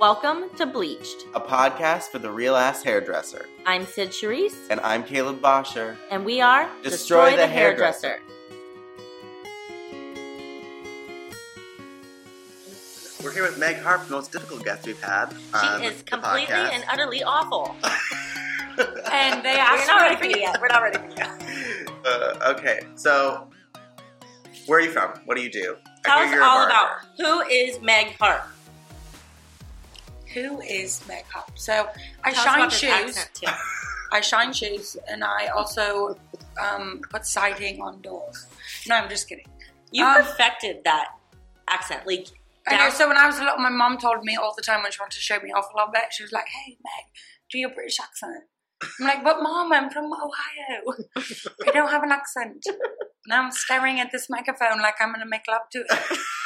Welcome 0.00 0.48
to 0.56 0.64
Bleached. 0.66 1.26
a 1.34 1.40
podcast 1.40 2.08
for 2.10 2.18
the 2.18 2.30
real 2.30 2.56
ass 2.56 2.82
hairdresser. 2.82 3.46
I'm 3.66 3.84
Sid 3.86 4.08
Charisse, 4.10 4.56
And 4.70 4.80
I'm 4.80 5.04
Caleb 5.04 5.40
Bosher. 5.42 5.96
and 6.10 6.24
we 6.24 6.40
are 6.40 6.68
Destroy 6.82 7.36
the 7.36 7.46
Hairdresser. 7.46 8.20
We're 13.22 13.32
here 13.32 13.42
with 13.42 13.58
Meg 13.58 13.76
Harpe, 13.76 14.06
the 14.06 14.12
most 14.12 14.32
difficult 14.32 14.64
guest 14.64 14.86
we've 14.86 15.00
had. 15.02 15.34
on 15.52 15.80
She 15.82 15.86
is 15.86 16.02
completely 16.02 16.46
podcast. 16.46 16.72
and 16.72 16.84
utterly 16.90 17.22
awful. 17.22 17.76
And 19.12 19.44
they 19.44 19.56
We're 19.56 19.86
not 19.86 20.00
ready 20.00 20.16
for 20.16 20.24
you 20.24 20.36
yet. 20.40 20.58
We're 20.58 20.68
not 20.68 20.80
ready 20.82 20.96
for 20.96 21.04
you. 21.10 21.86
uh, 22.06 22.54
okay, 22.56 22.80
so 22.94 23.46
where 24.66 24.78
are 24.78 24.82
you 24.82 24.90
from? 24.90 25.10
What 25.26 25.36
do 25.36 25.42
you 25.42 25.50
do? 25.50 25.76
I 26.06 26.08
Tell 26.08 26.18
us 26.18 26.32
all 26.32 26.66
barber. 26.66 26.70
about 26.70 26.88
who 27.18 27.40
is 27.50 27.78
Meg 27.82 28.16
Harpe. 28.18 28.40
Who 30.34 30.60
is 30.60 31.06
Meg 31.08 31.24
Hop? 31.32 31.58
So 31.58 31.88
I 32.24 32.32
Tell 32.32 32.44
shine 32.44 32.70
shoes. 32.70 33.18
I 34.12 34.20
shine 34.20 34.52
shoes, 34.52 34.96
and 35.08 35.22
I 35.22 35.46
also 35.48 36.18
um, 36.60 37.00
put 37.10 37.24
siding 37.24 37.80
on 37.80 38.00
doors. 38.00 38.46
No, 38.88 38.96
I'm 38.96 39.08
just 39.08 39.28
kidding. 39.28 39.46
You 39.92 40.04
Um, 40.04 40.16
perfected 40.16 40.82
that 40.84 41.08
accent. 41.68 42.06
Like, 42.06 42.26
I 42.66 42.76
know. 42.76 42.90
So 42.90 43.06
when 43.06 43.16
I 43.16 43.26
was 43.26 43.38
little, 43.38 43.58
my 43.58 43.68
mom 43.70 43.98
told 43.98 44.24
me 44.24 44.36
all 44.36 44.52
the 44.56 44.62
time 44.62 44.82
when 44.82 44.90
she 44.90 44.98
wanted 45.00 45.14
to 45.16 45.20
show 45.22 45.38
me 45.40 45.52
off 45.52 45.66
a 45.72 45.76
little 45.76 45.92
bit, 45.92 46.12
she 46.12 46.22
was 46.22 46.32
like, 46.32 46.46
"Hey, 46.48 46.76
Meg, 46.82 47.04
do 47.50 47.58
your 47.58 47.70
British 47.70 48.00
accent." 48.00 48.44
I'm 48.82 49.06
like, 49.06 49.22
"But 49.22 49.42
mom, 49.42 49.72
I'm 49.72 49.90
from 49.90 50.06
Ohio. 50.12 50.94
I 51.66 51.70
don't 51.72 51.90
have 51.90 52.02
an 52.02 52.12
accent." 52.12 52.64
Now 53.26 53.42
I'm 53.44 53.52
staring 53.52 54.00
at 54.00 54.10
this 54.10 54.28
microphone 54.30 54.80
like 54.80 54.94
I'm 54.98 55.10
going 55.10 55.20
to 55.20 55.26
make 55.28 55.42
love 55.46 55.60
to 55.72 55.84
it. 55.88 56.18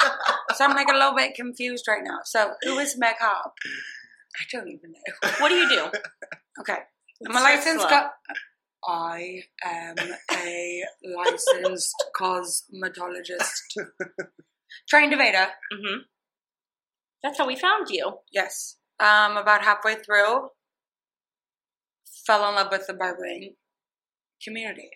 so 0.54 0.64
I'm 0.64 0.74
like 0.74 0.88
a 0.88 0.92
little 0.92 1.14
bit 1.14 1.34
confused 1.34 1.86
right 1.88 2.02
now. 2.04 2.18
So 2.24 2.52
who 2.62 2.78
is 2.78 2.96
Meg 2.98 3.16
Harpe? 3.20 3.52
I 4.38 4.44
don't 4.52 4.68
even 4.68 4.92
know. 4.92 5.30
what 5.38 5.48
do 5.48 5.56
you 5.56 5.68
do? 5.68 5.86
Okay. 6.60 6.78
I'm 7.26 7.36
a 7.36 7.40
licensed 7.40 7.88
co- 7.88 8.08
I 8.86 9.42
am 9.64 9.96
a 10.32 10.84
licensed 11.04 11.94
cosmetologist. 12.18 13.76
Trained 14.88 15.12
Aveda, 15.12 15.48
hmm 15.72 15.98
That's 17.22 17.38
how 17.38 17.46
we 17.46 17.56
found 17.56 17.88
you. 17.90 18.18
yes. 18.32 18.76
Um, 19.00 19.36
about 19.36 19.62
halfway 19.64 19.94
through, 19.96 20.48
fell 22.26 22.48
in 22.48 22.54
love 22.54 22.68
with 22.70 22.86
the 22.86 22.94
barbering 22.94 23.54
community. 24.42 24.90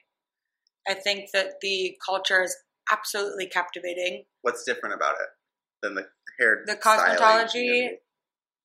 I 0.87 0.95
think 0.95 1.31
that 1.33 1.61
the 1.61 1.97
culture 2.05 2.43
is 2.43 2.55
absolutely 2.91 3.47
captivating. 3.47 4.25
What's 4.43 4.65
different 4.65 4.95
about 4.95 5.15
it 5.21 5.29
than 5.83 5.95
the 5.95 6.07
hair? 6.39 6.63
The 6.67 6.77
cosmetology, 6.77 7.89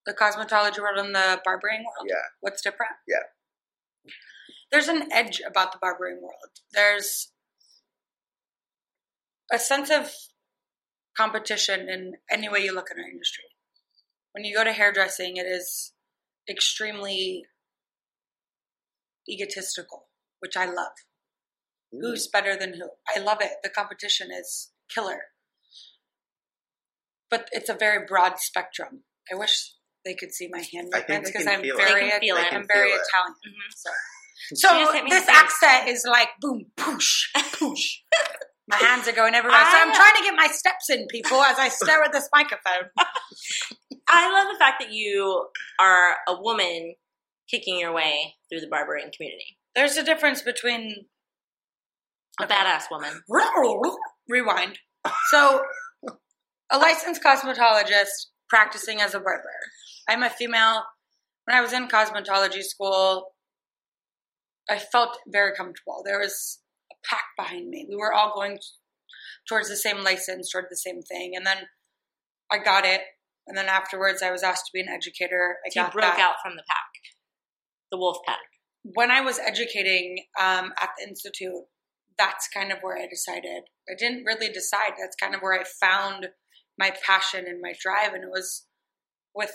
the 0.05 0.13
cosmetology 0.13 0.79
world 0.79 0.97
and 0.97 1.15
the 1.15 1.41
barbering 1.43 1.79
world. 1.79 2.07
Yeah. 2.07 2.15
What's 2.41 2.61
different? 2.61 2.93
Yeah. 3.07 3.23
There's 4.71 4.87
an 4.87 5.11
edge 5.11 5.41
about 5.45 5.71
the 5.71 5.79
barbering 5.79 6.21
world. 6.21 6.59
There's 6.73 7.31
a 9.51 9.57
sense 9.57 9.89
of 9.89 10.11
competition 11.17 11.89
in 11.89 12.13
any 12.29 12.47
way 12.49 12.59
you 12.59 12.73
look 12.73 12.91
at 12.91 12.97
our 12.97 13.09
industry. 13.09 13.45
When 14.31 14.45
you 14.45 14.55
go 14.55 14.63
to 14.63 14.71
hairdressing, 14.71 15.37
it 15.37 15.47
is 15.47 15.93
extremely 16.47 17.45
egotistical, 19.27 20.07
which 20.39 20.55
I 20.55 20.65
love. 20.65 20.93
Ooh. 21.93 21.99
Who's 22.01 22.27
better 22.27 22.55
than 22.55 22.73
who? 22.73 22.89
I 23.15 23.19
love 23.19 23.39
it. 23.41 23.51
The 23.63 23.69
competition 23.69 24.29
is 24.31 24.71
killer. 24.93 25.21
But 27.29 27.47
it's 27.51 27.69
a 27.69 27.73
very 27.75 28.05
broad 28.07 28.39
spectrum. 28.39 29.03
I 29.31 29.35
wish 29.35 29.73
they 30.05 30.15
could 30.15 30.33
see 30.33 30.49
my 30.51 30.59
hand 30.73 30.89
I 30.93 30.99
think 31.01 31.09
movements 31.09 31.31
because 31.31 31.47
I'm 31.47 31.61
feel 31.61 31.77
it. 31.77 31.87
very, 31.87 32.03
They 32.05 32.09
can 32.09 32.19
feel 32.21 32.35
They 32.35 32.41
it. 32.41 32.53
I'm 32.53 32.67
very 32.67 32.89
feel 32.89 32.97
it. 32.99 33.01
Italian. 33.07 33.35
Mhm. 33.47 33.73
So, 33.75 33.89
so 34.55 34.79
just 34.79 34.93
hit 34.93 35.03
me 35.03 35.09
this 35.11 35.19
in 35.21 35.25
the 35.27 35.31
face. 35.33 35.41
accent 35.43 35.89
is 35.89 36.05
like 36.09 36.29
boom, 36.41 36.65
poosh, 36.77 37.25
poosh. 37.35 37.85
my 38.67 38.77
hands 38.87 39.07
are 39.07 39.11
going 39.11 39.35
everywhere. 39.35 39.59
So 39.59 39.77
I'm 39.77 39.93
trying 39.93 40.15
to 40.15 40.23
get 40.23 40.35
my 40.35 40.47
steps 40.47 40.89
in, 40.89 41.05
people, 41.07 41.41
as 41.43 41.59
I 41.59 41.69
stare 41.69 42.01
at 42.03 42.11
this 42.13 42.29
microphone. 42.33 42.89
I 44.09 44.31
love 44.31 44.51
the 44.51 44.57
fact 44.57 44.81
that 44.81 44.91
you 44.91 45.47
are 45.79 46.15
a 46.27 46.41
woman 46.41 46.95
kicking 47.49 47.77
your 47.79 47.93
way 47.93 48.35
through 48.49 48.61
the 48.61 48.67
barbering 48.67 49.11
community. 49.15 49.57
There's 49.75 49.97
a 49.97 50.03
difference 50.03 50.41
between 50.41 51.05
A 52.41 52.47
badass 52.47 52.83
woman. 52.91 53.21
rewind. 54.29 54.79
So, 55.29 55.61
a 56.71 56.77
licensed 56.77 57.23
cosmetologist 57.23 58.27
practicing 58.49 59.01
as 59.01 59.13
a 59.13 59.19
barber. 59.19 59.49
I'm 60.07 60.23
a 60.23 60.29
female. 60.29 60.83
When 61.45 61.57
I 61.57 61.61
was 61.61 61.73
in 61.73 61.87
cosmetology 61.87 62.61
school, 62.63 63.33
I 64.69 64.77
felt 64.77 65.17
very 65.27 65.53
comfortable. 65.55 66.01
There 66.05 66.19
was 66.19 66.59
a 66.91 66.95
pack 67.07 67.23
behind 67.37 67.69
me. 67.69 67.87
We 67.89 67.95
were 67.95 68.13
all 68.13 68.33
going 68.35 68.59
towards 69.47 69.67
the 69.69 69.75
same 69.75 70.03
license, 70.03 70.51
toward 70.51 70.65
the 70.69 70.77
same 70.77 71.01
thing. 71.01 71.33
And 71.35 71.45
then 71.45 71.57
I 72.51 72.59
got 72.59 72.85
it. 72.85 73.01
And 73.47 73.57
then 73.57 73.65
afterwards, 73.65 74.21
I 74.21 74.31
was 74.31 74.43
asked 74.43 74.65
to 74.67 74.71
be 74.73 74.81
an 74.81 74.89
educator. 74.89 75.57
I 75.65 75.69
So 75.71 75.79
you 75.79 75.85
got 75.85 75.93
broke 75.93 76.03
that. 76.05 76.19
out 76.19 76.35
from 76.43 76.55
the 76.55 76.63
pack, 76.67 76.89
the 77.91 77.97
wolf 77.97 78.17
pack. 78.27 78.37
when 78.83 79.09
I 79.09 79.21
was 79.21 79.39
educating 79.39 80.23
um, 80.39 80.71
at 80.79 80.89
the 80.99 81.07
institute, 81.07 81.63
that's 82.19 82.47
kind 82.53 82.71
of 82.71 82.79
where 82.81 82.97
I 82.97 83.07
decided. 83.07 83.63
I 83.89 83.95
didn't 83.97 84.25
really 84.25 84.51
decide. 84.51 84.93
That's 84.99 85.15
kind 85.15 85.33
of 85.33 85.41
where 85.41 85.59
I 85.59 85.63
found 85.63 86.27
my 86.77 86.91
passion 87.03 87.45
and 87.47 87.61
my 87.61 87.73
drive, 87.81 88.13
and 88.13 88.23
it 88.23 88.29
was 88.29 88.67
with. 89.33 89.51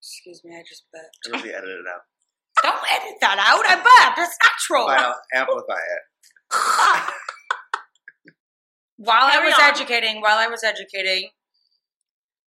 Excuse 0.00 0.42
me, 0.44 0.54
I 0.54 0.62
just 0.68 0.84
burped. 0.92 1.26
It'll 1.26 1.42
be 1.42 1.54
edited 1.54 1.86
out. 1.88 2.02
Don't 2.62 2.92
edit 2.92 3.16
that 3.20 3.38
out. 3.38 3.64
I 3.66 3.76
burped. 3.76 4.18
It's 4.18 4.36
natural. 4.42 4.86
Fine, 4.88 5.00
I'll 5.00 5.20
amplify 5.34 5.78
it. 5.78 6.02
while 8.96 9.22
I 9.22 9.44
was 9.44 9.54
on. 9.54 9.70
educating, 9.70 10.20
while 10.20 10.38
I 10.38 10.48
was 10.48 10.64
educating, 10.64 11.30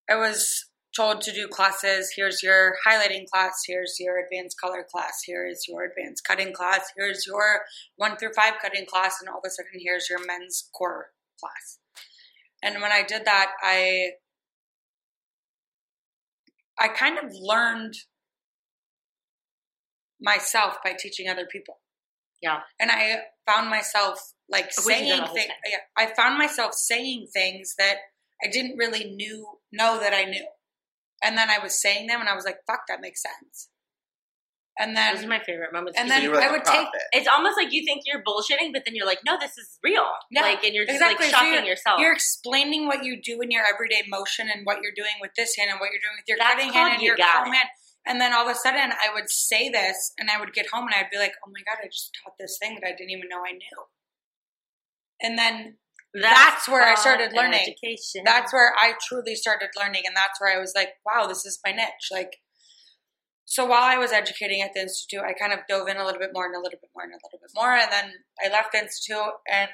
I 0.09 0.15
was 0.15 0.65
told 0.95 1.21
to 1.21 1.31
do 1.31 1.47
classes. 1.47 2.11
Here's 2.15 2.43
your 2.43 2.75
highlighting 2.85 3.29
class. 3.31 3.61
Here's 3.65 3.95
your 3.99 4.19
advanced 4.19 4.59
color 4.59 4.85
class. 4.89 5.21
Here 5.25 5.47
is 5.47 5.65
your 5.67 5.83
advanced 5.83 6.23
cutting 6.25 6.53
class. 6.53 6.91
Here's 6.97 7.25
your 7.25 7.61
one 7.95 8.17
through 8.17 8.33
five 8.33 8.55
cutting 8.61 8.85
class. 8.85 9.17
And 9.21 9.29
all 9.29 9.37
of 9.37 9.43
a 9.45 9.49
sudden, 9.49 9.79
here's 9.79 10.09
your 10.09 10.19
men's 10.25 10.69
core 10.75 11.11
class. 11.39 11.79
And 12.63 12.81
when 12.81 12.91
I 12.91 13.03
did 13.03 13.25
that, 13.25 13.51
I 13.63 14.11
I 16.79 16.87
kind 16.87 17.17
of 17.17 17.31
learned 17.33 17.93
myself 20.19 20.77
by 20.83 20.93
teaching 20.97 21.29
other 21.29 21.45
people. 21.45 21.79
Yeah. 22.41 22.59
And 22.79 22.91
I 22.91 23.19
found 23.47 23.69
myself 23.69 24.33
like 24.49 24.65
oh, 24.65 24.81
do 24.81 24.81
saying 24.83 25.09
that 25.09 25.21
all 25.21 25.27
the 25.27 25.33
things. 25.33 25.51
Yeah, 25.69 25.77
I 25.97 26.13
found 26.13 26.37
myself 26.37 26.73
saying 26.73 27.27
things 27.33 27.75
that 27.77 27.97
I 28.43 28.49
didn't 28.49 28.77
really 28.77 29.11
knew 29.15 29.59
know 29.71 29.99
that 29.99 30.13
I 30.13 30.25
knew, 30.25 30.45
and 31.23 31.37
then 31.37 31.49
I 31.49 31.59
was 31.59 31.79
saying 31.81 32.07
them, 32.07 32.19
and 32.19 32.29
I 32.29 32.35
was 32.35 32.45
like, 32.45 32.57
"Fuck, 32.67 32.81
that 32.87 32.99
makes 33.01 33.21
sense." 33.21 33.69
And 34.79 34.95
Those 34.95 35.03
are 35.03 35.27
then, 35.27 35.29
my 35.29 35.39
favorite 35.43 35.73
moments. 35.73 35.99
and 35.99 36.09
then 36.09 36.23
you 36.23 36.31
like 36.33 36.45
I 36.45 36.47
a 36.47 36.51
would 36.53 36.63
take 36.63 36.87
prophet. 36.87 37.01
it's 37.11 37.27
almost 37.27 37.57
like 37.57 37.73
you 37.73 37.83
think 37.85 38.03
you're 38.05 38.23
bullshitting, 38.23 38.71
but 38.71 38.83
then 38.85 38.95
you're 38.95 39.05
like, 39.05 39.19
no, 39.25 39.37
this 39.37 39.57
is 39.57 39.77
real. 39.83 40.07
Yeah, 40.31 40.41
like, 40.43 40.63
and 40.63 40.73
you're 40.73 40.85
just 40.85 40.95
exactly. 40.95 41.25
like 41.27 41.35
So 41.35 41.37
shocking 41.39 41.53
you're- 41.53 41.67
yourself. 41.67 41.99
You're 41.99 42.13
explaining 42.13 42.87
what 42.87 43.03
you 43.03 43.21
do 43.21 43.41
in 43.41 43.51
your 43.51 43.63
everyday 43.67 44.01
motion 44.07 44.49
and 44.49 44.65
what 44.65 44.77
you're 44.81 44.95
doing 44.95 45.11
with 45.19 45.31
this 45.35 45.55
hand 45.57 45.69
and 45.71 45.79
what 45.81 45.91
you're 45.91 45.99
doing 45.99 46.15
with 46.17 46.25
your 46.25 46.37
That's 46.39 46.55
cutting 46.55 46.71
hand 46.73 46.93
and 46.93 47.01
you 47.01 47.07
your 47.09 47.17
got 47.17 47.43
comb 47.43 47.53
hand. 47.53 47.67
And 48.07 48.21
then 48.21 48.33
all 48.33 48.47
of 48.47 48.55
a 48.55 48.57
sudden, 48.57 48.93
I 48.93 49.13
would 49.13 49.29
say 49.29 49.67
this, 49.69 50.13
and 50.17 50.31
I 50.31 50.39
would 50.39 50.53
get 50.53 50.67
home, 50.73 50.85
and 50.87 50.95
I'd 50.95 51.11
be 51.11 51.19
like, 51.19 51.33
"Oh 51.45 51.51
my 51.51 51.61
god, 51.67 51.83
I 51.83 51.87
just 51.87 52.17
taught 52.23 52.35
this 52.39 52.57
thing 52.57 52.75
that 52.79 52.87
I 52.87 52.91
didn't 52.95 53.11
even 53.11 53.27
know 53.29 53.43
I 53.45 53.51
knew." 53.51 53.79
And 55.21 55.37
then 55.37 55.77
that's 56.13 56.67
where 56.67 56.83
I 56.83 56.95
started 56.95 57.33
learning. 57.33 57.61
Education. 57.61 58.23
that's 58.25 58.51
where 58.53 58.73
I 58.77 58.93
truly 59.07 59.35
started 59.35 59.69
learning, 59.77 60.03
and 60.05 60.15
that's 60.15 60.39
where 60.41 60.55
I 60.55 60.59
was 60.59 60.73
like, 60.75 60.89
"Wow, 61.05 61.27
this 61.27 61.45
is 61.45 61.59
my 61.65 61.71
niche." 61.71 62.09
Like, 62.11 62.37
so 63.45 63.65
while 63.65 63.83
I 63.83 63.97
was 63.97 64.11
educating 64.11 64.61
at 64.61 64.73
the 64.73 64.81
institute, 64.81 65.21
I 65.21 65.33
kind 65.33 65.53
of 65.53 65.59
dove 65.67 65.87
in 65.87 65.97
a 65.97 66.05
little 66.05 66.19
bit 66.19 66.31
more 66.33 66.45
and 66.45 66.55
a 66.55 66.59
little 66.59 66.79
bit 66.79 66.89
more 66.93 67.03
and 67.03 67.13
a 67.13 67.19
little 67.23 67.39
bit 67.39 67.51
more, 67.55 67.73
and 67.73 67.91
then 67.91 68.13
I 68.43 68.49
left 68.49 68.71
the 68.73 68.79
institute, 68.79 69.33
and 69.49 69.69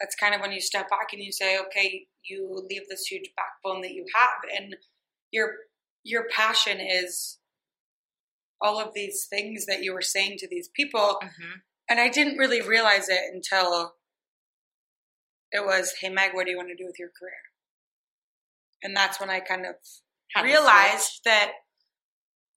that's 0.00 0.14
kind 0.14 0.34
of 0.34 0.40
when 0.40 0.52
you 0.52 0.60
step 0.60 0.88
back 0.88 1.12
and 1.12 1.22
you 1.22 1.32
say, 1.32 1.58
"Okay, 1.58 2.06
you 2.24 2.64
leave 2.68 2.88
this 2.88 3.06
huge 3.06 3.30
backbone 3.36 3.82
that 3.82 3.92
you 3.92 4.04
have, 4.14 4.42
and 4.54 4.76
your 5.30 5.56
your 6.04 6.28
passion 6.28 6.80
is." 6.80 7.38
All 8.60 8.80
of 8.80 8.92
these 8.92 9.26
things 9.30 9.66
that 9.66 9.82
you 9.82 9.92
were 9.92 10.02
saying 10.02 10.38
to 10.38 10.48
these 10.48 10.68
people, 10.68 11.20
Mhm. 11.22 11.62
and 11.88 12.00
I 12.00 12.08
didn't 12.08 12.38
really 12.38 12.60
realize 12.60 13.08
it 13.08 13.22
until 13.32 13.96
it 15.52 15.64
was, 15.64 15.94
hey, 16.00 16.08
Meg, 16.08 16.34
what 16.34 16.44
do 16.44 16.50
you 16.50 16.56
want 16.56 16.68
to 16.68 16.76
do 16.76 16.86
with 16.86 16.98
your 16.98 17.10
career? 17.18 17.32
And 18.82 18.96
that's 18.96 19.20
when 19.20 19.30
I 19.30 19.40
kind 19.40 19.66
of 19.66 19.74
Had 20.34 20.42
realized 20.42 21.20
that 21.24 21.52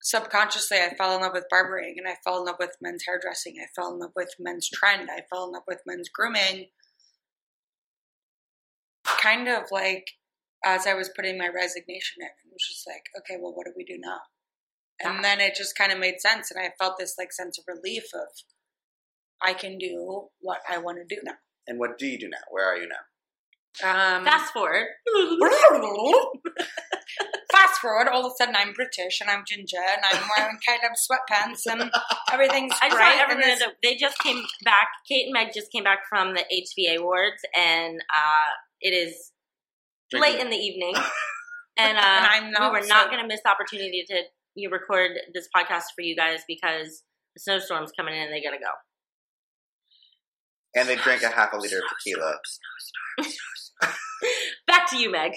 subconsciously 0.02 0.78
I 0.78 0.94
fell 0.94 1.14
in 1.14 1.22
love 1.22 1.32
with 1.32 1.46
barbering 1.50 1.94
and 1.96 2.08
I 2.08 2.16
fell 2.24 2.38
in 2.38 2.44
love 2.44 2.56
with 2.58 2.76
men's 2.80 3.04
hairdressing. 3.06 3.56
I 3.60 3.66
fell 3.74 3.92
in 3.92 4.00
love 4.00 4.12
with 4.14 4.34
men's 4.38 4.68
trend. 4.68 5.08
I 5.10 5.22
fell 5.32 5.46
in 5.46 5.52
love 5.52 5.62
with 5.66 5.80
men's 5.86 6.08
grooming. 6.08 6.66
Kind 9.04 9.48
of 9.48 9.64
like 9.70 10.06
as 10.64 10.86
I 10.86 10.94
was 10.94 11.10
putting 11.14 11.38
my 11.38 11.48
resignation 11.48 12.20
in. 12.20 12.26
It 12.26 12.52
was 12.52 12.66
just 12.68 12.86
like, 12.86 13.02
okay, 13.18 13.38
well, 13.40 13.52
what 13.54 13.66
do 13.66 13.72
we 13.76 13.84
do 13.84 13.98
now? 13.98 14.18
And 15.00 15.24
then 15.24 15.40
it 15.40 15.56
just 15.56 15.76
kind 15.76 15.90
of 15.90 15.98
made 15.98 16.20
sense, 16.20 16.50
and 16.50 16.64
I 16.64 16.70
felt 16.78 16.96
this 16.98 17.16
like 17.18 17.32
sense 17.32 17.58
of 17.58 17.64
relief 17.66 18.04
of 18.14 18.28
I 19.42 19.52
can 19.52 19.78
do 19.78 20.28
what 20.40 20.60
I 20.70 20.78
want 20.78 20.98
to 20.98 21.14
do 21.14 21.20
now. 21.24 21.34
And 21.66 21.78
what 21.78 21.98
do 21.98 22.06
you 22.06 22.18
do 22.18 22.28
now? 22.28 22.38
Where 22.50 22.64
are 22.66 22.76
you 22.76 22.88
now? 22.88 22.96
Um, 23.88 24.24
Fast 24.24 24.52
forward. 24.52 24.86
Fast 27.52 27.80
forward, 27.80 28.08
all 28.08 28.24
of 28.26 28.32
a 28.32 28.34
sudden 28.36 28.54
I'm 28.56 28.72
British 28.72 29.20
and 29.20 29.30
I'm 29.30 29.44
ginger 29.46 29.76
and 29.78 30.00
I'm 30.10 30.22
wearing 30.36 30.56
kind 30.66 30.80
of 30.84 30.92
sweatpants 30.96 31.70
and 31.70 31.90
everything's 32.32 32.72
I 32.82 32.88
just 32.88 32.96
great. 32.96 33.04
want 33.04 33.20
and 33.20 33.30
everyone 33.42 33.58
to 33.58 33.66
know 33.66 33.72
they 33.82 33.96
just 33.96 34.18
came 34.18 34.42
back. 34.64 34.88
Kate 35.08 35.24
and 35.24 35.32
Meg 35.32 35.52
just 35.54 35.70
came 35.72 35.84
back 35.84 36.00
from 36.08 36.34
the 36.34 36.44
HVA 36.52 36.98
awards, 36.98 37.42
and 37.56 38.00
uh, 38.14 38.50
it 38.80 38.90
is 38.90 39.32
late 40.12 40.40
in 40.40 40.48
the 40.50 40.56
evening, 40.56 40.94
and, 41.78 41.98
uh, 41.98 42.00
And 42.00 42.26
I'm 42.26 42.44
we 42.46 42.50
not, 42.52 42.72
were 42.72 42.86
not 42.86 43.04
so- 43.04 43.10
going 43.10 43.22
to 43.22 43.28
miss 43.28 43.40
the 43.44 43.50
opportunity 43.50 44.04
to 44.08 44.22
you 44.54 44.70
record 44.70 45.12
this 45.34 45.48
podcast 45.54 45.84
for 45.94 46.02
you 46.02 46.14
guys 46.16 46.40
because 46.48 47.02
the 47.34 47.40
snowstorm's 47.40 47.92
coming 47.96 48.14
in 48.14 48.22
and 48.24 48.32
they 48.32 48.42
got 48.42 48.50
to 48.50 48.58
go. 48.58 48.70
And 50.74 50.88
they 50.88 50.96
drank 50.96 51.22
a 51.22 51.28
half 51.28 51.52
a 51.52 51.56
liter 51.58 51.78
of 51.78 51.84
tequila. 51.88 52.34
Back 54.66 54.88
to 54.90 54.96
you, 54.98 55.10
Meg. 55.10 55.32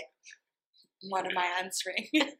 What 1.10 1.26
am 1.26 1.38
I 1.38 1.62
answering? 1.64 2.08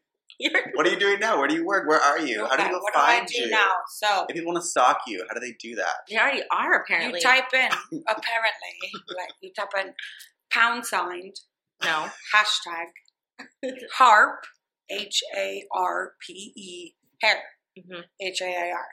What 0.74 0.86
are 0.86 0.90
you 0.90 0.98
doing 0.98 1.18
now? 1.18 1.38
Where 1.38 1.48
do 1.48 1.54
you 1.54 1.64
work? 1.64 1.88
Where 1.88 1.98
are 1.98 2.18
you? 2.18 2.44
How 2.44 2.56
do 2.56 2.62
Okay, 2.62 2.64
people 2.64 2.80
what 2.82 2.92
find 2.92 3.26
do 3.26 3.32
I 3.38 3.40
do 3.40 3.44
you? 3.46 3.50
now? 3.50 3.70
So 3.88 4.26
If 4.28 4.34
people 4.36 4.52
want 4.52 4.62
to 4.62 4.68
stalk 4.68 4.98
you, 5.06 5.24
how 5.26 5.32
do 5.34 5.40
they 5.40 5.54
do 5.58 5.74
that? 5.76 5.94
they 6.10 6.18
already 6.18 6.42
are 6.52 6.74
apparently. 6.82 7.20
you 7.20 7.22
type 7.26 7.46
in 7.54 7.60
apparently, 8.06 8.92
like 9.16 9.30
you 9.40 9.50
type 9.58 9.70
in 9.80 9.94
pound 10.52 10.84
sign 10.84 11.32
no. 11.82 12.10
hashtag 12.34 13.72
harp 13.94 14.44
H 14.90 15.22
A 15.34 15.64
R 15.74 16.12
P 16.20 16.52
E 16.54 16.92
hair 17.22 17.38
hmm 17.74 18.00
H 18.20 18.42
A 18.42 18.44
A 18.44 18.72
R 18.72 18.86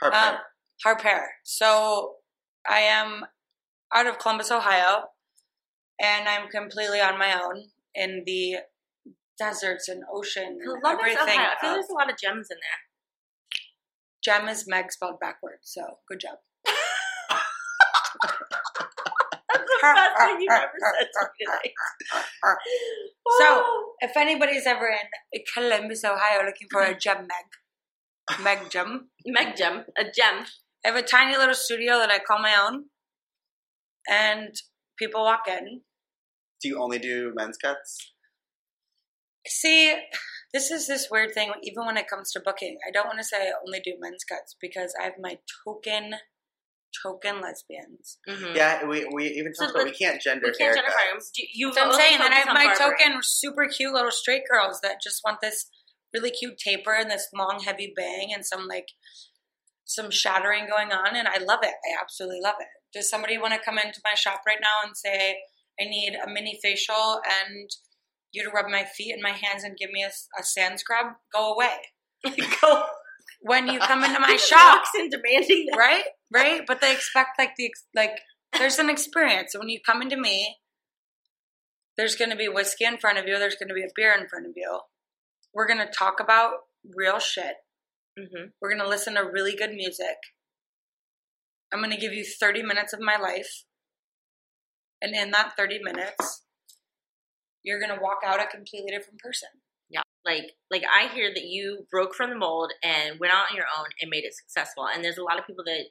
Harp 0.00 0.14
Um, 0.14 0.20
hair. 0.20 0.40
Harpe 0.84 1.00
Hair. 1.02 1.30
So 1.42 2.14
I 2.70 2.78
am 2.82 3.24
out 3.96 4.06
of 4.06 4.18
Columbus, 4.18 4.50
Ohio, 4.50 5.04
and 6.00 6.28
I'm 6.28 6.48
completely 6.48 7.00
on 7.00 7.18
my 7.18 7.32
own 7.42 7.64
in 7.94 8.22
the 8.26 8.56
deserts 9.38 9.88
and 9.88 10.02
ocean 10.12 10.58
Columbus, 10.62 10.90
everything. 11.16 11.38
Ohio. 11.40 11.50
I 11.56 11.60
feel 11.60 11.72
there's 11.72 11.88
a 11.90 11.94
lot 11.94 12.10
of 12.10 12.18
gems 12.18 12.48
in 12.50 12.58
there. 12.60 12.80
Gem 14.22 14.48
is 14.48 14.64
Meg 14.66 14.92
spelled 14.92 15.18
backwards, 15.20 15.62
so 15.64 15.82
good 16.08 16.20
job. 16.20 16.36
That's 19.48 19.64
the 19.64 19.78
best 19.82 20.16
thing 20.18 20.40
you've 20.40 20.52
ever 20.52 20.72
said 20.78 21.06
to 21.14 21.28
me 21.38 21.46
today. 21.46 21.74
So, 23.38 23.44
Oh. 23.64 23.92
if 24.00 24.16
anybody's 24.16 24.66
ever 24.66 24.86
in 24.88 25.42
Columbus, 25.52 26.04
Ohio, 26.04 26.44
looking 26.44 26.68
for 26.70 26.82
a 26.82 26.96
gem 27.04 27.26
Meg, 27.26 28.40
Meg 28.42 28.70
gem, 28.70 29.10
Meg 29.26 29.56
gem, 29.56 29.84
a 29.98 30.04
gem. 30.04 30.44
I 30.84 30.88
have 30.88 30.96
a 30.96 31.02
tiny 31.02 31.36
little 31.36 31.54
studio 31.54 31.98
that 31.98 32.10
I 32.10 32.18
call 32.20 32.38
my 32.40 32.54
own, 32.56 32.84
and 34.08 34.54
people 34.98 35.22
walk 35.24 35.42
in. 35.48 35.82
Do 36.62 36.68
you 36.68 36.80
only 36.82 36.98
do 36.98 37.32
men's 37.34 37.56
cuts? 37.56 38.12
See, 39.46 39.94
this 40.52 40.70
is 40.70 40.86
this 40.86 41.08
weird 41.10 41.32
thing. 41.34 41.52
Even 41.62 41.86
when 41.86 41.96
it 41.96 42.08
comes 42.08 42.32
to 42.32 42.40
booking, 42.44 42.78
I 42.86 42.90
don't 42.90 43.06
want 43.06 43.18
to 43.18 43.24
say 43.24 43.36
I 43.48 43.52
only 43.64 43.80
do 43.80 43.92
men's 44.00 44.24
cuts 44.24 44.56
because 44.60 44.92
I 45.00 45.04
have 45.04 45.14
my 45.20 45.38
token, 45.64 46.14
token 47.02 47.40
lesbians. 47.40 48.18
Mm-hmm. 48.28 48.56
Yeah, 48.56 48.84
we, 48.86 49.06
we 49.12 49.26
even 49.28 49.54
So 49.54 49.64
talked 49.66 49.76
about 49.76 49.84
we 49.86 49.92
can't 49.92 50.20
gender 50.20 50.46
We 50.46 50.54
can't 50.54 50.74
gender 50.74 50.90
haircuts. 50.90 51.10
farms. 51.10 51.30
Do 51.36 51.42
you 51.52 51.72
So 51.72 51.82
I'm 51.82 51.92
saying, 51.92 52.18
and 52.20 52.34
I 52.34 52.38
have 52.38 52.48
my 52.48 52.74
barbering. 52.76 52.98
token 52.98 53.20
super 53.22 53.68
cute 53.68 53.92
little 53.92 54.10
straight 54.10 54.42
girls 54.50 54.80
that 54.82 54.96
just 55.02 55.20
want 55.24 55.38
this 55.40 55.66
really 56.14 56.30
cute 56.30 56.56
taper 56.58 56.94
and 56.94 57.10
this 57.10 57.28
long 57.36 57.60
heavy 57.64 57.92
bang 57.94 58.30
and 58.34 58.44
some 58.44 58.66
like 58.66 58.88
some 59.84 60.10
shattering 60.10 60.66
going 60.66 60.90
on, 60.90 61.14
and 61.14 61.28
I 61.28 61.38
love 61.38 61.60
it. 61.62 61.74
I 61.86 62.00
absolutely 62.02 62.40
love 62.42 62.56
it. 62.58 62.66
Does 62.96 63.10
somebody 63.10 63.36
want 63.36 63.52
to 63.52 63.60
come 63.62 63.76
into 63.76 64.00
my 64.04 64.14
shop 64.14 64.40
right 64.46 64.56
now 64.58 64.86
and 64.86 64.96
say, 64.96 65.36
I 65.78 65.84
need 65.84 66.14
a 66.14 66.30
mini 66.30 66.58
facial 66.62 67.20
and 67.22 67.68
you 68.32 68.42
to 68.42 68.50
rub 68.50 68.70
my 68.70 68.84
feet 68.84 69.12
and 69.12 69.22
my 69.22 69.32
hands 69.32 69.64
and 69.64 69.76
give 69.76 69.90
me 69.90 70.02
a, 70.02 70.08
a 70.40 70.42
sand 70.42 70.80
scrub? 70.80 71.12
Go 71.30 71.52
away. 71.52 71.76
Go. 72.62 72.84
When 73.42 73.66
you 73.68 73.78
come 73.80 74.02
into 74.02 74.18
my 74.18 74.36
shop, 74.40 74.84
and 74.94 75.10
demanding 75.10 75.66
that. 75.70 75.76
right? 75.76 76.04
Right? 76.32 76.62
But 76.66 76.80
they 76.80 76.90
expect 76.90 77.38
like 77.38 77.50
the 77.58 77.70
like 77.94 78.18
there's 78.58 78.78
an 78.78 78.88
experience. 78.88 79.54
When 79.56 79.68
you 79.68 79.78
come 79.84 80.00
into 80.00 80.16
me, 80.16 80.56
there's 81.98 82.16
going 82.16 82.30
to 82.30 82.36
be 82.36 82.48
whiskey 82.48 82.86
in 82.86 82.96
front 82.96 83.18
of 83.18 83.26
you. 83.26 83.38
There's 83.38 83.56
going 83.56 83.68
to 83.68 83.74
be 83.74 83.82
a 83.82 83.92
beer 83.94 84.14
in 84.18 84.26
front 84.26 84.46
of 84.46 84.52
you. 84.56 84.80
We're 85.52 85.66
going 85.66 85.86
to 85.86 85.92
talk 85.92 86.18
about 86.18 86.52
real 86.96 87.18
shit. 87.18 87.56
Mm-hmm. 88.18 88.46
We're 88.60 88.70
going 88.70 88.82
to 88.82 88.88
listen 88.88 89.14
to 89.14 89.22
really 89.22 89.54
good 89.54 89.72
music. 89.74 90.16
I'm 91.72 91.80
going 91.80 91.90
to 91.90 91.96
give 91.96 92.12
you 92.12 92.24
30 92.24 92.62
minutes 92.62 92.92
of 92.92 93.00
my 93.00 93.16
life. 93.16 93.64
And 95.02 95.14
in 95.14 95.30
that 95.32 95.52
30 95.56 95.80
minutes, 95.82 96.42
you're 97.62 97.80
going 97.80 97.94
to 97.94 98.02
walk 98.02 98.18
out 98.24 98.40
a 98.40 98.46
completely 98.46 98.90
different 98.90 99.18
person. 99.20 99.48
Yeah, 99.90 100.02
like 100.24 100.52
like 100.70 100.82
I 100.84 101.08
hear 101.08 101.30
that 101.32 101.44
you 101.44 101.86
broke 101.90 102.14
from 102.14 102.30
the 102.30 102.36
mold 102.36 102.72
and 102.82 103.20
went 103.20 103.32
out 103.32 103.46
on 103.50 103.56
your 103.56 103.66
own 103.78 103.86
and 104.00 104.10
made 104.10 104.24
it 104.24 104.34
successful. 104.34 104.86
And 104.92 105.04
there's 105.04 105.18
a 105.18 105.22
lot 105.22 105.38
of 105.38 105.46
people 105.46 105.64
that 105.64 105.84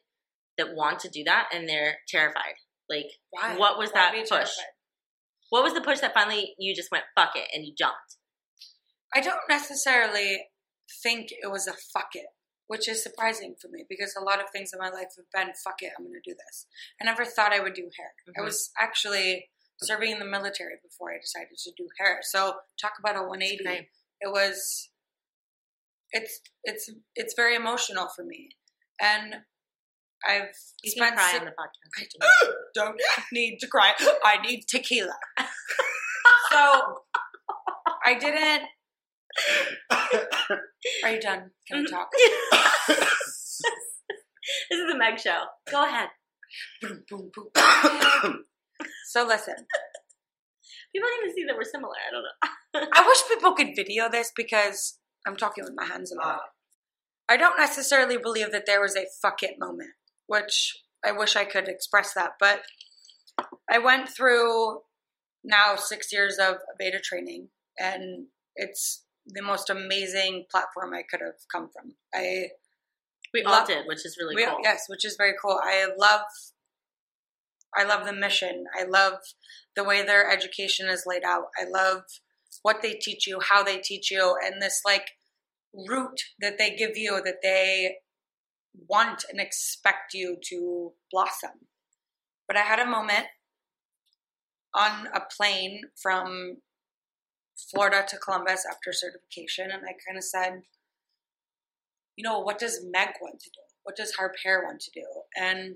that 0.57 0.75
want 0.75 0.99
to 1.01 1.09
do 1.09 1.23
that 1.25 1.49
and 1.53 1.67
they're 1.67 1.97
terrified. 2.07 2.55
Like, 2.89 3.07
Why? 3.29 3.55
what 3.57 3.77
was 3.77 3.91
Why 3.91 4.01
that 4.01 4.13
push? 4.19 4.29
terrified? 4.29 4.73
What 5.49 5.63
was 5.63 5.73
the 5.73 5.81
push 5.81 5.99
that 5.99 6.13
finally 6.13 6.55
you 6.57 6.75
just 6.75 6.91
went 6.91 7.03
fuck 7.15 7.35
it 7.35 7.47
and 7.53 7.65
you 7.65 7.73
jumped? 7.77 8.17
I 9.13 9.21
don't 9.21 9.39
necessarily 9.49 10.47
think 11.03 11.27
it 11.31 11.51
was 11.51 11.67
a 11.67 11.73
fuck 11.93 12.09
it, 12.15 12.25
which 12.67 12.87
is 12.89 13.03
surprising 13.03 13.55
for 13.61 13.67
me 13.69 13.85
because 13.87 14.15
a 14.19 14.23
lot 14.23 14.39
of 14.41 14.49
things 14.49 14.71
in 14.73 14.79
my 14.79 14.89
life 14.89 15.09
have 15.17 15.29
been 15.33 15.53
fuck 15.63 15.81
it, 15.81 15.91
I'm 15.97 16.05
going 16.05 16.19
to 16.21 16.29
do 16.29 16.35
this. 16.35 16.65
I 17.01 17.05
never 17.05 17.25
thought 17.25 17.53
I 17.53 17.59
would 17.59 17.73
do 17.73 17.89
hair. 17.97 18.13
I 18.37 18.41
Mhm. 18.41 18.45
was 18.45 18.71
actually 18.79 19.49
serving 19.81 20.11
in 20.11 20.19
the 20.19 20.25
military 20.25 20.75
before 20.81 21.13
I 21.13 21.17
decided 21.19 21.57
to 21.57 21.71
do 21.77 21.87
hair. 21.99 22.19
So 22.23 22.61
talk 22.81 22.93
about 22.99 23.15
a 23.17 23.23
180. 23.23 23.65
Right. 23.65 23.89
It 24.21 24.31
was 24.31 24.89
it's 26.11 26.39
it's 26.63 26.89
it's 27.15 27.33
very 27.35 27.55
emotional 27.55 28.07
for 28.15 28.23
me. 28.23 28.49
And 29.01 29.43
I've 30.25 30.55
You 30.83 30.91
spent 30.91 31.15
cry 31.15 31.31
si- 31.31 31.37
on 31.39 31.45
the 31.45 31.51
podcast. 31.51 32.07
I 32.21 32.51
don't 32.73 32.99
need 33.31 33.59
to 33.59 33.67
cry. 33.67 33.93
I 34.23 34.41
need 34.41 34.65
tequila. 34.67 35.17
so 36.51 37.03
I 38.03 38.13
didn't 38.17 38.63
Are 41.03 41.11
you 41.11 41.19
done? 41.19 41.51
Can 41.67 41.79
we 41.79 41.85
mm-hmm. 41.85 41.95
talk? 41.95 42.09
this 42.87 43.61
is 44.71 44.91
the 44.91 44.97
Meg 44.97 45.19
show. 45.19 45.43
Go 45.69 45.85
ahead. 45.85 46.09
boom, 46.81 47.03
boom, 47.09 47.49
boom. 47.53 48.45
so 49.07 49.25
listen, 49.25 49.55
People 50.95 51.09
even 51.21 51.35
see 51.35 51.43
that 51.45 51.57
we're 51.57 51.63
similar. 51.63 51.91
I 51.91 52.11
don't 52.11 52.23
know. 52.23 52.87
I 52.93 53.05
wish 53.05 53.27
people 53.27 53.53
could 53.53 53.75
video 53.75 54.09
this 54.09 54.31
because 54.33 54.97
I'm 55.27 55.35
talking 55.35 55.65
with 55.65 55.73
my 55.75 55.83
hands 55.83 56.09
a 56.09 56.15
lot. 56.15 56.39
Oh. 56.39 56.49
I 57.27 57.35
don't 57.35 57.57
necessarily 57.57 58.15
believe 58.17 58.53
that 58.53 58.65
there 58.65 58.79
was 58.79 58.95
a 58.95 59.05
fuck 59.21 59.43
it 59.43 59.59
moment, 59.59 59.89
which 60.27 60.73
I 61.05 61.11
wish 61.11 61.35
I 61.35 61.43
could 61.43 61.67
express 61.67 62.13
that, 62.13 62.33
but 62.39 62.61
I 63.69 63.77
went 63.77 64.07
through 64.07 64.79
now 65.43 65.75
six 65.75 66.13
years 66.13 66.37
of 66.37 66.55
Aveda 66.79 67.01
training 67.01 67.49
and 67.77 68.27
it's 68.55 69.03
the 69.25 69.41
most 69.41 69.69
amazing 69.69 70.45
platform 70.51 70.93
I 70.93 71.03
could 71.03 71.21
have 71.21 71.39
come 71.51 71.69
from. 71.69 71.95
I 72.13 72.49
We 73.33 73.43
all 73.43 73.51
Love- 73.51 73.67
did, 73.67 73.85
which 73.87 74.05
is 74.05 74.17
really 74.17 74.35
We- 74.35 74.45
cool. 74.45 74.59
Yes, 74.63 74.85
which 74.87 75.03
is 75.03 75.15
very 75.17 75.33
cool. 75.41 75.59
I 75.63 75.85
love 75.97 76.21
I 77.77 77.83
love 77.83 78.05
the 78.05 78.13
mission. 78.13 78.65
I 78.73 78.83
love 78.83 79.19
the 79.75 79.83
way 79.83 80.01
their 80.01 80.29
education 80.31 80.87
is 80.87 81.05
laid 81.05 81.25
out. 81.25 81.47
I 81.59 81.65
love 81.65 82.03
what 82.61 82.81
they 82.81 82.93
teach 82.93 83.27
you, 83.27 83.41
how 83.41 83.63
they 83.63 83.79
teach 83.79 84.09
you, 84.11 84.37
and 84.41 84.61
this 84.61 84.81
like 84.85 85.11
route 85.73 86.21
that 86.39 86.57
they 86.57 86.73
give 86.73 86.95
you 86.95 87.21
that 87.21 87.41
they 87.43 87.97
want 88.87 89.25
and 89.29 89.41
expect 89.41 90.13
you 90.13 90.37
to 90.49 90.93
blossom. 91.11 91.67
But 92.47 92.55
I 92.55 92.61
had 92.61 92.79
a 92.79 92.85
moment 92.85 93.27
on 94.73 95.07
a 95.07 95.19
plane 95.21 95.81
from 96.01 96.61
Florida 97.55 98.05
to 98.07 98.17
Columbus 98.17 98.65
after 98.69 98.91
certification, 98.91 99.71
and 99.71 99.83
I 99.83 99.93
kind 100.05 100.17
of 100.17 100.23
said, 100.23 100.61
you 102.15 102.23
know, 102.23 102.39
what 102.39 102.59
does 102.59 102.85
Meg 102.89 103.09
want 103.21 103.39
to 103.39 103.49
do? 103.49 103.61
What 103.83 103.95
does 103.95 104.15
Harpe 104.15 104.35
Hair 104.43 104.63
want 104.65 104.81
to 104.81 104.91
do? 104.93 105.05
And 105.35 105.75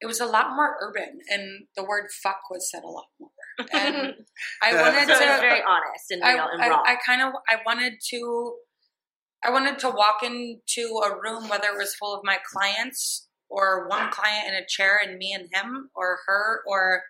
it 0.00 0.06
was 0.06 0.20
a 0.20 0.26
lot 0.26 0.54
more 0.54 0.76
urban, 0.80 1.20
and 1.28 1.66
the 1.74 1.84
word 1.84 2.10
"fuck" 2.10 2.50
was 2.50 2.70
said 2.70 2.84
a 2.84 2.88
lot 2.88 3.06
more. 3.18 3.30
And 3.72 4.14
I 4.62 4.74
wanted 4.74 5.06
so 5.06 5.14
it 5.14 5.28
was 5.28 5.36
to, 5.36 5.40
very 5.40 5.62
honest 5.66 6.10
and 6.10 6.22
I, 6.22 6.34
real 6.34 6.48
and 6.52 6.62
I, 6.62 6.68
raw. 6.68 6.82
I 6.84 6.96
kind 6.96 7.22
of, 7.22 7.32
I 7.48 7.56
wanted 7.64 7.94
to, 8.10 8.56
I 9.42 9.50
wanted 9.50 9.78
to 9.80 9.88
walk 9.88 10.22
into 10.22 11.00
a 11.04 11.18
room, 11.18 11.48
whether 11.48 11.68
it 11.68 11.78
was 11.78 11.94
full 11.94 12.14
of 12.14 12.20
my 12.24 12.38
clients 12.44 13.28
or 13.48 13.88
one 13.88 14.10
client 14.10 14.48
in 14.48 14.54
a 14.54 14.66
chair 14.66 15.00
and 15.02 15.16
me 15.16 15.32
and 15.32 15.48
him 15.52 15.90
or 15.94 16.18
her 16.26 16.62
or 16.66 17.02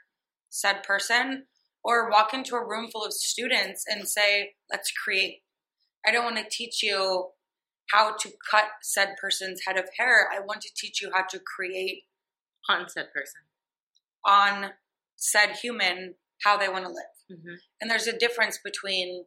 said 0.49 0.83
person, 0.85 1.47
or 1.87 2.11
walk 2.11 2.35
into 2.35 2.57
a 2.57 2.67
room 2.67 2.89
full 2.91 3.05
of 3.05 3.13
students 3.13 3.85
and 3.87 4.09
say, 4.09 4.55
let's 4.69 4.91
create. 4.91 5.43
I 6.05 6.11
don't 6.11 6.25
want 6.25 6.37
to 6.37 6.45
teach 6.51 6.83
you 6.83 7.29
how 7.93 8.17
to 8.19 8.33
cut 8.51 8.65
said 8.83 9.15
person's 9.21 9.61
head 9.67 9.77
of 9.77 9.85
hair. 9.97 10.29
I 10.35 10.41
want 10.41 10.61
to 10.63 10.71
teach 10.77 11.01
you 11.01 11.11
how 11.15 11.23
to 11.31 11.39
create 11.39 12.03
On 12.69 12.89
said 12.89 13.07
person. 13.15 13.43
on 14.25 14.73
said 15.15 15.53
human 15.63 16.17
how 16.43 16.57
they 16.57 16.69
want 16.69 16.85
to 16.85 16.91
live. 16.91 17.39
Mm-hmm. 17.39 17.55
And 17.81 17.89
there's 17.89 18.09
a 18.09 18.19
difference 18.19 18.59
between 18.63 19.25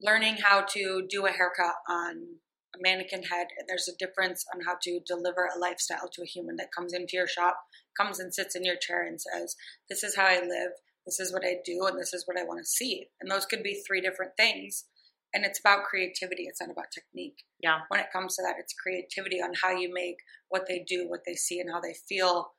learning 0.00 0.38
how 0.42 0.62
to 0.62 1.06
do 1.08 1.26
a 1.26 1.30
haircut 1.30 1.74
on 1.86 2.36
a 2.74 2.78
mannequin 2.80 3.22
head, 3.24 3.48
and 3.58 3.68
there's 3.68 3.88
a 3.88 3.96
difference 3.96 4.44
on 4.54 4.62
how 4.66 4.76
to 4.82 5.00
deliver 5.06 5.48
a 5.48 5.58
lifestyle 5.58 6.08
to 6.12 6.22
a 6.22 6.26
human 6.26 6.56
that 6.56 6.72
comes 6.76 6.92
into 6.92 7.16
your 7.16 7.26
shop, 7.26 7.58
comes 7.96 8.20
and 8.20 8.32
sits 8.32 8.54
in 8.54 8.64
your 8.64 8.76
chair 8.76 9.06
and 9.06 9.20
says, 9.20 9.56
This 9.88 10.02
is 10.02 10.16
how 10.16 10.26
I 10.26 10.40
live, 10.40 10.72
this 11.06 11.20
is 11.20 11.32
what 11.32 11.44
I 11.44 11.56
do, 11.64 11.86
and 11.86 11.98
this 11.98 12.14
is 12.14 12.26
what 12.26 12.38
I 12.38 12.44
want 12.44 12.60
to 12.60 12.64
see. 12.64 13.06
And 13.20 13.30
those 13.30 13.46
could 13.46 13.62
be 13.62 13.82
three 13.86 14.00
different 14.00 14.32
things. 14.36 14.84
And 15.32 15.44
it's 15.44 15.60
about 15.60 15.84
creativity, 15.84 16.44
it's 16.44 16.60
not 16.60 16.70
about 16.70 16.90
technique. 16.92 17.44
Yeah. 17.62 17.80
When 17.88 18.00
it 18.00 18.12
comes 18.12 18.34
to 18.36 18.42
that, 18.42 18.56
it's 18.58 18.74
creativity 18.74 19.40
on 19.40 19.52
how 19.62 19.70
you 19.70 19.92
make 19.92 20.16
what 20.48 20.66
they 20.68 20.84
do, 20.86 21.08
what 21.08 21.20
they 21.24 21.34
see, 21.34 21.60
and 21.60 21.70
how 21.72 21.80
they 21.80 21.94
feel 22.08 22.52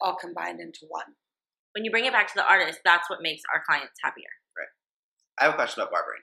all 0.00 0.16
combined 0.16 0.60
into 0.60 0.80
one. 0.88 1.16
When 1.74 1.84
you 1.84 1.90
bring 1.90 2.04
it 2.04 2.12
back 2.12 2.28
to 2.28 2.34
the 2.36 2.44
artist, 2.44 2.80
that's 2.84 3.08
what 3.08 3.22
makes 3.22 3.42
our 3.54 3.62
clients 3.66 3.94
happier. 4.02 4.28
Right 4.56 4.68
i 5.40 5.44
have 5.44 5.54
a 5.54 5.56
question 5.56 5.82
about 5.82 5.92
barbering. 5.92 6.22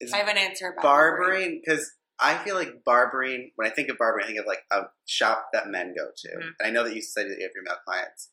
Is 0.00 0.12
I 0.12 0.16
have 0.16 0.28
an 0.28 0.38
answer 0.38 0.70
about 0.72 0.82
barbering 0.82 1.60
because 1.64 1.92
I 2.22 2.38
feel 2.44 2.54
like 2.54 2.84
barbering. 2.84 3.50
When 3.56 3.66
I 3.70 3.74
think 3.74 3.88
of 3.90 3.98
barbering, 3.98 4.24
I 4.24 4.28
think 4.28 4.38
of 4.40 4.46
like 4.46 4.64
a 4.70 4.82
shop 5.06 5.48
that 5.52 5.66
men 5.68 5.92
go 5.96 6.10
to, 6.14 6.28
Mhm. 6.28 6.54
and 6.60 6.66
I 6.66 6.70
know 6.70 6.84
that 6.84 6.94
you 6.94 7.02
said 7.02 7.28
that 7.28 7.36
you 7.38 7.42
have 7.44 7.52
female 7.52 7.80
clients. 7.84 8.30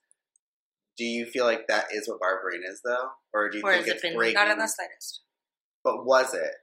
Do 0.97 1.05
you 1.05 1.25
feel 1.25 1.45
like 1.45 1.67
that 1.67 1.93
is 1.93 2.07
what 2.07 2.19
barbering 2.19 2.61
is, 2.63 2.81
though, 2.83 3.11
or 3.33 3.49
do 3.49 3.57
you 3.57 3.63
Or 3.63 3.71
think 3.71 3.85
has 3.85 3.87
it 3.89 3.93
it's 3.95 4.01
been- 4.01 4.15
breaking? 4.15 4.35
Not 4.35 4.51
in 4.51 4.59
the 4.59 4.67
slightest. 4.67 5.21
But 5.83 6.05
was 6.05 6.33
it 6.33 6.55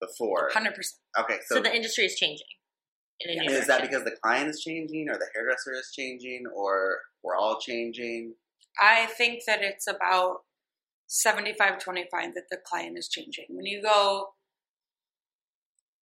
before? 0.00 0.50
100%. 0.50 1.00
Okay, 1.18 1.38
So, 1.46 1.56
so, 1.56 1.60
the 1.62 1.74
industry 1.74 2.04
is 2.04 2.16
changing. 2.16 2.46
In 3.20 3.30
a 3.30 3.32
Yeah. 3.34 3.42
new 3.48 3.54
is 3.56 3.66
that 3.68 3.80
because 3.80 4.04
the 4.04 4.16
client 4.16 4.50
is 4.50 4.60
changing, 4.62 5.08
or 5.08 5.16
the 5.16 5.30
hairdresser 5.34 5.72
is 5.72 5.90
changing, 5.94 6.46
or 6.48 7.00
we're 7.22 7.36
all 7.36 7.58
changing? 7.60 8.36
I 8.78 9.06
think 9.06 9.44
that 9.46 9.62
it's 9.62 9.86
about 9.86 10.44
75 11.06 11.78
25 11.78 12.34
that 12.34 12.48
the 12.50 12.58
client 12.58 12.98
is 12.98 13.08
changing. 13.08 13.46
When 13.48 13.64
you 13.64 13.80
go 13.80 14.35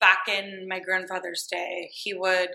back 0.05 0.23
in 0.29 0.67
my 0.69 0.81
grandfather's 0.81 1.47
day, 1.51 1.89
he 1.93 2.13
would 2.15 2.51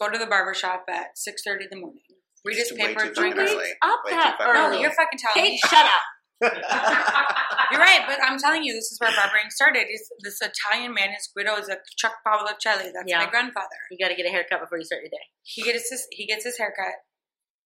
go 0.00 0.08
to 0.10 0.18
the 0.18 0.26
barber 0.26 0.54
shop 0.54 0.84
at 0.88 1.16
6.30 1.18 1.62
in 1.62 1.68
the 1.70 1.80
morning, 1.80 2.02
read 2.44 2.56
his 2.56 2.70
paper, 2.72 3.10
drink 3.12 3.34
fucking 3.36 3.58
his... 3.58 3.74
up 3.82 4.00
Way 4.06 4.12
that 4.12 4.36
fucking 4.38 4.54
No, 4.54 4.68
early. 4.68 4.80
you're 4.80 4.92
fucking 4.92 5.18
telling 5.18 5.34
Kate, 5.42 5.52
me. 5.52 5.60
shut 5.66 5.86
up. 5.86 6.04
You're 7.72 7.80
right, 7.80 8.02
but 8.06 8.18
I'm 8.22 8.38
telling 8.38 8.62
you, 8.62 8.72
this 8.72 8.92
is 8.92 8.98
where 9.00 9.10
barbering 9.14 9.50
started. 9.50 9.86
It's, 9.90 10.08
this 10.22 10.38
Italian 10.40 10.94
man, 10.94 11.08
his 11.10 11.28
Guido, 11.36 11.56
is 11.56 11.68
a 11.68 11.76
Chuck 11.96 12.14
Paolocelli. 12.26 12.92
That's 12.94 13.04
Yeah. 13.06 13.18
my 13.24 13.28
grandfather. 13.30 13.76
You 13.90 13.98
got 14.02 14.08
to 14.10 14.14
get 14.14 14.24
a 14.24 14.30
haircut 14.30 14.60
before 14.60 14.78
you 14.78 14.84
start 14.84 15.02
your 15.02 15.10
day. 15.10 15.26
he 15.42 15.62
gets 15.64 15.90
his 15.90 16.06
he 16.12 16.26
gets 16.26 16.44
his 16.44 16.56
haircut. 16.56 16.94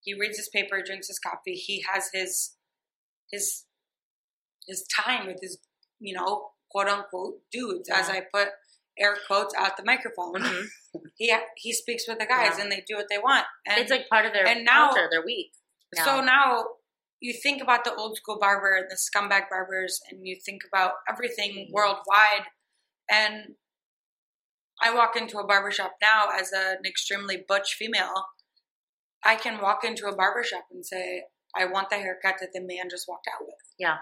He 0.01 0.13
reads 0.19 0.37
his 0.37 0.49
paper, 0.49 0.81
drinks 0.83 1.07
his 1.07 1.19
coffee. 1.19 1.53
He 1.53 1.85
has 1.93 2.09
his 2.13 2.55
his 3.31 3.65
his 4.67 4.85
time 4.93 5.27
with 5.27 5.37
his 5.41 5.59
you 5.99 6.15
know 6.17 6.49
quote 6.71 6.87
unquote 6.87 7.35
dudes, 7.51 7.89
as 7.89 8.09
I 8.09 8.21
put 8.33 8.49
air 8.99 9.17
quotes 9.27 9.53
at 9.57 9.75
the 9.77 9.83
microphone. 9.83 10.33
Mhm. 10.41 10.65
He 11.17 11.35
he 11.57 11.73
speaks 11.73 12.07
with 12.07 12.19
the 12.19 12.25
guys, 12.25 12.53
Yeah. 12.57 12.63
and 12.63 12.71
they 12.71 12.83
do 12.87 12.95
what 12.95 13.07
they 13.09 13.17
want. 13.17 13.45
And 13.65 13.79
it's 13.79 13.89
like 13.91 14.07
part 14.09 14.25
of 14.25 14.33
their 14.33 14.45
and 14.47 14.63
now- 14.63 14.87
culture, 14.89 15.07
their 15.09 15.25
week. 15.25 15.51
so 16.03 16.21
now 16.21 16.65
you 17.19 17.33
think 17.33 17.61
about 17.61 17.83
the 17.85 17.93
old 17.95 18.17
school 18.17 18.37
barber 18.39 18.75
and 18.75 18.89
the 18.91 18.95
scumbag 18.97 19.49
barbers, 19.49 19.99
and 20.09 20.27
you 20.27 20.35
think 20.45 20.61
about 20.67 20.93
everything 21.09 21.51
Mhm. 21.67 21.71
worldwide. 21.71 22.45
And 23.09 23.55
I 24.81 24.93
walk 24.93 25.15
into 25.15 25.37
a 25.39 25.45
barbershop 25.47 25.95
now 26.01 26.29
as 26.31 26.51
an 26.51 26.85
extremely 26.85 27.37
butch 27.37 27.75
female. 27.75 28.27
I 29.23 29.35
can 29.35 29.61
walk 29.61 29.83
into 29.83 30.07
a 30.07 30.15
barbershop 30.15 30.65
and 30.71 30.85
say, 30.85 31.25
I 31.55 31.65
want 31.65 31.89
the 31.89 31.97
haircut 31.97 32.35
that 32.39 32.51
the 32.53 32.59
man 32.59 32.89
just 32.89 33.07
walked 33.07 33.27
out 33.33 33.41
with. 33.45 33.55
Yeah. 33.77 33.99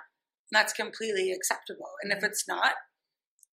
And 0.49 0.53
that's 0.59 0.73
completely 0.73 1.31
acceptable. 1.31 1.91
And 2.01 2.11
if 2.11 2.23
it's 2.23 2.47
not, 2.47 2.73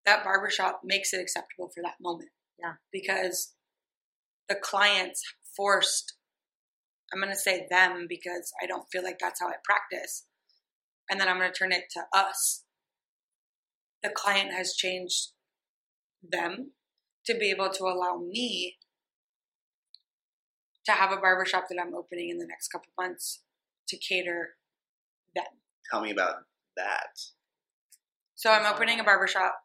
that 0.09 0.23
barbershop 0.23 0.81
makes 0.83 1.13
it 1.13 1.21
acceptable 1.21 1.69
for 1.73 1.83
that 1.83 1.95
moment. 2.01 2.29
Yeah. 2.59 2.73
Because 2.91 3.53
the 4.49 4.55
clients 4.55 5.21
forced 5.55 6.13
I'm 7.11 7.19
going 7.19 7.33
to 7.33 7.39
say 7.39 7.65
them 7.69 8.05
because 8.07 8.51
I 8.61 8.67
don't 8.67 8.87
feel 8.91 9.03
like 9.03 9.17
that's 9.19 9.41
how 9.41 9.47
I 9.47 9.55
practice. 9.63 10.25
And 11.09 11.19
then 11.19 11.27
I'm 11.27 11.39
going 11.39 11.51
to 11.51 11.57
turn 11.57 11.71
it 11.71 11.85
to 11.91 12.01
us. 12.13 12.65
The 14.03 14.09
client 14.09 14.53
has 14.53 14.73
changed 14.73 15.29
them 16.21 16.71
to 17.25 17.35
be 17.35 17.49
able 17.49 17.69
to 17.69 17.83
allow 17.85 18.17
me 18.17 18.77
to 20.85 20.91
have 20.91 21.11
a 21.11 21.17
barbershop 21.17 21.65
that 21.69 21.79
I'm 21.81 21.95
opening 21.95 22.29
in 22.29 22.37
the 22.37 22.47
next 22.47 22.69
couple 22.69 22.91
months 22.97 23.41
to 23.87 23.97
cater 23.97 24.49
them. 25.35 25.45
Tell 25.91 26.01
me 26.01 26.11
about 26.11 26.35
that. 26.77 27.09
So 28.35 28.51
I'm 28.51 28.71
opening 28.71 28.99
a 28.99 29.03
barbershop. 29.03 29.55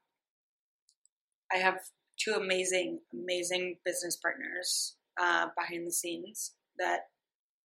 I 1.54 1.58
have 1.58 1.78
two 2.18 2.32
amazing, 2.32 3.00
amazing 3.12 3.76
business 3.84 4.16
partners 4.16 4.96
uh, 5.20 5.46
behind 5.56 5.86
the 5.86 5.92
scenes 5.92 6.54
that 6.78 7.00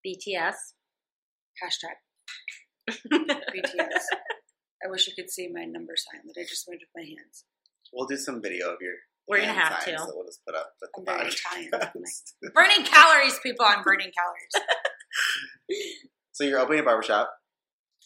BTS. 0.06 0.54
hashtag 1.64 1.98
BTS. 3.12 4.06
I 4.86 4.90
wish 4.90 5.08
you 5.08 5.14
could 5.16 5.30
see 5.30 5.50
my 5.52 5.66
number 5.66 5.94
sign 5.98 6.22
that 6.28 6.40
I 6.40 6.44
just 6.48 6.70
made 6.70 6.80
with 6.80 6.90
my 6.96 7.02
hands. 7.04 7.46
We'll 7.92 8.08
do 8.08 8.16
some 8.16 8.42
video 8.42 8.70
of 8.70 8.78
your. 8.80 8.94
We're 9.28 9.42
gonna 9.42 9.54
have 9.54 9.84
signs 9.84 10.02
to. 10.02 10.08
that 10.08 10.14
we'll 10.16 10.26
just 10.26 10.46
put 10.46 10.56
up 10.56 10.72
with 10.82 10.90
the 10.94 11.12
I'm 11.12 11.20
very 11.20 11.30
podcast. 11.30 11.70
Italian. 11.70 12.52
burning 12.54 12.86
calories, 12.86 13.40
people. 13.42 13.66
I'm 13.66 13.84
burning 13.84 14.12
calories. 14.16 14.68
so 16.32 16.44
you're 16.44 16.60
opening 16.60 16.82
a 16.82 16.84
barbershop. 16.84 17.30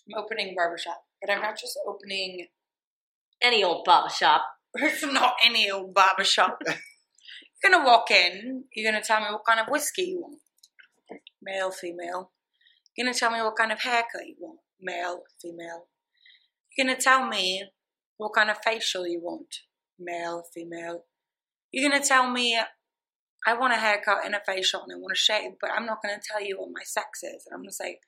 I'm 0.08 0.22
opening 0.22 0.50
a 0.50 0.54
barbershop, 0.56 1.04
but 1.22 1.32
I'm 1.32 1.42
not 1.42 1.58
just 1.60 1.78
opening. 1.88 2.48
Any 3.42 3.64
old 3.64 3.84
barber 3.84 4.10
shop. 4.10 4.44
It's 4.76 5.04
not 5.04 5.36
any 5.46 5.70
old 5.70 5.94
barbershop. 5.94 6.60
you're 6.66 7.72
gonna 7.72 7.86
walk 7.86 8.10
in. 8.12 8.66
You're 8.74 8.92
gonna 8.92 9.04
tell 9.04 9.20
me 9.20 9.28
what 9.32 9.46
kind 9.48 9.60
of 9.60 9.68
whiskey 9.70 10.04
you 10.04 10.22
want. 10.22 10.40
Male, 11.42 11.72
female. 11.72 12.32
You're 12.96 13.06
gonna 13.06 13.18
tell 13.18 13.32
me 13.32 13.42
what 13.42 13.56
kind 13.56 13.72
of 13.72 13.82
haircut 13.82 14.26
you 14.26 14.36
want. 14.40 14.60
Male, 14.82 15.24
female. 15.42 15.88
You're 16.76 16.88
gonna 16.88 17.00
tell 17.00 17.28
me 17.28 17.64
what 18.18 18.34
kind 18.34 18.50
of 18.50 18.58
facial 18.64 19.08
you 19.08 19.22
want. 19.22 19.56
Male, 20.00 20.44
female. 20.54 21.06
You're 21.72 21.90
gonna 21.90 22.04
tell 22.04 22.30
me 22.30 22.60
I 23.46 23.54
want 23.54 23.74
a 23.74 23.78
haircut 23.78 24.26
and 24.26 24.36
a 24.36 24.42
facial 24.46 24.84
and 24.84 24.94
I 24.94 24.96
want 24.96 25.14
a 25.14 25.20
shave, 25.20 25.54
but 25.60 25.72
I'm 25.72 25.86
not 25.86 26.00
gonna 26.02 26.22
tell 26.32 26.44
you 26.44 26.60
what 26.60 26.70
my 26.74 26.84
sex 26.84 27.24
is. 27.24 27.46
And 27.46 27.54
I'm 27.54 27.62
gonna 27.62 27.72
say, 27.72 28.00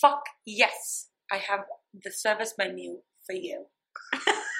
fuck 0.00 0.22
yes, 0.46 1.08
I 1.30 1.36
have 1.36 1.60
the 1.92 2.10
service 2.10 2.54
menu 2.58 2.98
for 3.26 3.34
you. 3.34 3.66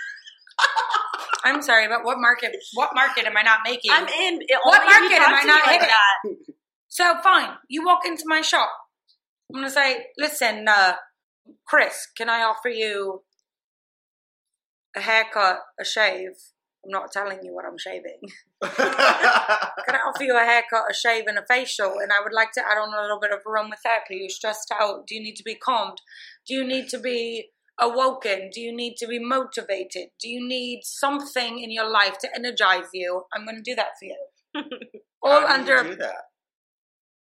I'm 1.45 1.63
sorry, 1.63 1.89
but 1.89 2.05
what 2.05 2.19
market? 2.19 2.57
What 2.75 2.91
market 2.95 3.27
am 3.27 3.37
I 3.37 3.43
not 3.43 3.61
making? 3.65 3.91
I'm 3.93 4.07
in. 4.07 4.41
What 4.65 4.83
only 4.83 4.93
if 4.93 5.11
you 5.13 5.19
market 5.19 5.29
am 5.29 5.35
I 5.35 5.43
not 5.43 5.67
like 5.67 5.81
hitting? 5.81 5.89
that. 5.89 6.55
So 6.89 7.15
fine, 7.23 7.51
you 7.69 7.85
walk 7.85 8.01
into 8.05 8.25
my 8.27 8.41
shop. 8.41 8.71
I'm 9.49 9.61
gonna 9.61 9.71
say, 9.71 10.07
listen, 10.19 10.67
uh, 10.69 10.95
Chris, 11.67 12.09
can 12.17 12.29
I 12.29 12.43
offer 12.43 12.69
you 12.69 13.23
a 14.97 15.01
haircut, 15.01 15.61
a 15.79 15.85
shave? 15.85 16.33
I'm 16.85 16.91
not 16.91 17.13
telling 17.13 17.41
you 17.45 17.55
what 17.55 17.67
I'm 17.67 17.77
shaving. 17.77 18.21
Can 18.63 18.71
I 19.95 20.01
offer 20.07 20.25
you 20.25 20.35
a 20.35 20.45
haircut, 20.45 20.85
a 20.91 20.95
shave, 20.95 21.25
and 21.27 21.37
a 21.37 21.45
facial? 21.47 21.99
And 21.99 22.11
I 22.11 22.23
would 22.23 22.33
like 22.33 22.53
to 22.53 22.63
add 22.63 22.79
on 22.79 22.95
a 22.95 23.03
little 23.03 23.21
bit 23.21 23.33
of 23.33 23.41
aromatherapy. 23.45 24.19
You're 24.21 24.31
stressed 24.31 24.73
out. 24.81 25.07
Do 25.07 25.15
you 25.15 25.23
need 25.23 25.37
to 25.37 25.43
be 25.43 25.55
calmed? 25.55 25.99
Do 26.47 26.55
you 26.55 26.67
need 26.67 26.89
to 26.89 26.99
be 26.99 27.51
awoken? 27.81 28.51
Do 28.53 28.61
you 28.61 28.75
need 28.75 28.97
to 28.99 29.07
be 29.07 29.19
motivated? 29.19 30.09
Do 30.21 30.29
you 30.29 30.47
need 30.47 30.81
something 30.85 31.59
in 31.59 31.71
your 31.71 31.89
life 31.91 32.19
to 32.19 32.29
energize 32.35 32.89
you? 32.93 33.25
I'm 33.35 33.45
going 33.45 33.57
to 33.57 33.63
do 33.63 33.75
that 33.75 33.99
for 33.99 34.05
you. 34.05 34.19
All 35.23 35.41
do 35.41 35.47
you 35.47 35.53
under. 35.53 35.83
do 35.85 35.97
that. 35.97 36.23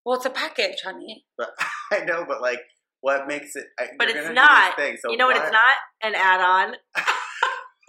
Well, 0.06 0.18
it's 0.18 0.26
a 0.26 0.30
package, 0.30 0.82
honey. 0.84 1.26
But 1.38 1.50
I 1.92 2.06
know, 2.06 2.26
but 2.28 2.42
like, 2.42 2.62
what 3.02 3.28
makes 3.28 3.56
it? 3.56 3.66
I, 3.80 3.88
But 3.98 4.10
it's 4.10 4.34
not. 4.34 4.76
Thing, 4.76 4.98
so 5.02 5.12
you 5.12 5.18
know 5.18 5.28
what? 5.28 5.38
It's 5.38 5.52
not 5.52 5.76
an 6.04 6.14
add-on. 6.16 6.76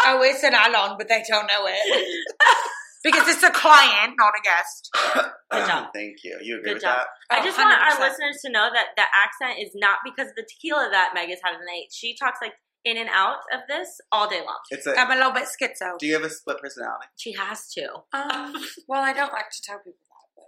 Oh, 0.07 0.23
it's 0.23 0.45
an 0.45 0.55
add-on, 0.55 0.97
but 0.97 1.09
they 1.09 1.25
don't 1.29 1.49
know 1.49 1.67
it 1.67 2.07
because 3.05 3.29
it's 3.29 3.43
a 3.43 3.51
client, 3.51 4.15
not 4.19 4.33
a 4.39 4.43
guest. 4.43 4.91
Good 5.51 5.67
job. 5.67 5.89
Thank 5.95 6.17
you. 6.25 6.39
You 6.43 6.57
agree 6.59 6.71
Good 6.71 6.75
with 6.75 6.83
job. 6.83 7.07
that? 7.31 7.37
I 7.37 7.41
Oh, 7.41 7.45
just 7.45 7.59
want 7.59 7.71
our 7.73 8.01
listeners 8.09 8.39
to 8.45 8.51
know 8.51 8.69
that 8.73 8.89
the 8.97 9.03
accent 9.15 9.59
is 9.65 9.73
not 9.75 9.99
because 10.05 10.29
of 10.31 10.35
the 10.37 10.43
tequila 10.49 10.89
that 10.93 11.13
Meg 11.15 11.29
has 11.31 11.39
had 11.45 11.53
tonight. 11.53 11.89
She 11.91 12.17
talks 12.17 12.39
like 12.43 12.53
in 12.85 12.97
and 12.97 13.09
out 13.13 13.39
of 13.53 13.61
this 13.69 14.01
all 14.13 14.29
day 14.29 14.41
long. 14.45 14.59
It's 14.71 14.87
a. 14.87 14.99
I'm 14.99 15.11
a 15.11 15.15
little 15.17 15.33
bit 15.33 15.45
schizo. 15.49 15.99
do 15.99 16.07
you 16.07 16.15
have 16.15 16.25
a 16.25 16.31
split 16.31 16.59
personality? 16.61 17.07
She 17.17 17.33
has 17.33 17.73
to. 17.75 17.89
Um, 18.13 18.55
well, 18.89 19.03
I 19.03 19.13
don't 19.13 19.33
like 19.33 19.51
to 19.51 19.63
tell 19.63 19.79
people 19.79 19.99
that, 20.09 20.29
but 20.37 20.45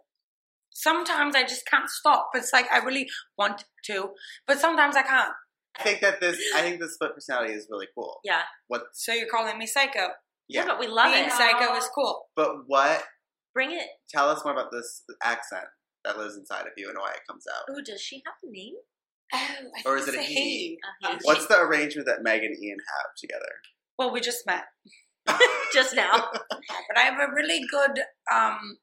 sometimes 0.71 1.35
I 1.35 1.43
just 1.43 1.67
can't 1.67 1.89
stop. 1.89 2.31
It's 2.35 2.53
like 2.53 2.71
I 2.73 2.79
really 2.79 3.09
want 3.37 3.65
to, 3.87 4.11
but 4.47 4.59
sometimes 4.59 4.97
I 4.97 5.03
can't. 5.03 5.33
I 5.79 5.83
think 5.83 6.01
that 6.01 6.21
this. 6.21 6.39
I 6.55 6.63
think 6.63 6.81
the 6.81 6.89
split 6.89 7.15
personality 7.15 7.53
is 7.55 7.67
really 7.71 7.89
cool. 7.95 8.21
Yeah. 8.25 8.43
What? 8.69 8.85
So 8.93 9.13
you're 9.13 9.29
calling 9.29 9.57
me 9.59 9.67
psycho? 9.67 10.09
Yeah, 10.51 10.63
Yeah. 10.63 10.67
but 10.67 10.81
we 10.81 10.87
love 10.89 11.13
Being 11.13 11.27
it. 11.27 11.33
psycho 11.33 11.75
is 11.77 11.89
cool. 11.95 12.27
But 12.37 12.51
what? 12.67 13.05
Bring 13.55 13.71
it. 13.73 13.87
Tell 14.09 14.29
us 14.29 14.45
more 14.45 14.53
about 14.53 14.71
this 14.73 15.03
accent 15.23 15.65
that 16.05 16.19
lives 16.19 16.37
inside 16.37 16.63
of 16.67 16.73
you 16.77 16.89
and 16.89 16.99
why 16.99 17.13
it 17.13 17.21
comes 17.29 17.45
out. 17.49 17.75
Ooh, 17.75 17.83
does 17.83 18.01
she 18.01 18.23
have 18.27 18.35
a 18.43 18.51
name? 18.51 18.75
Oh, 19.33 19.39
I 19.77 19.89
Or 19.89 19.97
is 19.97 20.09
it 20.09 20.15
a 20.17 20.23
he? 20.23 20.79
Uh, 21.05 21.17
What's 21.23 21.47
the 21.47 21.59
arrangement 21.61 22.07
that 22.07 22.23
Meg 22.23 22.43
and 22.43 22.57
Ian 22.63 22.79
have 22.97 23.11
together? 23.17 23.53
Well, 23.99 24.13
we 24.13 24.21
just 24.21 24.45
met, 24.47 24.65
just 25.73 25.95
now? 25.95 26.31
but 26.33 26.97
I 26.97 27.03
have 27.03 27.15
a 27.21 27.33
really 27.35 27.61
good, 27.71 28.03
um, 28.33 28.79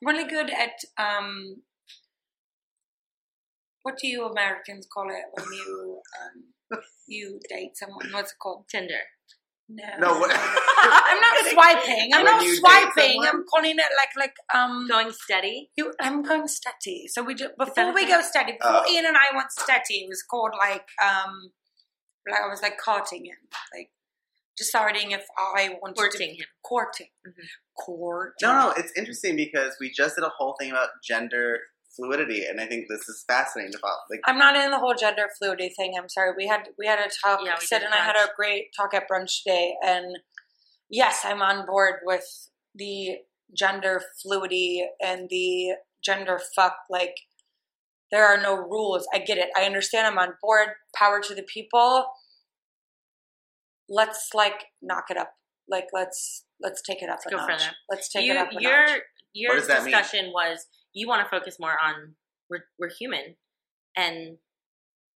really 0.00 0.24
good 0.24 0.50
at 0.50 0.72
um, 0.98 1.62
what 3.82 3.96
do 4.00 4.06
you 4.06 4.24
Americans 4.24 4.86
call 4.92 5.08
it 5.10 5.24
when 5.34 5.52
you 5.52 6.00
um, 6.22 6.78
you 7.06 7.40
date 7.48 7.76
someone? 7.76 8.08
What's 8.12 8.32
it 8.32 8.38
called? 8.40 8.66
Tinder. 8.70 9.00
No, 9.68 9.84
No, 9.98 10.24
I'm 10.28 11.20
not 11.20 11.36
swiping. 11.52 12.10
I'm 12.12 12.24
not 12.24 12.42
swiping. 12.42 13.20
I'm 13.24 13.44
calling 13.52 13.78
it 13.78 13.92
like 13.96 14.10
like 14.18 14.34
um. 14.54 14.86
Going 14.88 15.12
steady. 15.12 15.70
You, 15.76 15.92
I'm 16.00 16.22
going 16.22 16.46
steady. 16.48 17.06
So 17.08 17.22
we 17.22 17.34
just 17.34 17.56
before 17.58 17.94
we 17.94 18.02
thing? 18.02 18.08
go 18.10 18.20
steady, 18.22 18.52
before 18.60 18.82
Oh. 18.86 18.90
Ian 18.92 19.06
and 19.06 19.16
I 19.16 19.34
went 19.34 19.50
steady, 19.52 20.04
it 20.04 20.08
was 20.08 20.22
called 20.22 20.52
like 20.58 20.86
um, 21.02 21.52
like 22.28 22.40
I 22.44 22.48
was 22.48 22.60
like 22.60 22.76
courting 22.84 23.24
him, 23.26 23.36
like 23.74 23.90
deciding 24.58 25.12
if 25.12 25.24
I 25.38 25.76
wanted 25.80 25.96
Courting 25.96 26.18
to 26.36 26.42
him. 26.42 26.46
courting, 26.62 27.06
Mhm. 27.26 27.32
courting. 27.78 28.32
No, 28.42 28.52
no, 28.68 28.74
it's 28.76 28.92
interesting 28.96 29.36
because 29.36 29.76
we 29.80 29.90
just 29.90 30.16
did 30.16 30.24
a 30.24 30.32
whole 30.36 30.54
thing 30.60 30.70
about 30.70 30.90
gender 31.02 31.60
fluidity, 31.96 32.44
and 32.44 32.60
I 32.60 32.66
think 32.66 32.86
this 32.88 33.08
is 33.08 33.24
fascinating 33.26 33.74
about 33.78 33.96
like 34.10 34.20
I'm 34.26 34.38
not 34.38 34.56
in 34.56 34.70
the 34.70 34.78
whole 34.78 34.94
gender 34.94 35.26
fluidity 35.38 35.70
thing. 35.76 35.94
I'm 35.98 36.08
sorry. 36.08 36.32
We 36.36 36.46
had 36.46 36.68
we 36.78 36.86
had 36.86 36.98
a 36.98 37.10
talk. 37.24 37.40
Yeah, 37.44 37.54
we 37.60 37.66
Sid 37.66 37.80
did 37.80 37.86
and 37.86 37.94
I 37.94 37.98
had 37.98 38.16
a 38.16 38.28
great 38.36 38.66
talk 38.76 38.94
at 38.94 39.04
brunch 39.10 39.42
today, 39.44 39.74
and 39.84 40.18
yes, 40.90 41.20
I'm 41.24 41.42
on 41.42 41.66
board 41.66 41.96
with 42.04 42.48
the 42.74 43.18
gender 43.56 44.00
fluidity 44.22 44.86
and 45.02 45.28
the 45.28 45.74
gender 46.04 46.40
fuck. 46.56 46.76
Like 46.90 47.14
there 48.10 48.26
are 48.26 48.40
no 48.40 48.56
rules. 48.56 49.06
I 49.12 49.18
get 49.18 49.38
it. 49.38 49.48
I 49.56 49.64
understand. 49.64 50.06
I'm 50.06 50.18
on 50.18 50.34
board. 50.42 50.68
Power 50.94 51.20
to 51.20 51.34
the 51.34 51.42
people. 51.42 52.06
Let's 53.88 54.30
like 54.34 54.64
knock 54.80 55.04
it 55.10 55.16
up. 55.16 55.32
Like 55.68 55.86
let's 55.92 56.44
let's 56.60 56.82
take 56.82 57.02
it 57.02 57.08
up 57.10 57.20
a 57.26 57.30
Go 57.30 57.38
for 57.38 57.48
notch. 57.48 57.60
them. 57.64 57.74
Let's 57.90 58.08
take 58.08 58.24
you, 58.24 58.32
it 58.32 58.36
up 58.38 58.50
a 58.52 58.60
your 58.62 58.86
notch. 58.86 59.00
your 59.34 59.50
What 59.54 59.58
does 59.60 59.68
that 59.68 59.84
mean? 59.84 59.92
discussion 59.92 60.30
was 60.32 60.66
you 60.92 61.08
want 61.08 61.24
to 61.24 61.30
focus 61.30 61.56
more 61.58 61.76
on 61.82 62.14
we're 62.50 62.64
we're 62.78 62.90
human 62.90 63.36
and 63.96 64.36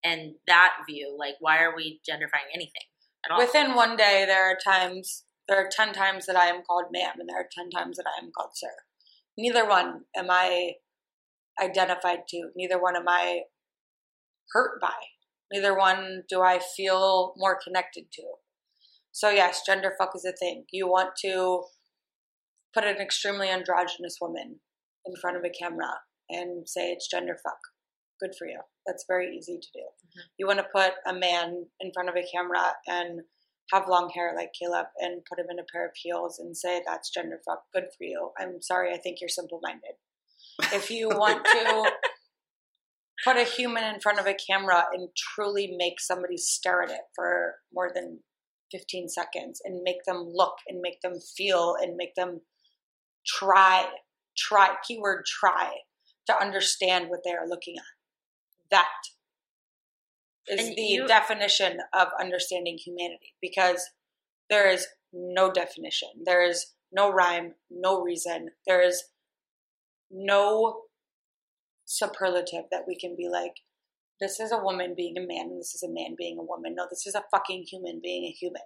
and 0.04 0.34
that 0.48 0.74
view 0.90 1.16
like 1.18 1.36
why 1.40 1.60
are 1.60 1.76
we 1.76 2.00
genderifying 2.08 2.50
anything 2.54 2.88
at 3.26 3.32
all 3.32 3.40
Within 3.40 3.76
one 3.76 3.96
day, 3.96 4.26
there 4.28 4.46
are 4.46 4.58
times, 4.64 5.24
there 5.48 5.58
are 5.58 5.70
10 5.70 5.94
times 5.94 6.26
that 6.26 6.36
I 6.36 6.48
am 6.48 6.64
called 6.64 6.86
ma'am, 6.92 7.16
and 7.20 7.30
there 7.30 7.40
are 7.40 7.50
10 7.52 7.70
times 7.70 7.98
that 7.98 8.06
I 8.06 8.24
am 8.24 8.32
called 8.36 8.52
sir. 8.56 8.72
Neither 9.38 9.68
one 9.68 10.02
am 10.16 10.28
I 10.30 10.74
identified 11.62 12.28
to. 12.30 12.50
Neither 12.56 12.82
one 12.82 12.96
am 12.96 13.08
I 13.08 13.44
hurt 14.52 14.82
by. 14.82 14.94
Neither 15.52 15.76
one 15.78 16.24
do 16.28 16.42
I 16.42 16.60
feel 16.60 17.34
more 17.38 17.58
connected 17.62 18.06
to. 18.14 18.24
So, 19.12 19.30
yes, 19.30 19.62
gender 19.66 19.94
fuck 19.98 20.12
is 20.16 20.26
a 20.26 20.34
thing. 20.34 20.66
You 20.72 20.88
want 20.88 21.12
to 21.24 21.64
put 22.74 22.84
an 22.84 22.98
extremely 22.98 23.50
androgynous 23.50 24.18
woman 24.20 24.60
in 25.06 25.14
front 25.22 25.38
of 25.38 25.44
a 25.44 25.50
camera 25.50 26.00
and 26.30 26.68
say 26.68 26.92
it's 26.92 27.10
gender 27.10 27.38
fuck. 27.44 27.60
Good 28.20 28.32
for 28.38 28.48
you. 28.48 28.60
That's 28.86 29.06
very 29.08 29.36
easy 29.36 29.60
to 29.60 29.68
do. 29.74 29.82
Mm-hmm. 29.82 30.20
You 30.38 30.48
want 30.48 30.60
to 30.60 30.66
put 30.74 30.94
a 31.06 31.14
man 31.14 31.66
in 31.80 31.92
front 31.94 32.10
of 32.10 32.16
a 32.16 32.28
camera 32.32 32.74
and 32.88 33.22
have 33.72 33.88
long 33.88 34.12
hair 34.14 34.34
like 34.36 34.52
Caleb 34.60 34.88
and 35.00 35.24
put 35.28 35.40
him 35.40 35.48
in 35.50 35.60
a 35.60 35.66
pair 35.72 35.86
of 35.86 35.94
heels 35.96 36.40
and 36.40 36.56
say 36.56 36.82
that's 36.86 37.10
gender 37.10 37.40
fuck. 37.46 37.64
Good 37.74 37.86
for 37.98 38.04
you. 38.04 38.32
I'm 38.40 38.62
sorry. 38.62 38.94
I 38.94 38.98
think 38.98 39.18
you're 39.20 39.30
simple 39.30 39.60
minded. 39.62 39.96
If 40.74 40.92
you 40.92 41.10
want 41.10 41.46
to 41.46 41.92
put 43.24 43.38
a 43.38 43.44
human 43.44 43.84
in 43.84 44.02
front 44.02 44.20
of 44.20 44.28
a 44.28 44.36
camera 44.36 44.86
and 44.94 45.10
truly 45.18 45.74
make 45.78 46.00
somebody 46.00 46.38
stare 46.38 46.84
at 46.84 46.90
it 46.90 47.02
for 47.16 47.56
more 47.74 47.90
than 47.94 48.20
15 48.72 49.08
seconds 49.08 49.62
and 49.64 49.84
make 49.84 50.04
them 50.06 50.32
look 50.34 50.56
and 50.68 50.82
make 50.82 51.02
them 51.02 51.20
feel 51.38 51.76
and 51.80 51.96
make 51.96 52.16
them 52.16 52.42
try, 53.26 53.86
try, 54.38 54.76
keyword 54.88 55.26
try, 55.26 55.78
to 56.28 56.38
understand 56.40 57.10
what 57.10 57.22
they 57.24 57.32
are 57.32 57.48
looking 57.48 57.76
at. 57.78 57.84
That 58.72 58.88
is 60.48 60.68
And 60.68 60.76
the 60.78 60.82
you- 60.82 61.08
definition 61.08 61.80
of 61.94 62.10
understanding 62.20 62.78
humanity 62.78 63.36
because 63.42 63.90
there 64.50 64.70
is 64.70 64.88
no 65.12 65.52
definition. 65.52 66.10
There 66.26 66.44
is 66.44 66.74
no 66.92 67.12
rhyme, 67.12 67.56
no 67.70 68.02
reason. 68.02 68.52
There 68.66 68.82
is 68.82 69.04
no 70.10 70.84
superlative 71.86 72.66
that 72.72 72.88
we 72.88 72.96
can 72.98 73.16
be 73.16 73.28
like, 73.30 73.62
this 74.20 74.40
is 74.40 74.52
a 74.52 74.58
woman 74.58 74.94
being 74.96 75.18
a 75.18 75.22
man 75.22 75.50
and 75.50 75.60
this 75.60 75.76
is 75.76 75.84
a 75.84 75.90
man 75.92 76.16
being 76.18 76.38
a 76.40 76.44
woman. 76.44 76.76
No, 76.76 76.88
this 76.90 77.06
is 77.06 77.16
a 77.16 77.26
fucking 77.32 77.64
human 77.70 78.00
being 78.02 78.24
a 78.26 78.32
human. 78.32 78.62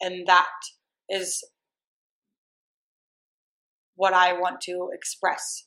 And 0.00 0.26
that 0.26 0.46
is 1.08 1.44
what 3.96 4.12
I 4.14 4.32
want 4.34 4.60
to 4.62 4.90
express 4.92 5.66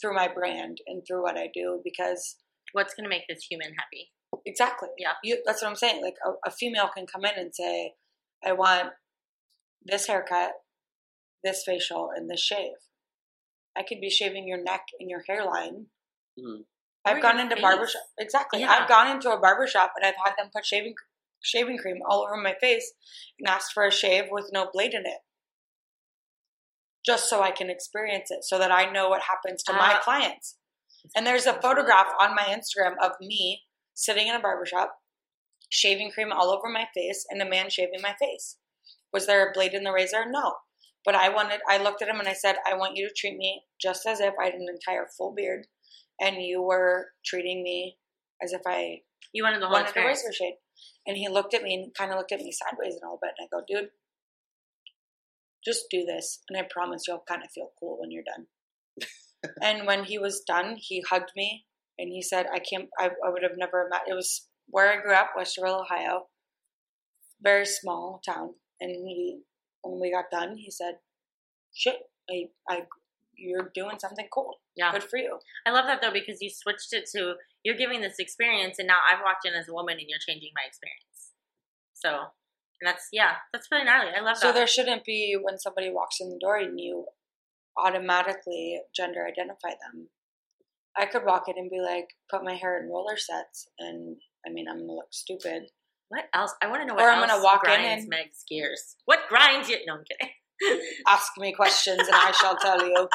through 0.00 0.14
my 0.14 0.28
brand 0.28 0.78
and 0.86 1.02
through 1.06 1.22
what 1.22 1.36
I 1.38 1.48
do 1.52 1.80
because 1.84 2.36
what's 2.72 2.94
going 2.94 3.04
to 3.04 3.10
make 3.10 3.24
this 3.28 3.46
human 3.50 3.74
happy 3.78 4.10
Exactly. 4.46 4.88
Yeah. 4.98 5.12
You, 5.22 5.42
that's 5.44 5.60
what 5.62 5.68
I'm 5.68 5.76
saying. 5.76 6.02
Like 6.02 6.14
a, 6.26 6.48
a 6.48 6.50
female 6.50 6.88
can 6.96 7.06
come 7.06 7.24
in 7.26 7.32
and 7.38 7.54
say, 7.54 7.92
I 8.44 8.52
want 8.52 8.88
this 9.84 10.06
haircut, 10.06 10.52
this 11.44 11.62
facial, 11.66 12.08
and 12.16 12.30
this 12.30 12.42
shave. 12.42 12.72
I 13.76 13.82
could 13.82 14.00
be 14.00 14.08
shaving 14.08 14.48
your 14.48 14.62
neck 14.62 14.86
and 14.98 15.10
your 15.10 15.22
hairline. 15.28 15.86
Mhm. 16.40 16.64
I've 17.04 17.18
Or 17.18 17.20
gone 17.20 17.34
your 17.34 17.42
into 17.42 17.56
face. 17.56 17.62
barbershop. 17.62 18.02
Exactly. 18.18 18.60
Yeah. 18.60 18.70
I've 18.70 18.88
gone 18.88 19.10
into 19.10 19.30
a 19.30 19.38
barbershop 19.38 19.92
and 19.96 20.06
I've 20.06 20.14
had 20.24 20.34
them 20.38 20.50
put 20.52 20.64
shaving 20.64 20.94
shaving 21.42 21.76
cream 21.76 21.98
all 22.08 22.22
over 22.22 22.36
my 22.36 22.54
face 22.60 22.92
and 23.38 23.48
asked 23.48 23.72
for 23.74 23.84
a 23.84 23.90
shave 23.92 24.24
with 24.30 24.48
no 24.52 24.70
blade 24.72 24.94
in 24.94 25.02
it. 25.04 25.18
Just 27.04 27.28
so 27.28 27.42
I 27.42 27.50
can 27.50 27.68
experience 27.68 28.30
it, 28.30 28.44
so 28.44 28.58
that 28.58 28.70
I 28.70 28.90
know 28.90 29.08
what 29.08 29.22
happens 29.22 29.62
to 29.64 29.72
my 29.72 29.94
Uh, 29.94 30.00
clients. 30.00 30.58
And 31.16 31.26
there's 31.26 31.46
a 31.46 31.60
photograph 31.60 32.12
on 32.20 32.34
my 32.34 32.44
Instagram 32.44 32.94
of 33.02 33.12
me 33.20 33.64
sitting 33.94 34.28
in 34.28 34.36
a 34.36 34.40
barbershop, 34.40 35.00
shaving 35.68 36.12
cream 36.12 36.32
all 36.32 36.50
over 36.50 36.68
my 36.68 36.86
face, 36.94 37.26
and 37.28 37.42
a 37.42 37.44
man 37.44 37.70
shaving 37.70 38.00
my 38.00 38.14
face. 38.14 38.58
Was 39.12 39.26
there 39.26 39.48
a 39.48 39.52
blade 39.52 39.74
in 39.74 39.84
the 39.84 39.92
razor? 39.92 40.24
No. 40.26 40.58
But 41.04 41.16
I 41.16 41.28
wanted, 41.28 41.60
I 41.68 41.78
looked 41.78 42.02
at 42.02 42.08
him 42.08 42.20
and 42.20 42.28
I 42.28 42.32
said, 42.32 42.56
I 42.64 42.74
want 42.74 42.96
you 42.96 43.08
to 43.08 43.14
treat 43.14 43.36
me 43.36 43.64
just 43.80 44.06
as 44.06 44.20
if 44.20 44.34
I 44.40 44.44
had 44.44 44.54
an 44.54 44.68
entire 44.68 45.08
full 45.08 45.34
beard 45.34 45.66
and 46.20 46.40
you 46.40 46.62
were 46.62 47.12
treating 47.24 47.64
me 47.64 47.98
as 48.40 48.52
if 48.52 48.62
I 48.66 49.02
you 49.32 49.42
wanted 49.42 49.60
the 49.60 49.66
whole 49.66 49.74
wanted 49.74 49.88
experience 49.88 50.22
razor 50.24 50.32
shade. 50.32 50.54
And 51.06 51.16
he 51.16 51.28
looked 51.28 51.54
at 51.54 51.62
me 51.62 51.74
and 51.74 51.94
kind 51.94 52.12
of 52.12 52.18
looked 52.18 52.32
at 52.32 52.40
me 52.40 52.52
sideways 52.52 52.94
a 52.94 53.04
little 53.04 53.18
bit. 53.20 53.32
And 53.36 53.46
I 53.46 53.48
go, 53.50 53.64
dude, 53.66 53.90
just 55.64 55.84
do 55.90 56.04
this. 56.04 56.40
And 56.48 56.58
I 56.58 56.66
promise 56.70 57.04
you'll 57.06 57.24
kind 57.28 57.42
of 57.42 57.50
feel 57.50 57.70
cool 57.78 57.98
when 58.00 58.10
you're 58.10 58.24
done. 58.24 58.46
and 59.62 59.86
when 59.86 60.04
he 60.04 60.18
was 60.18 60.42
done, 60.46 60.76
he 60.78 61.02
hugged 61.08 61.32
me 61.36 61.66
and 61.98 62.08
he 62.10 62.22
said, 62.22 62.46
I 62.52 62.58
can't, 62.58 62.88
I, 62.98 63.10
I 63.24 63.30
would 63.30 63.42
have 63.42 63.56
never 63.56 63.88
met. 63.90 64.02
It 64.08 64.14
was 64.14 64.48
where 64.68 64.90
I 64.90 65.00
grew 65.02 65.14
up, 65.14 65.30
Westerville, 65.38 65.82
Ohio, 65.82 66.26
very 67.42 67.66
small 67.66 68.20
town. 68.24 68.54
And 68.80 68.90
he, 68.90 69.40
when 69.82 70.00
we 70.00 70.12
got 70.12 70.30
done, 70.30 70.56
he 70.56 70.70
said, 70.70 70.94
shit, 71.74 71.96
I, 72.30 72.46
I, 72.68 72.82
you're 73.36 73.70
doing 73.74 73.98
something 73.98 74.26
cool. 74.32 74.60
yeah 74.76 74.92
Good 74.92 75.04
for 75.04 75.18
you. 75.18 75.38
i 75.66 75.70
love 75.70 75.86
that 75.86 76.00
though 76.00 76.12
because 76.12 76.40
you 76.40 76.50
switched 76.50 76.92
it 76.92 77.06
to 77.14 77.34
you're 77.64 77.76
giving 77.76 78.00
this 78.00 78.18
experience 78.18 78.78
and 78.78 78.86
now 78.86 78.98
i've 79.10 79.20
walked 79.24 79.46
in 79.46 79.54
as 79.54 79.68
a 79.68 79.72
woman 79.72 79.96
and 79.98 80.06
you're 80.08 80.22
changing 80.24 80.50
my 80.54 80.62
experience 80.66 81.32
so 81.94 82.30
and 82.82 82.88
that's 82.88 83.06
yeah 83.12 83.34
that's 83.52 83.68
really 83.70 83.84
gnarly 83.84 84.10
i 84.16 84.20
love 84.20 84.36
So 84.36 84.48
that 84.48 84.52
So 84.54 84.58
there 84.58 84.66
shouldn't 84.66 85.04
be 85.04 85.38
when 85.40 85.56
somebody 85.58 85.88
walks 85.90 86.16
in 86.20 86.30
the 86.30 86.38
door 86.40 86.56
and 86.56 86.78
you 86.80 87.06
automatically 87.76 88.80
gender 88.94 89.24
identify 89.26 89.70
them. 89.70 90.08
I 90.96 91.06
could 91.06 91.24
walk 91.24 91.44
in 91.48 91.54
and 91.56 91.70
be 91.70 91.80
like, 91.80 92.08
put 92.30 92.44
my 92.44 92.54
hair 92.54 92.78
in 92.78 92.90
roller 92.90 93.16
sets, 93.16 93.66
and 93.78 94.16
I 94.46 94.50
mean, 94.50 94.66
I'm 94.68 94.80
gonna 94.80 94.92
look 94.92 95.08
stupid. 95.12 95.62
what 96.08 96.24
else 96.34 96.52
i 96.60 96.66
want 96.66 96.82
to 96.82 96.86
know 96.86 96.94
what 96.94 97.04
Or 97.04 97.10
I'm 97.10 97.22
else 97.22 97.30
gonna 97.30 97.44
walk 97.44 97.62
in 97.66 97.80
and- 97.80 98.08
meg's 98.08 98.44
gears 98.50 98.96
what 99.06 99.20
grinds 99.30 99.68
you 99.70 99.78
no 99.86 99.94
i'm 99.94 100.04
kidding 100.10 100.34
Ask 101.08 101.32
me 101.38 101.52
questions, 101.52 101.98
and 102.00 102.14
I 102.14 102.30
shall 102.30 102.56
tell 102.56 102.80
you. 102.86 103.08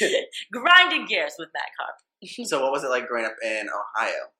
grinding 0.52 1.06
gears 1.06 1.34
with 1.38 1.48
Meg 1.54 1.70
Hub. 1.78 2.46
So, 2.48 2.60
what 2.60 2.72
was 2.72 2.82
it 2.82 2.88
like 2.90 3.06
growing 3.06 3.24
up 3.26 3.36
in 3.40 3.66
Ohio? 3.68 4.32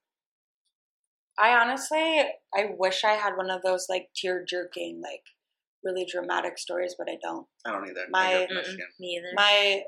I 1.40 1.55
honestly, 1.61 2.22
I 2.55 2.70
wish 2.77 3.05
I 3.05 3.12
had 3.12 3.37
one 3.37 3.51
of 3.51 3.62
those 3.62 3.87
like 3.88 4.09
tear 4.16 4.44
jerking, 4.46 5.01
like 5.03 5.22
really 5.85 6.05
dramatic 6.11 6.59
stories, 6.59 6.94
but 6.98 7.09
I 7.09 7.16
don't. 7.22 7.46
I 7.66 7.72
don't 7.72 7.88
either. 7.88 8.07
My- 8.11 8.46
me 8.98 9.16
either 9.18 9.33
My 9.35 9.83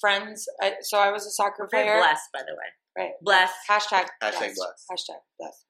friends, 0.00 0.46
I, 0.60 0.74
so 0.82 0.98
I 0.98 1.10
was 1.12 1.26
a 1.26 1.30
soccer 1.30 1.68
very 1.70 1.84
player. 1.84 1.98
blessed 1.98 2.28
by 2.32 2.40
the 2.40 2.54
way 2.54 3.04
Right. 3.04 3.12
blessed 3.22 3.54
Hashtag 3.70 4.06
Hashtag 4.22 4.38
blessed. 4.40 4.56
blessed. 4.56 4.84
Hashtag 4.90 5.20
blessed. 5.38 5.64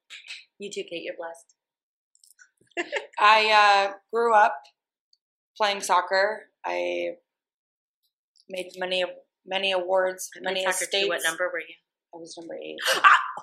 You 0.59 0.71
too, 0.73 0.85
Kate. 0.85 1.03
You're 1.03 1.15
blessed. 1.19 1.55
I 3.19 3.89
uh, 3.89 3.93
grew 4.13 4.33
up 4.35 4.55
playing 5.57 5.81
soccer. 5.83 6.45
I 6.65 7.11
made 8.49 8.71
many 8.79 9.05
many 9.45 9.73
awards, 9.73 10.31
many 10.41 10.61
Soccer 10.65 10.85
estates. 10.85 11.03
too. 11.05 11.09
What 11.09 11.23
number 11.25 11.51
were 11.53 11.61
you? 11.61 11.75
I 12.17 12.19
was 12.19 12.33
number 12.41 12.57
eight. 12.57 12.81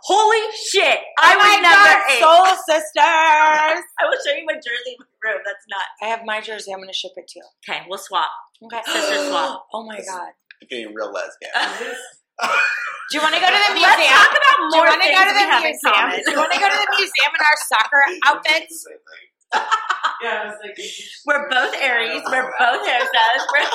Holy 0.01 0.41
shit! 0.73 0.97
I 1.21 1.29
oh 1.29 1.37
was 1.37 1.45
my 1.45 1.55
number 1.61 1.93
God, 1.93 2.09
eight. 2.09 2.21
Soul 2.25 2.43
Sisters! 2.65 3.85
I 3.85 4.03
will 4.09 4.17
show 4.25 4.33
you 4.33 4.45
my 4.49 4.57
jersey 4.57 4.97
in 4.97 5.05
my 5.05 5.29
room. 5.29 5.39
That's 5.45 5.61
not 5.69 5.85
I 6.01 6.09
have 6.09 6.25
my 6.25 6.41
jersey. 6.41 6.73
I'm 6.73 6.81
going 6.81 6.89
to 6.89 6.97
ship 6.97 7.13
it 7.15 7.29
to 7.29 7.39
you. 7.39 7.45
okay. 7.61 7.85
We'll 7.85 8.01
swap. 8.01 8.33
Okay. 8.65 8.81
Sister 8.89 9.29
swap. 9.29 9.69
Oh 9.77 9.85
my 9.85 10.01
God. 10.01 10.33
Getting 10.69 10.89
real 10.97 11.13
lesbian. 11.13 11.53
Do 11.53 13.13
you 13.13 13.21
want 13.21 13.35
to 13.37 13.41
go 13.41 13.45
to 13.45 13.61
the 13.61 13.77
Let's 13.77 13.93
museum? 13.93 14.09
talk 14.09 14.33
about 14.33 14.57
Do 14.57 14.73
you 14.73 14.83
want 14.89 15.01
to 15.05 15.11
go 15.13 15.21
to 15.21 15.33
the 15.37 15.47
museum? 15.53 16.05
Do 16.25 16.31
you 16.33 16.37
want 16.41 16.51
to 16.51 16.59
go 16.59 16.67
to 16.73 16.79
the 16.81 16.89
museum 16.97 17.31
in 17.37 17.41
our 17.45 17.57
soccer 17.69 18.01
outfits? 18.25 18.73
yeah, 20.23 20.41
I 20.41 20.45
was 20.49 20.57
like, 20.65 20.73
we're 21.29 21.45
both 21.49 21.75
Aries. 21.77 22.23
We're 22.25 22.49
both 22.57 22.81
hairstylists. 22.89 23.47
We're 23.53 23.69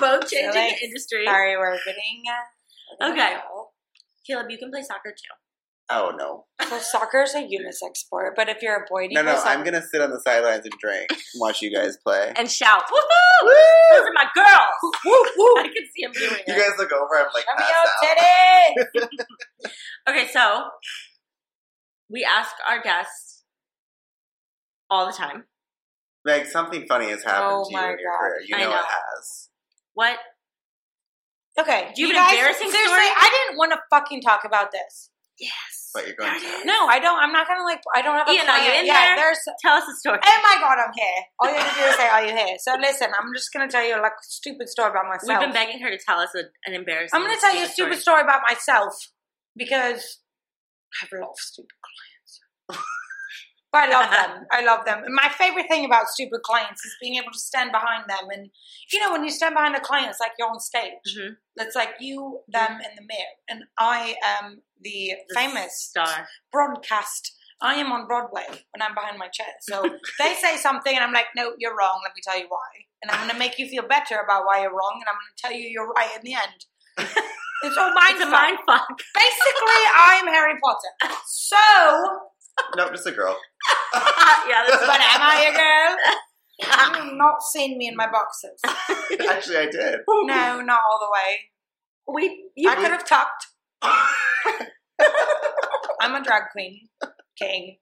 both 0.00 0.24
changing 0.30 0.56
like, 0.56 0.78
the 0.80 0.86
industry. 0.88 1.26
Sorry, 1.26 1.56
we're 1.60 1.76
getting. 1.84 2.24
Uh, 2.26 3.12
Okay. 3.12 3.36
Caleb, 4.28 4.46
you 4.50 4.58
can 4.58 4.70
play 4.70 4.82
soccer 4.82 5.10
too. 5.10 5.34
Oh 5.90 6.12
no. 6.18 6.44
So 6.68 6.78
soccer 6.78 7.22
is 7.22 7.34
a 7.34 7.38
unisex 7.38 7.96
sport, 7.96 8.34
but 8.36 8.50
if 8.50 8.60
you're 8.60 8.76
a 8.76 8.84
boy, 8.90 9.08
do 9.08 9.14
you 9.14 9.14
No, 9.14 9.22
no, 9.22 9.32
play 9.32 9.40
soccer? 9.40 9.58
I'm 9.58 9.64
gonna 9.64 9.82
sit 9.82 10.02
on 10.02 10.10
the 10.10 10.20
sidelines 10.20 10.64
and 10.66 10.74
drink 10.78 11.06
and 11.10 11.18
watch 11.36 11.62
you 11.62 11.74
guys 11.74 11.96
play. 12.04 12.32
And 12.36 12.50
shout, 12.50 12.82
woohoo! 12.82 13.48
Those 13.92 14.00
are 14.06 14.12
my 14.12 14.26
girls. 14.34 14.94
Woo, 15.06 15.12
woo. 15.38 15.54
I 15.60 15.62
can 15.62 15.84
see 15.96 16.02
him 16.02 16.12
doing 16.12 16.32
it. 16.32 16.44
You 16.46 16.54
it. 16.54 16.58
guys 16.58 16.78
look 16.78 16.92
over, 16.92 17.16
I'm 17.16 17.26
like, 17.32 17.44
Show 17.44 17.56
me 17.56 17.64
passed 17.72 18.02
your 18.02 18.10
out. 18.10 19.06
titty! 19.06 19.18
Okay, 20.08 20.26
so 20.32 20.64
we 22.10 22.24
ask 22.24 22.50
our 22.68 22.82
guests 22.82 23.44
all 24.90 25.06
the 25.06 25.12
time, 25.12 25.44
Meg, 26.24 26.46
something 26.46 26.86
funny 26.88 27.08
has 27.10 27.22
happened 27.22 27.50
Oh 27.52 27.64
to 27.64 27.70
you 27.70 27.76
my 27.76 27.90
in 27.92 27.98
your 27.98 28.10
God. 28.10 28.18
career. 28.20 28.40
You 28.46 28.56
I 28.56 28.60
know, 28.60 28.70
know. 28.70 28.76
it 28.78 28.84
has. 28.86 29.48
what 29.94 30.18
Okay, 31.58 31.90
Do 31.94 32.02
you 32.02 32.08
have 32.08 32.14
you 32.14 32.18
an 32.18 32.22
guys, 32.22 32.34
embarrassing 32.34 32.70
seriously, 32.70 32.94
story? 32.94 33.10
I 33.10 33.28
didn't 33.34 33.58
want 33.58 33.72
to 33.72 33.80
fucking 33.90 34.22
talk 34.22 34.44
about 34.44 34.70
this. 34.70 35.10
Yes. 35.38 35.90
But 35.94 36.06
you're 36.06 36.16
going 36.18 36.30
to. 36.38 36.66
No, 36.66 36.86
I 36.86 36.98
don't. 36.98 37.18
I'm 37.18 37.32
not 37.32 37.46
gonna 37.48 37.64
like. 37.64 37.80
I 37.94 38.02
don't 38.02 38.14
have 38.14 38.28
a 38.28 38.32
Ian, 38.32 38.46
are 38.46 38.58
you 38.58 38.70
client. 38.70 38.80
in 38.80 38.86
yeah, 38.86 39.16
there? 39.16 39.16
there's. 39.16 39.38
Tell 39.62 39.74
us 39.74 39.88
a 39.88 39.94
story. 39.96 40.18
Oh 40.22 40.40
my 40.42 40.60
god, 40.60 40.76
I'm 40.78 40.92
here. 40.94 41.20
All 41.40 41.48
you 41.48 41.56
have 41.56 41.72
to 41.72 41.80
do 41.80 41.86
is 41.86 41.96
say, 41.96 42.08
"Are 42.08 42.24
you 42.26 42.34
here?" 42.34 42.56
So 42.58 42.76
listen, 42.78 43.08
I'm 43.18 43.32
just 43.34 43.52
gonna 43.52 43.70
tell 43.70 43.86
you 43.86 43.94
like 44.02 44.12
a 44.12 44.26
stupid 44.26 44.68
story 44.68 44.90
about 44.90 45.06
myself. 45.06 45.26
We've 45.26 45.40
been 45.48 45.54
begging 45.54 45.80
her 45.80 45.90
to 45.90 45.98
tell 45.98 46.18
us 46.18 46.30
a, 46.36 46.44
an 46.66 46.74
embarrassing. 46.74 47.14
I'm 47.14 47.22
gonna 47.22 47.40
tell 47.40 47.54
you 47.56 47.64
a 47.64 47.68
stupid 47.68 47.98
story 47.98 48.20
about 48.22 48.42
myself 48.46 48.92
because 49.56 50.20
I 50.92 51.06
have 51.06 51.10
a 51.16 51.22
lot 51.22 51.30
of 51.32 51.40
stupid 51.40 51.72
clients. 51.80 52.07
I 53.78 53.88
love 53.90 54.10
them. 54.10 54.46
I 54.50 54.60
love 54.64 54.84
them. 54.84 54.98
And 55.04 55.14
my 55.14 55.28
favorite 55.28 55.66
thing 55.68 55.84
about 55.84 56.08
stupid 56.08 56.40
clients 56.42 56.84
is 56.84 56.94
being 57.00 57.16
able 57.16 57.32
to 57.32 57.38
stand 57.38 57.72
behind 57.72 58.04
them. 58.08 58.28
And 58.32 58.50
you 58.92 59.00
know, 59.00 59.12
when 59.12 59.24
you 59.24 59.30
stand 59.30 59.54
behind 59.54 59.74
a 59.76 59.80
client, 59.80 60.08
it's 60.10 60.20
like 60.20 60.32
you're 60.38 60.48
on 60.50 60.60
stage. 60.60 60.92
Mhm. 61.16 61.36
It's 61.56 61.76
like 61.76 61.94
you, 62.00 62.40
them, 62.48 62.72
and 62.72 62.92
the 62.98 63.02
mirror. 63.02 63.34
And 63.48 63.64
I 63.78 64.16
am 64.24 64.62
the, 64.80 65.14
The 65.28 65.34
famous 65.34 65.72
star. 65.88 66.28
broadcast. 66.52 67.34
I 67.60 67.74
am 67.74 67.90
on 67.90 68.06
Broadway 68.06 68.46
when 68.70 68.80
I'm 68.82 68.94
behind 68.94 69.18
my 69.18 69.26
chair. 69.28 69.52
So 69.62 69.82
they 70.20 70.34
say 70.34 70.56
something, 70.56 70.94
and 70.94 71.02
I'm 71.04 71.12
like, 71.12 71.26
no, 71.34 71.54
you're 71.58 71.76
wrong. 71.76 72.00
Let 72.04 72.14
me 72.14 72.20
tell 72.22 72.38
you 72.38 72.46
why. 72.48 72.70
And 73.02 73.10
I'm 73.10 73.18
going 73.18 73.32
to 73.32 73.38
make 73.38 73.58
you 73.58 73.66
feel 73.68 73.82
better 73.88 74.16
about 74.24 74.44
why 74.46 74.62
you're 74.62 74.70
wrong, 74.70 74.94
and 75.02 75.08
I'm 75.08 75.14
going 75.18 75.32
to 75.36 75.42
tell 75.42 75.52
you 75.52 75.68
you're 75.68 75.88
right 75.88 76.10
in 76.16 76.22
the 76.22 76.34
end. 76.34 76.66
It's 77.60 77.76
all 77.76 77.92
mind 77.92 78.14
It's 78.14 78.22
fuck. 78.22 78.30
mind 78.30 78.58
fuck. 78.68 78.86
Basically, 79.12 79.82
I'm 79.96 80.26
Harry 80.28 80.54
Potter. 80.62 81.12
So, 81.26 81.56
No, 82.76 82.90
just 82.90 83.06
a 83.06 83.12
girl. 83.12 83.36
yeah, 83.94 84.64
that's 84.66 84.86
but 84.86 85.00
am 85.00 85.22
I 85.22 85.50
a 85.50 85.54
girl? 85.54 85.96
You've 87.04 87.16
not 87.16 87.42
seen 87.42 87.78
me 87.78 87.88
in 87.88 87.96
my 87.96 88.10
boxes. 88.10 88.60
Actually, 89.28 89.58
I 89.58 89.66
did. 89.66 90.00
No, 90.08 90.60
not 90.60 90.80
all 90.90 90.98
the 90.98 91.10
way. 91.12 91.40
We 92.14 92.50
you 92.56 92.68
I 92.70 92.74
could 92.74 92.90
have 92.90 93.04
tucked. 93.04 93.46
I'm 96.00 96.14
a 96.14 96.22
drag 96.22 96.44
queen. 96.52 96.88
King. 97.38 97.76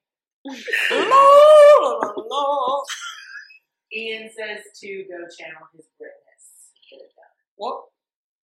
Ian 3.93 4.29
says 4.29 4.63
to 4.81 5.03
go 5.09 5.17
channel 5.37 5.67
his 5.73 5.85
greatness. 5.97 6.71
What? 7.55 7.83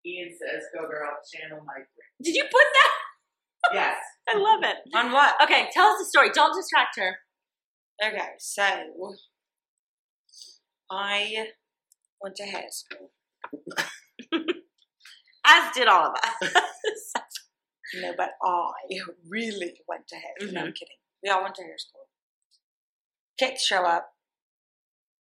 Ian 0.07 0.31
says, 0.31 0.65
go 0.75 0.89
girl, 0.89 1.11
channel 1.29 1.63
my 1.67 1.75
greatness. 1.75 2.23
did 2.23 2.35
you 2.35 2.45
put 2.45 2.67
that? 2.73 2.93
Yes. 3.75 3.97
I 4.33 4.39
love 4.39 4.61
it. 4.63 4.77
On 4.95 5.13
what? 5.13 5.35
Okay, 5.43 5.69
tell 5.73 5.89
us 5.89 5.99
the 5.99 6.05
story. 6.05 6.31
Don't 6.33 6.55
distract 6.55 6.97
her. 6.99 7.17
Okay, 8.03 8.29
so 8.39 8.63
I 10.91 11.49
went 12.23 12.37
to 12.37 12.45
high 12.47 12.69
school. 12.71 13.11
As 15.47 15.73
did 15.75 15.89
all 15.89 16.07
of 16.07 16.15
us. 16.15 16.53
No, 17.93 18.13
but 18.17 18.31
I 18.41 18.73
really 19.29 19.75
went 19.89 20.07
to 20.09 20.15
high 20.15 20.23
school. 20.39 20.53
No, 20.53 20.61
I'm 20.61 20.67
mm-hmm. 20.67 20.73
kidding. 20.75 20.97
We 21.25 21.31
all 21.31 21.43
went 21.43 21.57
to 21.57 21.63
high 21.63 21.77
school. 21.77 22.07
Kids 23.37 23.65
show 23.65 23.83
up, 23.85 24.13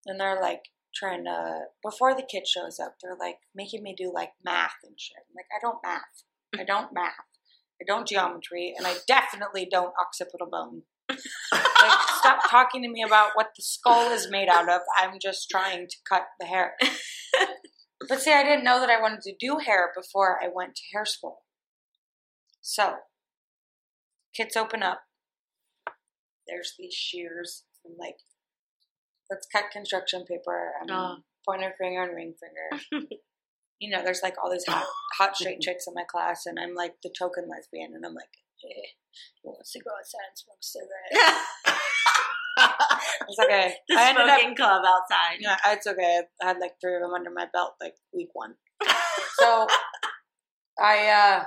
and 0.06 0.20
they're 0.20 0.40
like 0.40 0.62
trying 0.94 1.24
to. 1.24 1.62
Before 1.82 2.14
the 2.14 2.22
kid 2.22 2.46
shows 2.46 2.78
up, 2.78 2.96
they're 3.02 3.16
like 3.18 3.38
making 3.52 3.82
me 3.82 3.96
do 3.98 4.12
like 4.14 4.34
math 4.44 4.76
and 4.84 4.94
shit. 4.96 5.16
I'm 5.28 5.34
like, 5.34 5.46
I 5.50 5.58
don't 5.60 5.82
math. 5.82 6.22
I 6.56 6.64
don't 6.64 6.94
math. 6.94 7.31
I 7.80 7.84
don't 7.86 8.06
geometry, 8.06 8.74
and 8.76 8.86
I 8.86 8.96
definitely 9.08 9.66
don't 9.70 9.92
occipital 10.00 10.48
bone. 10.50 10.82
like, 11.08 11.18
stop 12.18 12.48
talking 12.48 12.82
to 12.82 12.88
me 12.88 13.02
about 13.02 13.30
what 13.34 13.50
the 13.56 13.62
skull 13.62 14.10
is 14.12 14.30
made 14.30 14.48
out 14.48 14.68
of. 14.68 14.80
I'm 14.98 15.18
just 15.20 15.50
trying 15.50 15.88
to 15.88 15.96
cut 16.08 16.22
the 16.38 16.46
hair. 16.46 16.74
but 18.08 18.20
see, 18.20 18.32
I 18.32 18.44
didn't 18.44 18.64
know 18.64 18.78
that 18.80 18.90
I 18.90 19.00
wanted 19.00 19.22
to 19.22 19.34
do 19.38 19.58
hair 19.58 19.90
before 19.96 20.38
I 20.42 20.48
went 20.52 20.76
to 20.76 20.82
hair 20.92 21.04
school. 21.04 21.38
So, 22.60 22.94
kits 24.34 24.56
open 24.56 24.82
up. 24.82 25.00
There's 26.46 26.74
these 26.78 26.94
shears. 26.94 27.64
I'm 27.84 27.96
like, 27.98 28.16
let's 29.30 29.46
cut 29.52 29.70
construction 29.72 30.24
paper. 30.24 30.72
I'm 30.80 30.88
Oh. 30.90 31.16
pointer 31.46 31.74
finger 31.78 32.02
and 32.04 32.14
ring 32.14 32.34
finger. 32.38 33.06
you 33.82 33.90
know, 33.90 34.02
there's 34.04 34.22
like 34.22 34.34
all 34.42 34.50
these 34.50 34.64
hot, 34.66 34.86
hot 35.18 35.36
straight 35.36 35.60
chicks 35.64 35.86
in 35.88 35.94
my 35.94 36.04
class, 36.08 36.46
and 36.46 36.58
I'm 36.58 36.74
like 36.74 36.94
the 37.02 37.12
token 37.18 37.48
lesbian, 37.50 37.92
and 37.94 38.06
I'm 38.06 38.14
like, 38.14 38.30
hey, 38.62 38.94
who 39.42 39.50
wants 39.50 39.72
to 39.72 39.80
go 39.80 39.90
outside 39.90 40.30
and 40.30 40.38
smoke 40.38 40.62
cigarettes? 40.62 41.82
It's 43.28 43.38
okay. 43.38 43.74
the 43.88 43.96
I 43.98 44.08
ended 44.10 44.28
up, 44.28 44.38
smoking 44.38 44.56
club 44.56 44.82
outside. 44.86 45.38
yeah, 45.40 45.56
it's 45.66 45.86
okay. 45.86 46.20
I 46.40 46.46
had 46.46 46.58
like 46.60 46.74
three 46.80 46.94
of 46.94 47.02
them 47.02 47.14
under 47.14 47.30
my 47.30 47.46
belt, 47.52 47.74
like 47.80 47.94
week 48.14 48.30
one. 48.32 48.54
So 49.38 49.66
I 50.80 51.08
uh 51.08 51.44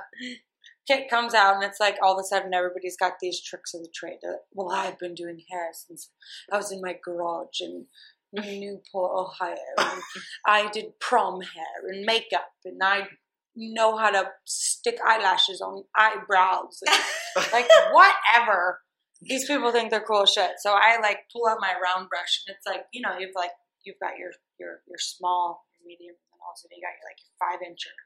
Kit 0.86 1.08
comes 1.08 1.34
out 1.34 1.54
and 1.54 1.64
it's 1.64 1.80
like 1.80 1.96
all 2.02 2.18
of 2.18 2.22
a 2.22 2.26
sudden 2.26 2.52
everybody's 2.52 2.96
got 2.96 3.14
these 3.20 3.42
tricks 3.42 3.74
of 3.74 3.80
the 3.80 3.88
trade. 3.94 4.18
Well, 4.52 4.70
I've 4.70 4.98
been 4.98 5.14
doing 5.14 5.40
hair 5.50 5.70
since 5.72 6.10
I 6.52 6.56
was 6.56 6.70
in 6.70 6.80
my 6.82 6.96
garage 7.02 7.60
in 7.60 7.86
Newport, 8.32 9.12
Ohio. 9.16 9.56
And 9.78 10.02
I 10.46 10.68
did 10.70 10.98
prom 11.00 11.40
hair 11.40 11.90
and 11.90 12.04
makeup 12.04 12.48
and 12.64 12.80
I 12.82 13.08
know 13.56 13.96
how 13.96 14.10
to 14.10 14.28
stick 14.44 14.98
eyelashes 15.04 15.60
on 15.60 15.84
eyebrows. 15.96 16.78
And, 16.86 17.46
like 17.52 17.68
whatever. 17.92 18.80
These 19.22 19.46
people 19.46 19.72
think 19.72 19.90
they're 19.90 20.04
cool 20.04 20.26
shit. 20.26 20.60
So 20.60 20.72
I 20.72 21.00
like 21.00 21.20
pull 21.32 21.48
out 21.48 21.58
my 21.60 21.72
round 21.72 22.08
brush 22.10 22.44
and 22.46 22.54
it's 22.54 22.66
like, 22.66 22.84
you 22.92 23.00
know, 23.00 23.16
you've 23.18 23.34
like 23.34 23.50
you've 23.84 24.00
got 24.00 24.18
your 24.18 24.30
your 24.60 24.84
your 24.86 24.98
small, 24.98 25.64
your 25.72 25.88
medium, 25.88 26.14
and 26.32 26.40
also 26.46 26.68
you 26.70 26.84
got 26.84 26.92
your 26.92 27.08
like 27.08 27.20
your 27.24 27.34
five 27.40 27.60
incher. 27.64 27.96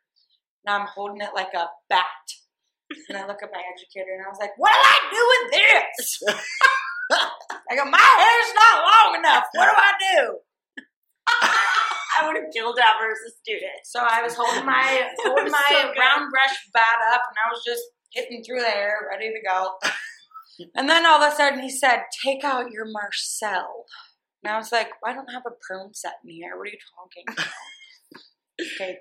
Now 0.64 0.78
I'm 0.78 0.86
holding 0.86 1.20
it 1.20 1.34
like 1.34 1.52
a 1.54 1.66
bat. 1.88 2.26
And 3.08 3.18
I 3.18 3.26
look 3.26 3.42
at 3.42 3.50
my 3.52 3.62
educator 3.74 4.14
and 4.14 4.26
I 4.26 4.28
was 4.28 4.38
like, 4.40 4.56
What 4.56 4.70
do 4.70 4.78
I 4.78 4.98
do 5.10 5.22
with 5.30 5.50
this? 5.52 6.22
I 7.70 7.76
go, 7.76 7.84
My 7.84 7.98
hair's 7.98 8.52
not 8.54 8.76
long 8.82 9.20
enough. 9.20 9.44
What 9.54 9.66
do 9.66 9.76
I 9.78 9.92
do? 10.00 10.38
I 12.20 12.26
would 12.26 12.36
have 12.36 12.52
killed 12.52 12.76
that 12.76 12.94
as 12.98 13.32
a 13.32 13.36
student. 13.38 13.80
So 13.84 14.00
I 14.02 14.22
was 14.22 14.34
holding 14.34 14.66
my 14.66 15.08
holding 15.22 15.52
my 15.52 15.68
So 15.70 15.94
round 15.98 16.30
brush 16.30 16.56
bat 16.74 16.98
up 17.14 17.22
and 17.28 17.38
I 17.38 17.48
was 17.52 17.62
just 17.64 17.82
hitting 18.12 18.42
through 18.42 18.60
the 18.60 18.66
hair, 18.66 19.08
ready 19.10 19.30
to 19.32 19.40
go. 19.46 19.78
And 20.74 20.90
then 20.90 21.06
all 21.06 21.22
of 21.22 21.32
a 21.32 21.34
sudden 21.34 21.60
he 21.60 21.70
said, 21.70 22.02
Take 22.24 22.44
out 22.44 22.72
your 22.72 22.86
Marcel. 22.86 23.86
And 24.42 24.52
I 24.52 24.58
was 24.58 24.72
like, 24.72 24.90
I 25.04 25.12
don't 25.12 25.32
have 25.32 25.44
a 25.46 25.56
perm 25.68 25.92
set 25.94 26.14
in 26.24 26.30
here. 26.30 26.56
What 26.56 26.66
are 26.66 26.72
you 26.72 26.78
talking 26.96 27.24
about? 27.28 27.52
okay, 28.74 28.98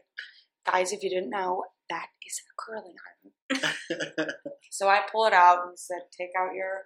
guys, 0.65 0.93
if 0.93 1.01
you 1.01 1.09
didn't 1.09 1.29
know, 1.31 1.63
that 1.89 2.07
is 2.25 2.41
a 2.41 2.53
curling 2.61 2.95
iron. 3.09 4.29
So 4.69 4.87
I 4.87 5.01
pull 5.11 5.25
it 5.25 5.33
out 5.33 5.67
and 5.67 5.77
said, 5.77 5.99
Take 6.15 6.29
out 6.39 6.53
your 6.53 6.83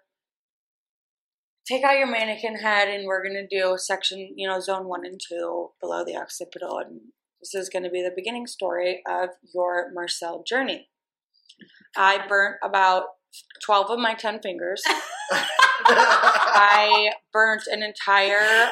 take 1.68 1.84
out 1.84 1.98
your 1.98 2.08
mannequin 2.08 2.56
head 2.56 2.88
and 2.88 3.06
we're 3.06 3.24
gonna 3.24 3.48
do 3.48 3.76
section, 3.78 4.34
you 4.36 4.48
know, 4.48 4.60
zone 4.60 4.88
one 4.88 5.06
and 5.06 5.20
two 5.20 5.72
below 5.82 6.04
the 6.06 6.16
occipital 6.16 6.78
and 6.78 7.00
this 7.42 7.54
is 7.56 7.70
gonna 7.70 7.90
be 7.90 8.02
the 8.02 8.14
beginning 8.16 8.48
story 8.48 9.02
of 9.08 9.30
your 9.54 9.92
Marcel 9.94 10.44
journey. 10.48 10.90
I 11.96 12.26
burnt 12.28 12.58
about 12.64 13.06
12 13.64 13.92
of 13.92 14.00
my 14.00 14.14
10 14.14 14.42
fingers. 14.42 14.84
I 15.86 17.12
burnt 17.32 17.64
an 17.68 17.84
entire 17.84 18.70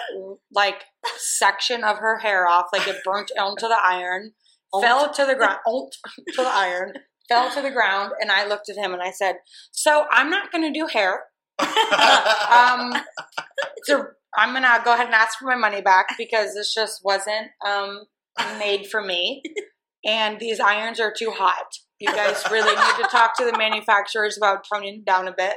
like 0.53 0.83
section 1.17 1.83
of 1.83 1.97
her 1.97 2.19
hair 2.19 2.47
off, 2.47 2.67
like 2.71 2.87
it 2.87 2.97
burnt 3.03 3.31
onto 3.39 3.67
the 3.67 3.77
iron, 3.83 4.33
fell 4.81 5.11
to 5.11 5.25
the 5.25 5.35
ground, 5.35 5.59
to 5.65 6.41
the 6.41 6.47
iron, 6.47 6.93
fell 7.27 7.51
to 7.51 7.61
the 7.61 7.71
ground, 7.71 8.13
and 8.21 8.31
I 8.31 8.47
looked 8.47 8.69
at 8.69 8.77
him 8.77 8.93
and 8.93 9.01
I 9.01 9.11
said, 9.11 9.37
"So 9.71 10.05
I'm 10.11 10.29
not 10.29 10.51
going 10.51 10.63
to 10.63 10.79
do 10.79 10.87
hair. 10.87 11.23
Um, 12.51 12.93
so 13.83 14.03
I'm 14.35 14.51
going 14.51 14.63
to 14.63 14.81
go 14.83 14.93
ahead 14.93 15.05
and 15.05 15.15
ask 15.15 15.39
for 15.39 15.45
my 15.45 15.55
money 15.55 15.81
back 15.81 16.07
because 16.17 16.53
this 16.53 16.73
just 16.73 17.01
wasn't 17.03 17.47
um 17.65 18.03
made 18.59 18.87
for 18.87 19.01
me, 19.01 19.41
and 20.05 20.39
these 20.39 20.59
irons 20.59 20.99
are 20.99 21.13
too 21.17 21.31
hot." 21.31 21.65
You 22.01 22.11
guys 22.13 22.43
really 22.49 22.75
need 22.75 23.03
to 23.03 23.07
talk 23.11 23.37
to 23.37 23.45
the 23.45 23.55
manufacturers 23.55 24.35
about 24.35 24.65
toning 24.71 25.03
down 25.05 25.27
a 25.27 25.33
bit. 25.37 25.53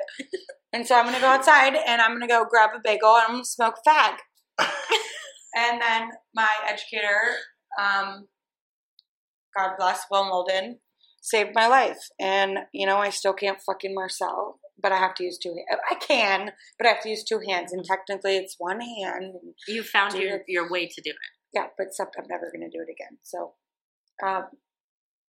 And 0.75 0.87
so 0.87 0.95
I'm 0.95 1.07
gonna 1.07 1.21
go 1.21 1.29
outside 1.29 1.75
and 1.75 2.03
I'm 2.03 2.13
gonna 2.13 2.29
go 2.29 2.45
grab 2.45 2.71
a 2.77 2.81
bagel 2.85 3.15
and 3.15 3.25
I'm 3.29 3.35
gonna 3.35 3.45
smoke 3.45 3.77
fag. 3.87 4.17
and 4.59 5.81
then 5.81 6.11
my 6.35 6.51
educator, 6.69 7.17
um, 7.81 8.27
God 9.57 9.77
bless 9.79 10.03
Will 10.11 10.25
Molden, 10.25 10.75
saved 11.23 11.53
my 11.55 11.69
life. 11.69 12.09
And 12.21 12.59
you 12.73 12.87
know, 12.87 12.99
I 12.99 13.11
still 13.11 13.33
can't 13.33 13.63
fucking 13.65 13.95
Marcel, 13.95 14.59
but 14.81 14.93
I 14.93 14.99
have 14.99 15.15
to 15.17 15.25
use 15.25 15.39
two. 15.39 15.55
I 15.91 15.95
can, 15.95 16.53
but 16.79 16.87
I 16.87 16.91
have 16.91 17.03
to 17.03 17.09
use 17.09 17.25
two 17.25 17.41
hands, 17.49 17.73
and 17.73 17.85
technically 17.85 18.37
it's 18.37 18.57
one 18.59 18.81
hand. 18.81 19.35
You 19.69 19.83
found 19.83 20.15
your, 20.15 20.41
your 20.49 20.71
way 20.71 20.87
to 20.87 21.01
do 21.03 21.11
it. 21.11 21.17
Yeah, 21.53 21.67
but 21.79 21.87
except 21.87 22.17
I'm 22.19 22.27
never 22.29 22.51
going 22.53 22.69
to 22.69 22.77
do 22.77 22.83
it 22.83 22.91
again. 22.91 23.19
So, 23.23 23.53
um, 24.25 24.47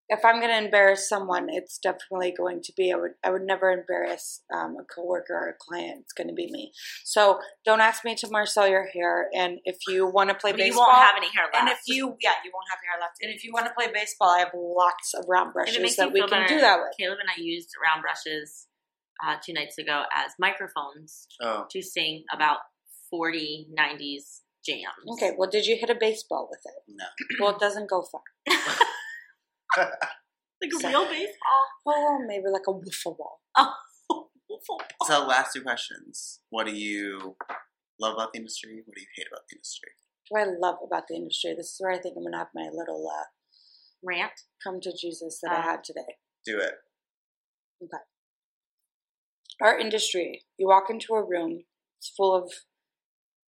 if 0.09 0.25
I'm 0.25 0.39
going 0.39 0.49
to 0.49 0.65
embarrass 0.65 1.07
someone, 1.07 1.47
it's 1.49 1.77
definitely 1.77 2.33
going 2.35 2.61
to 2.63 2.73
be. 2.75 2.91
I 2.91 2.97
would. 2.97 3.11
I 3.23 3.29
would 3.29 3.43
never 3.43 3.69
embarrass 3.69 4.41
um, 4.53 4.75
a 4.79 4.83
coworker 4.83 5.33
or 5.33 5.49
a 5.49 5.53
client. 5.59 5.99
It's 6.01 6.13
going 6.13 6.27
to 6.27 6.33
be 6.33 6.51
me. 6.51 6.71
So 7.05 7.39
don't 7.63 7.79
ask 7.79 8.03
me 8.03 8.15
to 8.15 8.27
marcel 8.31 8.67
your 8.67 8.87
hair. 8.87 9.29
And 9.35 9.59
if 9.65 9.77
you 9.87 10.07
want 10.07 10.29
to 10.29 10.35
play 10.35 10.51
baseball, 10.51 10.85
you 10.85 10.93
won't 10.93 10.97
have 10.97 11.15
any 11.15 11.27
hair 11.27 11.45
left. 11.45 11.57
and 11.57 11.69
if 11.69 11.79
you, 11.85 12.17
yeah, 12.21 12.31
you 12.43 12.51
won't 12.51 12.65
have 12.71 12.79
hair 12.81 12.99
left. 12.99 13.17
And 13.21 13.31
if 13.31 13.43
you 13.43 13.51
want 13.53 13.67
to 13.67 13.73
play 13.73 13.87
baseball, 13.93 14.29
I 14.29 14.39
have 14.39 14.51
lots 14.55 15.13
of 15.13 15.25
round 15.27 15.53
brushes 15.53 15.95
that 15.97 16.11
we 16.11 16.21
can 16.21 16.29
better, 16.29 16.47
do 16.47 16.59
that 16.59 16.79
with. 16.79 16.97
Caleb 16.97 17.19
and 17.21 17.29
I 17.29 17.39
used 17.39 17.69
round 17.79 18.01
brushes 18.01 18.65
uh, 19.25 19.35
two 19.45 19.53
nights 19.53 19.77
ago 19.77 20.03
as 20.15 20.31
microphones 20.39 21.27
oh, 21.41 21.65
to 21.71 21.81
sing 21.81 22.23
about 22.33 22.57
40 23.09 23.67
90s 23.77 24.41
jams. 24.65 25.05
Okay. 25.13 25.31
Well, 25.37 25.49
did 25.49 25.65
you 25.65 25.77
hit 25.79 25.89
a 25.89 25.95
baseball 25.99 26.47
with 26.49 26.59
it? 26.65 26.83
no. 26.87 27.05
Well, 27.39 27.55
it 27.55 27.59
doesn't 27.59 27.89
go 27.89 28.03
far. 28.11 28.21
Like 30.61 30.71
a 30.75 30.79
So- 30.81 30.89
real 30.89 31.05
baseball? 31.05 31.63
Oh, 31.87 32.19
maybe 32.27 32.43
like 32.51 32.67
a 32.67 32.71
wiffle 32.73 33.17
ball. 33.17 33.39
Oh, 33.55 33.73
wiffle 34.51 34.77
ball. 34.99 35.07
So, 35.07 35.25
last 35.25 35.53
two 35.53 35.61
questions. 35.61 36.41
What 36.49 36.65
do 36.67 36.73
you 36.75 37.37
love 37.99 38.15
about 38.15 38.33
the 38.33 38.39
industry? 38.39 38.81
What 38.85 38.95
do 38.95 39.01
you 39.01 39.07
hate 39.15 39.27
about 39.31 39.43
the 39.49 39.55
industry? 39.55 39.91
What 40.29 40.41
I 40.41 40.51
love 40.59 40.75
about 40.85 41.03
the 41.07 41.15
industry. 41.15 41.53
This 41.55 41.67
is 41.67 41.77
where 41.79 41.91
I 41.93 41.97
think 41.99 42.15
I'm 42.17 42.23
going 42.23 42.33
to 42.33 42.39
have 42.39 42.49
my 42.53 42.67
little 42.73 43.07
uh, 43.09 43.23
Rant? 44.03 44.33
come 44.61 44.81
to 44.81 44.91
Jesus 44.91 45.39
that 45.41 45.51
I 45.51 45.59
Uh. 45.59 45.61
had 45.61 45.83
today. 45.85 46.17
Do 46.45 46.59
it. 46.59 46.73
Our 49.61 49.77
industry, 49.77 50.43
you 50.57 50.67
walk 50.67 50.85
into 50.89 51.13
a 51.13 51.23
room, 51.23 51.63
it's 51.97 52.09
full 52.15 52.33
of 52.33 52.51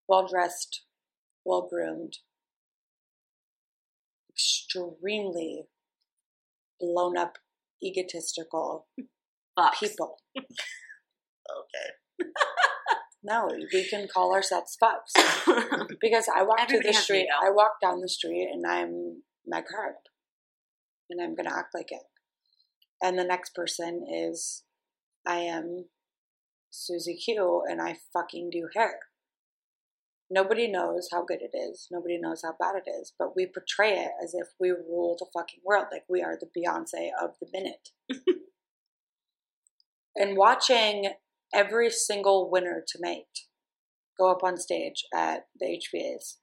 well 0.08 0.28
dressed, 0.28 0.84
well 1.46 1.68
groomed, 1.70 2.18
extremely 4.30 5.68
blown 6.80 7.18
up, 7.18 7.38
egotistical 7.84 8.88
people. 9.80 10.18
Okay. 11.52 12.30
No, 13.24 13.50
we 13.72 13.88
can 13.88 14.08
call 14.08 14.34
ourselves 14.34 14.76
fucks. 14.82 15.14
Because 16.02 16.28
I 16.34 16.42
walk 16.44 16.68
to 16.70 16.80
the 16.80 16.94
street. 16.94 17.28
I 17.44 17.52
walk 17.52 17.74
down 17.82 18.02
the 18.02 18.10
street 18.10 18.50
and 18.52 18.66
I'm 18.66 19.22
my 19.46 19.62
card. 19.62 19.96
And 21.10 21.22
I'm 21.22 21.36
gonna 21.36 21.56
act 21.56 21.76
like 21.76 21.92
it. 21.92 22.02
And 23.04 23.20
the 23.20 23.24
next 23.24 23.54
person 23.54 24.06
is 24.12 24.64
I 25.28 25.36
am 25.36 25.86
Susie 26.72 27.18
Q 27.18 27.64
and 27.70 27.82
I 27.82 27.98
fucking 28.14 28.50
do 28.52 28.70
hair. 28.76 29.00
Nobody 30.34 30.72
knows 30.72 31.10
how 31.12 31.26
good 31.26 31.40
it 31.42 31.56
is. 31.56 31.90
Nobody 31.92 32.18
knows 32.18 32.42
how 32.44 32.56
bad 32.58 32.82
it 32.86 32.90
is. 32.90 33.14
But 33.20 33.36
we 33.36 33.46
portray 33.46 34.00
it 34.00 34.12
as 34.24 34.34
if 34.34 34.48
we 34.60 34.70
rule 34.70 35.18
the 35.20 35.28
fucking 35.34 35.60
world, 35.66 35.88
like 35.92 36.06
we 36.10 36.22
are 36.22 36.38
the 36.40 36.48
Beyonce 36.48 37.10
of 37.22 37.32
the 37.42 37.48
minute. 37.52 37.90
and 40.16 40.38
watching 40.38 41.10
every 41.54 41.90
single 41.90 42.50
winner 42.50 42.82
to 42.88 42.98
tonight 42.98 43.42
go 44.18 44.32
up 44.32 44.42
on 44.42 44.56
stage 44.56 45.04
at 45.14 45.48
the 45.60 45.66
HBAs, 45.66 46.38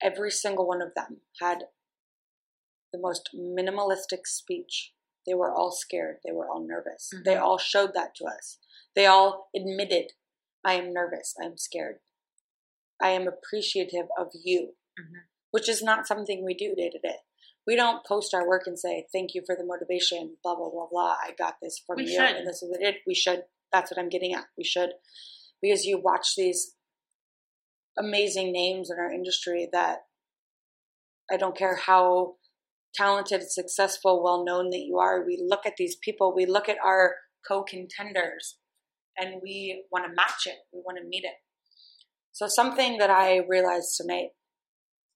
every 0.00 0.30
single 0.30 0.68
one 0.68 0.82
of 0.82 0.94
them 0.94 1.22
had 1.40 1.64
the 2.92 2.98
most 3.00 3.30
minimalistic 3.34 4.24
speech. 4.24 4.92
They 5.26 5.34
were 5.34 5.52
all 5.52 5.70
scared. 5.72 6.18
They 6.24 6.32
were 6.32 6.48
all 6.48 6.60
nervous. 6.60 7.10
They 7.24 7.34
Mhm. 7.34 7.42
all 7.42 7.58
showed 7.58 7.94
that 7.94 8.14
to 8.16 8.24
us. 8.26 8.58
They 8.94 9.06
all 9.06 9.50
admitted, 9.54 10.12
I 10.64 10.74
am 10.74 10.92
nervous. 10.92 11.34
I 11.40 11.44
am 11.46 11.56
scared. 11.58 12.00
I 13.00 13.10
am 13.10 13.26
appreciative 13.28 14.08
of 14.16 14.30
you, 14.34 14.76
Mhm. 14.98 15.24
which 15.50 15.68
is 15.68 15.82
not 15.82 16.06
something 16.06 16.42
we 16.44 16.54
do 16.54 16.74
day 16.74 16.90
to 16.90 16.98
day. 16.98 17.18
We 17.66 17.74
don't 17.76 18.06
post 18.06 18.32
our 18.32 18.46
work 18.46 18.66
and 18.66 18.78
say, 18.78 19.08
thank 19.12 19.34
you 19.34 19.42
for 19.44 19.56
the 19.56 19.64
motivation, 19.64 20.38
blah, 20.42 20.54
blah, 20.54 20.70
blah, 20.70 20.86
blah. 20.86 21.18
I 21.20 21.32
got 21.32 21.60
this 21.60 21.78
from 21.80 21.96
We 21.96 22.04
you. 22.04 22.10
should. 22.16 22.36
And 22.36 22.46
this 22.46 22.62
is 22.62 22.70
it. 22.78 23.02
We 23.06 23.14
should. 23.14 23.48
That's 23.72 23.90
what 23.90 23.98
I'm 23.98 24.08
getting 24.08 24.32
at. 24.32 24.46
We 24.56 24.62
should. 24.64 24.94
Because 25.60 25.84
you 25.84 25.98
watch 25.98 26.36
these 26.36 26.76
amazing 27.98 28.52
names 28.52 28.90
in 28.90 28.98
our 28.98 29.10
industry 29.12 29.68
that 29.72 30.06
I 31.30 31.36
don't 31.36 31.56
care 31.56 31.74
how 31.74 32.38
talented, 32.96 33.42
successful, 33.50 34.22
well 34.22 34.44
known 34.44 34.70
that 34.70 34.84
you 34.86 34.98
are. 34.98 35.24
We 35.24 35.42
look 35.44 35.66
at 35.66 35.76
these 35.76 35.96
people, 35.96 36.34
we 36.34 36.46
look 36.46 36.68
at 36.68 36.78
our 36.84 37.16
co 37.46 37.62
contenders, 37.62 38.58
and 39.16 39.40
we 39.42 39.84
want 39.90 40.06
to 40.06 40.14
match 40.14 40.46
it. 40.46 40.56
We 40.72 40.80
want 40.84 40.98
to 40.98 41.08
meet 41.08 41.24
it. 41.24 41.34
So, 42.32 42.46
something 42.48 42.98
that 42.98 43.10
I 43.10 43.40
realized 43.48 43.96
tonight, 43.96 44.30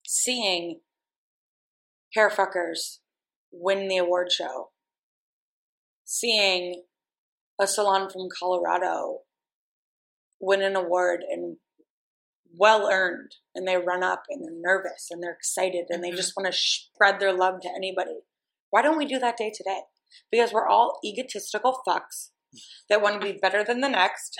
seeing 0.06 0.80
hair 2.14 2.30
fuckers 2.30 2.98
win 3.52 3.88
the 3.88 3.98
award 3.98 4.32
show, 4.32 4.70
seeing 6.04 6.84
a 7.60 7.66
salon 7.66 8.08
from 8.10 8.28
Colorado 8.38 9.18
win 10.40 10.62
an 10.62 10.74
award 10.74 11.20
and 11.30 11.58
well 12.56 12.88
earned 12.90 13.36
and 13.54 13.66
they 13.66 13.76
run 13.76 14.02
up 14.02 14.24
and 14.28 14.44
they're 14.44 14.50
nervous 14.52 15.08
and 15.10 15.22
they're 15.22 15.32
excited 15.32 15.86
and 15.88 16.02
they 16.02 16.10
Mhm. 16.10 16.16
just 16.16 16.36
want 16.36 16.46
to 16.46 16.58
spread 16.58 17.20
their 17.20 17.32
love 17.32 17.60
to 17.62 17.68
anybody. 17.68 18.20
Why 18.70 18.82
don't 18.82 18.98
we 18.98 19.06
do 19.06 19.18
that 19.18 19.36
day 19.36 19.50
to 19.50 19.62
day? 19.62 19.82
Because 20.30 20.52
we're 20.52 20.66
all 20.68 20.98
egotistical 21.04 21.82
fucks 21.86 22.30
that 22.88 23.00
want 23.00 23.20
to 23.20 23.32
be 23.32 23.38
better 23.38 23.62
than 23.62 23.80
the 23.80 23.88
next. 23.88 24.36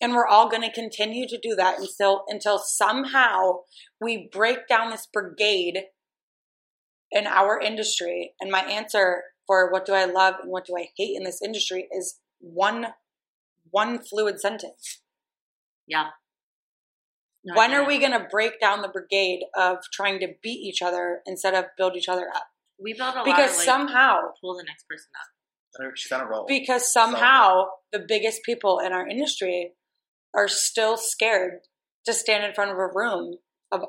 And 0.00 0.14
we're 0.14 0.26
all 0.26 0.48
going 0.48 0.62
to 0.62 0.72
continue 0.72 1.26
to 1.28 1.38
do 1.38 1.54
that 1.54 1.78
until 1.78 2.24
until 2.28 2.58
somehow 2.58 3.64
we 4.00 4.28
break 4.30 4.66
down 4.66 4.90
this 4.90 5.06
brigade 5.06 5.86
in 7.10 7.26
our 7.26 7.60
industry. 7.60 8.34
And 8.40 8.50
my 8.50 8.62
answer 8.64 9.22
for 9.46 9.70
what 9.70 9.86
do 9.86 9.92
I 9.94 10.04
love 10.04 10.34
and 10.42 10.50
what 10.50 10.66
do 10.66 10.76
I 10.76 10.90
hate 10.96 11.16
in 11.16 11.22
this 11.24 11.40
industry 11.40 11.88
is 11.92 12.20
one 12.40 12.94
one 13.70 14.00
fluid 14.02 14.40
sentence. 14.40 15.00
Yeah. 15.86 16.10
No, 17.44 17.54
I 17.54 17.58
when 17.58 17.70
get 17.70 17.80
are 17.80 17.86
we 17.86 17.98
going 17.98 18.12
to 18.12 18.26
break 18.30 18.60
down 18.60 18.82
the 18.82 18.88
brigade 18.88 19.40
of 19.56 19.78
trying 19.92 20.20
to 20.20 20.28
beat 20.42 20.60
each 20.60 20.80
other 20.82 21.20
instead 21.26 21.54
of 21.54 21.66
build 21.76 21.96
each 21.96 22.08
other 22.08 22.28
up? 22.34 22.46
We 22.82 22.94
build 22.94 23.14
a 23.14 23.18
lot 23.18 23.24
Because 23.24 23.52
of, 23.52 23.56
like, 23.58 23.66
somehow, 23.66 24.16
pull 24.40 24.56
the 24.56 24.64
next 24.64 24.86
person 24.88 25.10
up. 25.20 25.92
She's 25.96 26.12
on 26.12 26.20
a 26.20 26.26
roll. 26.26 26.46
because 26.46 26.92
somehow 26.92 27.64
the 27.92 28.04
biggest 28.06 28.42
people 28.44 28.78
in 28.78 28.92
our 28.92 29.06
industry 29.06 29.72
are 30.32 30.48
still 30.48 30.96
scared 30.96 31.60
to 32.06 32.12
stand 32.12 32.44
in 32.44 32.54
front 32.54 32.70
of 32.70 32.78
a 32.78 32.88
room 32.94 33.38
of 33.72 33.82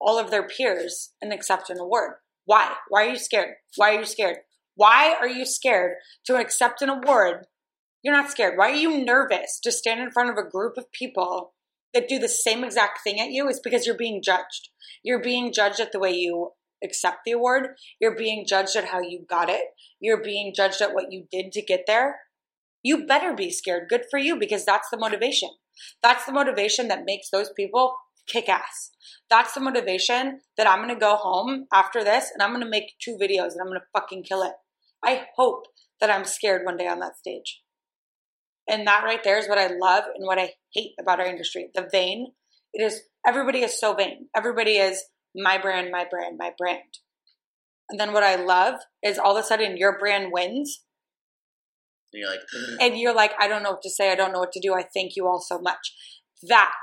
all 0.00 0.18
of 0.18 0.30
their 0.30 0.46
peers 0.46 1.12
and 1.22 1.32
accept 1.32 1.70
an 1.70 1.78
award. 1.78 2.14
Why? 2.44 2.74
Why 2.88 3.06
are 3.06 3.10
you 3.10 3.18
scared? 3.18 3.54
Why 3.76 3.94
are 3.94 4.00
you 4.00 4.04
scared? 4.04 4.38
Why 4.74 5.14
are 5.20 5.28
you 5.28 5.46
scared 5.46 5.94
to 6.26 6.36
accept 6.36 6.82
an 6.82 6.88
award? 6.88 7.46
You're 8.02 8.14
not 8.14 8.30
scared. 8.30 8.56
Why 8.58 8.70
are 8.70 8.74
you 8.74 9.04
nervous 9.04 9.58
to 9.62 9.72
stand 9.72 10.00
in 10.00 10.10
front 10.10 10.30
of 10.30 10.36
a 10.36 10.48
group 10.48 10.76
of 10.76 10.92
people 10.92 11.54
that 11.94 12.08
do 12.08 12.18
the 12.18 12.28
same 12.28 12.64
exact 12.64 13.00
thing 13.02 13.20
at 13.20 13.30
you? 13.30 13.48
Is 13.48 13.60
because 13.62 13.86
you're 13.86 13.96
being 13.96 14.22
judged. 14.22 14.70
You're 15.02 15.22
being 15.22 15.52
judged 15.52 15.80
at 15.80 15.92
the 15.92 15.98
way 15.98 16.12
you 16.12 16.50
accept 16.82 17.18
the 17.24 17.32
award. 17.32 17.68
You're 18.00 18.16
being 18.16 18.44
judged 18.46 18.76
at 18.76 18.86
how 18.86 19.00
you 19.00 19.24
got 19.28 19.48
it. 19.48 19.62
You're 20.00 20.22
being 20.22 20.52
judged 20.54 20.80
at 20.80 20.94
what 20.94 21.06
you 21.10 21.26
did 21.30 21.52
to 21.52 21.62
get 21.62 21.84
there. 21.86 22.20
You 22.82 23.06
better 23.06 23.34
be 23.34 23.50
scared. 23.50 23.88
Good 23.88 24.04
for 24.10 24.18
you 24.18 24.38
because 24.38 24.64
that's 24.64 24.88
the 24.90 24.98
motivation. 24.98 25.50
That's 26.02 26.24
the 26.24 26.32
motivation 26.32 26.88
that 26.88 27.04
makes 27.04 27.30
those 27.30 27.50
people 27.56 27.96
kick 28.26 28.48
ass. 28.48 28.90
That's 29.30 29.54
the 29.54 29.60
motivation 29.60 30.40
that 30.56 30.68
I'm 30.68 30.78
going 30.78 30.94
to 30.94 31.00
go 31.00 31.16
home 31.16 31.66
after 31.72 32.02
this 32.02 32.30
and 32.32 32.42
I'm 32.42 32.50
going 32.50 32.62
to 32.62 32.68
make 32.68 32.98
two 33.00 33.16
videos 33.20 33.52
and 33.52 33.60
I'm 33.60 33.68
going 33.68 33.80
to 33.80 33.86
fucking 33.92 34.24
kill 34.24 34.42
it. 34.42 34.52
I 35.04 35.26
hope 35.36 35.64
that 36.00 36.10
I'm 36.10 36.24
scared 36.24 36.64
one 36.64 36.76
day 36.76 36.88
on 36.88 37.00
that 37.00 37.16
stage. 37.16 37.62
And 38.68 38.86
that 38.86 39.04
right 39.04 39.22
there 39.22 39.38
is 39.38 39.48
what 39.48 39.58
I 39.58 39.68
love 39.68 40.04
and 40.14 40.26
what 40.26 40.38
I 40.38 40.54
hate 40.72 40.92
about 41.00 41.20
our 41.20 41.26
industry. 41.26 41.70
The 41.74 41.88
vain. 41.90 42.32
It 42.72 42.82
is 42.82 43.02
everybody 43.26 43.62
is 43.62 43.78
so 43.78 43.94
vain. 43.94 44.28
Everybody 44.36 44.76
is 44.76 45.02
my 45.34 45.58
brand, 45.58 45.90
my 45.90 46.04
brand, 46.10 46.36
my 46.38 46.52
brand. 46.58 46.98
And 47.88 48.00
then 48.00 48.12
what 48.12 48.22
I 48.24 48.36
love 48.36 48.74
is 49.02 49.18
all 49.18 49.36
of 49.36 49.44
a 49.44 49.46
sudden 49.46 49.76
your 49.76 49.98
brand 49.98 50.32
wins 50.32 50.82
And 52.12 52.20
you're 52.20 52.30
like, 52.30 52.40
"Mm, 52.54 52.76
and 52.80 52.98
you're 52.98 53.14
like, 53.14 53.32
I 53.38 53.48
don't 53.48 53.62
know 53.62 53.72
what 53.72 53.82
to 53.82 53.90
say. 53.90 54.10
I 54.10 54.14
don't 54.14 54.32
know 54.32 54.40
what 54.40 54.52
to 54.52 54.60
do. 54.60 54.74
I 54.74 54.82
thank 54.82 55.16
you 55.16 55.26
all 55.26 55.40
so 55.40 55.58
much. 55.58 55.94
That 56.48 56.80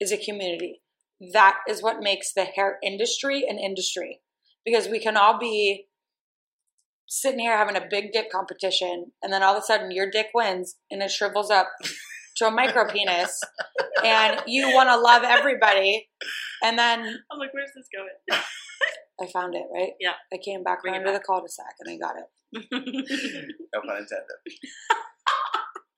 is 0.00 0.12
a 0.12 0.16
community. 0.16 0.82
That 1.32 1.58
is 1.68 1.82
what 1.82 2.00
makes 2.00 2.32
the 2.32 2.44
hair 2.44 2.78
industry 2.82 3.44
an 3.48 3.58
industry 3.58 4.20
because 4.64 4.88
we 4.88 5.00
can 5.00 5.16
all 5.16 5.38
be 5.38 5.86
sitting 7.06 7.40
here 7.40 7.56
having 7.56 7.76
a 7.76 7.86
big 7.88 8.12
dick 8.12 8.30
competition, 8.30 9.12
and 9.22 9.32
then 9.32 9.42
all 9.42 9.56
of 9.56 9.62
a 9.62 9.66
sudden 9.66 9.90
your 9.90 10.10
dick 10.10 10.28
wins 10.34 10.76
and 10.90 11.02
it 11.02 11.10
shrivels 11.10 11.50
up 11.50 11.68
to 12.36 12.46
a 12.46 12.50
micro 12.50 12.86
penis, 12.90 13.40
and 14.04 14.40
you 14.46 14.74
want 14.74 14.88
to 14.88 14.98
love 14.98 15.22
everybody, 15.24 16.08
and 16.62 16.78
then 16.78 17.00
I'm 17.30 17.38
like, 17.38 17.52
where's 17.52 17.70
this 17.74 17.88
going? 17.94 18.40
I 19.20 19.26
found 19.32 19.54
it 19.54 19.64
right. 19.72 19.92
Yeah. 20.00 20.14
I 20.32 20.38
came 20.38 20.62
back 20.64 20.82
Bring 20.82 20.94
it 20.94 20.98
around 20.98 21.06
to 21.06 21.12
the 21.12 21.24
cul-de-sac 21.24 21.76
and 21.80 21.94
I 21.94 21.96
got 21.98 22.16
it. 22.16 22.26
no 23.72 23.80
pun 23.80 23.96
intended. 23.96 24.26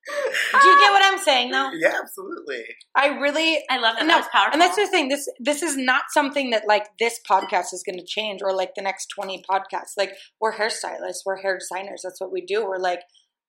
Do 0.07 0.69
you 0.69 0.79
get 0.79 0.92
what 0.92 1.03
I'm 1.05 1.19
saying 1.19 1.51
though? 1.51 1.71
Yeah, 1.75 1.99
absolutely. 2.01 2.64
I 2.95 3.09
really 3.09 3.62
I 3.69 3.79
love 3.79 3.97
that. 3.99 4.07
No, 4.07 4.21
that 4.21 4.31
powerful. 4.31 4.53
And 4.53 4.62
that's 4.62 4.77
the 4.77 4.87
thing. 4.87 5.09
This 5.09 5.29
this 5.40 5.62
is 5.62 5.77
not 5.77 6.05
something 6.11 6.51
that 6.51 6.66
like 6.66 6.87
this 6.99 7.19
podcast 7.29 7.73
is 7.73 7.83
going 7.85 7.99
to 7.99 8.05
change, 8.07 8.40
or 8.42 8.55
like 8.55 8.75
the 8.77 8.83
next 8.83 9.07
twenty 9.07 9.42
podcasts. 9.49 9.95
Like 9.97 10.12
we're 10.40 10.55
hairstylists, 10.55 11.25
we're 11.25 11.40
hair 11.42 11.59
designers. 11.59 12.03
That's 12.05 12.21
what 12.21 12.33
we 12.33 12.40
do. 12.40 12.64
We're 12.64 12.79
like, 12.79 13.01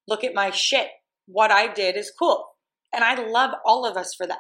look 0.08 0.24
at 0.24 0.34
my 0.34 0.50
shit. 0.50 0.88
What 1.28 1.52
I 1.52 1.72
did 1.72 1.96
is 1.96 2.12
cool, 2.18 2.46
and 2.94 3.04
I 3.04 3.16
love 3.28 3.52
all 3.66 3.86
of 3.86 3.98
us 3.98 4.14
for 4.18 4.26
that. 4.26 4.40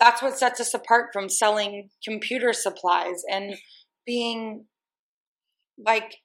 That's 0.00 0.22
what 0.22 0.38
sets 0.38 0.60
us 0.60 0.74
apart 0.74 1.10
from 1.12 1.28
selling 1.28 1.90
computer 2.04 2.52
supplies 2.52 3.22
and 3.30 3.56
being 4.06 4.66
like 5.84 6.16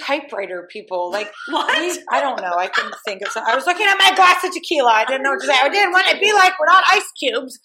typewriter 0.00 0.68
people. 0.70 1.10
Like 1.10 1.32
what? 1.48 1.78
we- 1.78 2.02
I 2.10 2.20
don't 2.20 2.40
know. 2.40 2.54
I 2.56 2.66
couldn't 2.68 2.94
think 3.06 3.22
of 3.22 3.28
something. 3.32 3.52
I 3.52 3.56
was 3.56 3.66
looking 3.66 3.86
at 3.86 3.96
my 3.98 4.14
glass 4.14 4.44
of 4.44 4.52
tequila. 4.52 4.90
I 4.90 5.04
didn't 5.04 5.22
know 5.22 5.30
what 5.30 5.40
to 5.40 5.46
say. 5.46 5.54
I 5.54 5.68
didn't 5.68 5.92
want 5.92 6.08
it 6.08 6.14
to 6.14 6.20
be 6.20 6.32
like 6.32 6.52
we're 6.58 6.66
not 6.66 6.84
ice 6.88 7.10
cubes. 7.18 7.58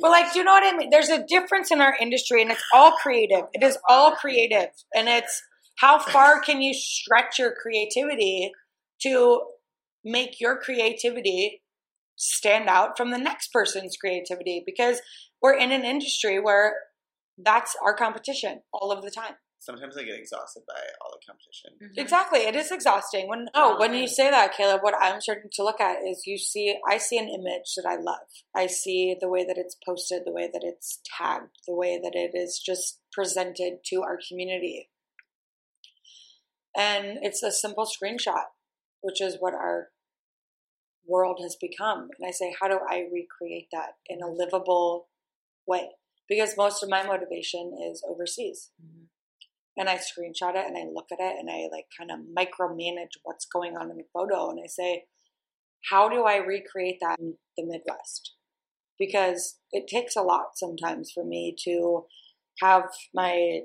But 0.00 0.10
like, 0.10 0.32
do 0.32 0.38
you 0.40 0.44
know 0.44 0.52
what 0.52 0.74
I 0.74 0.76
mean? 0.76 0.90
There's 0.90 1.08
a 1.08 1.24
difference 1.26 1.70
in 1.70 1.80
our 1.80 1.94
industry, 2.00 2.42
and 2.42 2.50
it's 2.50 2.62
all 2.74 2.92
creative. 2.92 3.44
It 3.52 3.62
is 3.62 3.78
all 3.88 4.12
creative, 4.12 4.68
and 4.94 5.08
it's 5.08 5.42
how 5.78 5.98
far 5.98 6.40
can 6.40 6.60
you 6.60 6.74
stretch 6.74 7.38
your 7.38 7.54
creativity 7.54 8.50
to 9.02 9.42
make 10.04 10.40
your 10.40 10.58
creativity 10.58 11.62
stand 12.16 12.68
out 12.68 12.96
from 12.96 13.10
the 13.10 13.18
next 13.18 13.52
person's 13.52 13.96
creativity? 13.96 14.62
Because 14.64 15.00
we're 15.42 15.56
in 15.56 15.72
an 15.72 15.84
industry 15.84 16.40
where 16.40 16.74
that's 17.38 17.76
our 17.84 17.94
competition 17.94 18.60
all 18.72 18.90
of 18.90 19.02
the 19.02 19.10
time. 19.10 19.34
Sometimes 19.66 19.96
I 19.98 20.04
get 20.04 20.16
exhausted 20.16 20.62
by 20.68 20.80
all 21.00 21.10
the 21.10 21.26
competition. 21.26 21.72
Mm-hmm. 21.82 21.98
Exactly. 22.00 22.38
It 22.38 22.54
is 22.54 22.70
exhausting. 22.70 23.28
When 23.28 23.48
oh, 23.52 23.76
when 23.80 23.94
you 23.94 24.06
say 24.06 24.30
that, 24.30 24.56
Caleb, 24.56 24.80
what 24.82 24.94
I'm 25.00 25.20
starting 25.20 25.50
to 25.52 25.64
look 25.64 25.80
at 25.80 25.96
is 26.08 26.22
you 26.24 26.38
see 26.38 26.78
I 26.88 26.98
see 26.98 27.18
an 27.18 27.28
image 27.28 27.74
that 27.76 27.84
I 27.84 27.96
love. 27.96 28.28
I 28.54 28.68
see 28.68 29.16
the 29.20 29.28
way 29.28 29.44
that 29.44 29.58
it's 29.58 29.76
posted, 29.84 30.22
the 30.24 30.30
way 30.30 30.48
that 30.52 30.62
it's 30.62 31.00
tagged, 31.18 31.50
the 31.66 31.74
way 31.74 31.98
that 32.00 32.14
it 32.14 32.30
is 32.32 32.62
just 32.64 33.00
presented 33.12 33.78
to 33.86 34.02
our 34.02 34.20
community. 34.28 34.88
And 36.76 37.18
it's 37.22 37.42
a 37.42 37.50
simple 37.50 37.86
screenshot, 37.86 38.44
which 39.00 39.20
is 39.20 39.36
what 39.40 39.54
our 39.54 39.88
world 41.08 41.40
has 41.42 41.56
become. 41.60 42.10
And 42.16 42.28
I 42.28 42.30
say, 42.30 42.54
how 42.60 42.68
do 42.68 42.78
I 42.88 43.08
recreate 43.12 43.68
that 43.72 43.94
in 44.06 44.22
a 44.22 44.30
livable 44.30 45.08
way? 45.66 45.88
Because 46.28 46.56
most 46.56 46.84
of 46.84 46.88
my 46.88 47.04
motivation 47.04 47.76
is 47.90 48.04
overseas 48.08 48.70
and 49.76 49.88
I 49.88 49.96
screenshot 49.96 50.54
it 50.54 50.66
and 50.66 50.76
I 50.76 50.84
look 50.92 51.06
at 51.12 51.20
it 51.20 51.36
and 51.38 51.50
I 51.50 51.68
like 51.70 51.86
kind 51.96 52.10
of 52.10 52.20
micromanage 52.36 53.18
what's 53.22 53.46
going 53.46 53.76
on 53.76 53.90
in 53.90 53.98
the 53.98 54.04
photo 54.12 54.50
and 54.50 54.60
I 54.62 54.66
say, 54.66 55.04
how 55.90 56.08
do 56.08 56.24
I 56.24 56.36
recreate 56.36 56.98
that 57.00 57.18
in 57.18 57.34
the 57.56 57.64
Midwest? 57.64 58.34
Because 58.98 59.58
it 59.72 59.86
takes 59.86 60.16
a 60.16 60.22
lot 60.22 60.56
sometimes 60.56 61.12
for 61.12 61.24
me 61.24 61.54
to 61.64 62.06
have 62.60 62.84
my 63.14 63.60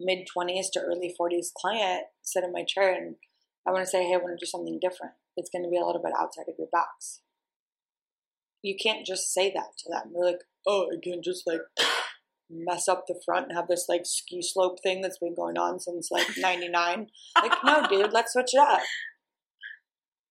mid 0.00 0.26
20s 0.34 0.66
to 0.72 0.80
early 0.80 1.14
40s 1.20 1.48
client 1.54 2.04
sit 2.22 2.44
in 2.44 2.52
my 2.52 2.64
chair 2.66 2.94
and 2.94 3.16
I 3.66 3.72
want 3.72 3.84
to 3.84 3.90
say, 3.90 4.04
hey, 4.04 4.14
I 4.14 4.16
want 4.16 4.38
to 4.38 4.44
do 4.44 4.48
something 4.48 4.78
different. 4.80 5.12
It's 5.36 5.50
going 5.50 5.62
to 5.62 5.70
be 5.70 5.76
a 5.76 5.84
little 5.84 6.02
bit 6.02 6.14
outside 6.18 6.48
of 6.48 6.54
your 6.58 6.68
box. 6.72 7.20
You 8.62 8.74
can't 8.82 9.06
just 9.06 9.32
say 9.32 9.52
that 9.54 9.76
to 9.78 9.90
them. 9.90 10.12
They're 10.12 10.32
like, 10.32 10.44
oh, 10.66 10.88
I 10.90 10.96
can 11.02 11.22
just 11.22 11.46
like 11.46 11.60
mess 12.50 12.88
up 12.88 13.04
the 13.06 13.20
front 13.24 13.48
and 13.48 13.56
have 13.56 13.68
this 13.68 13.86
like 13.88 14.02
ski 14.04 14.42
slope 14.42 14.78
thing 14.82 15.00
that's 15.00 15.18
been 15.18 15.34
going 15.34 15.56
on 15.56 15.78
since 15.78 16.10
like 16.10 16.26
99 16.38 17.08
like 17.36 17.52
no 17.64 17.86
dude 17.88 18.12
let's 18.12 18.32
switch 18.32 18.54
it 18.54 18.60
up. 18.60 18.80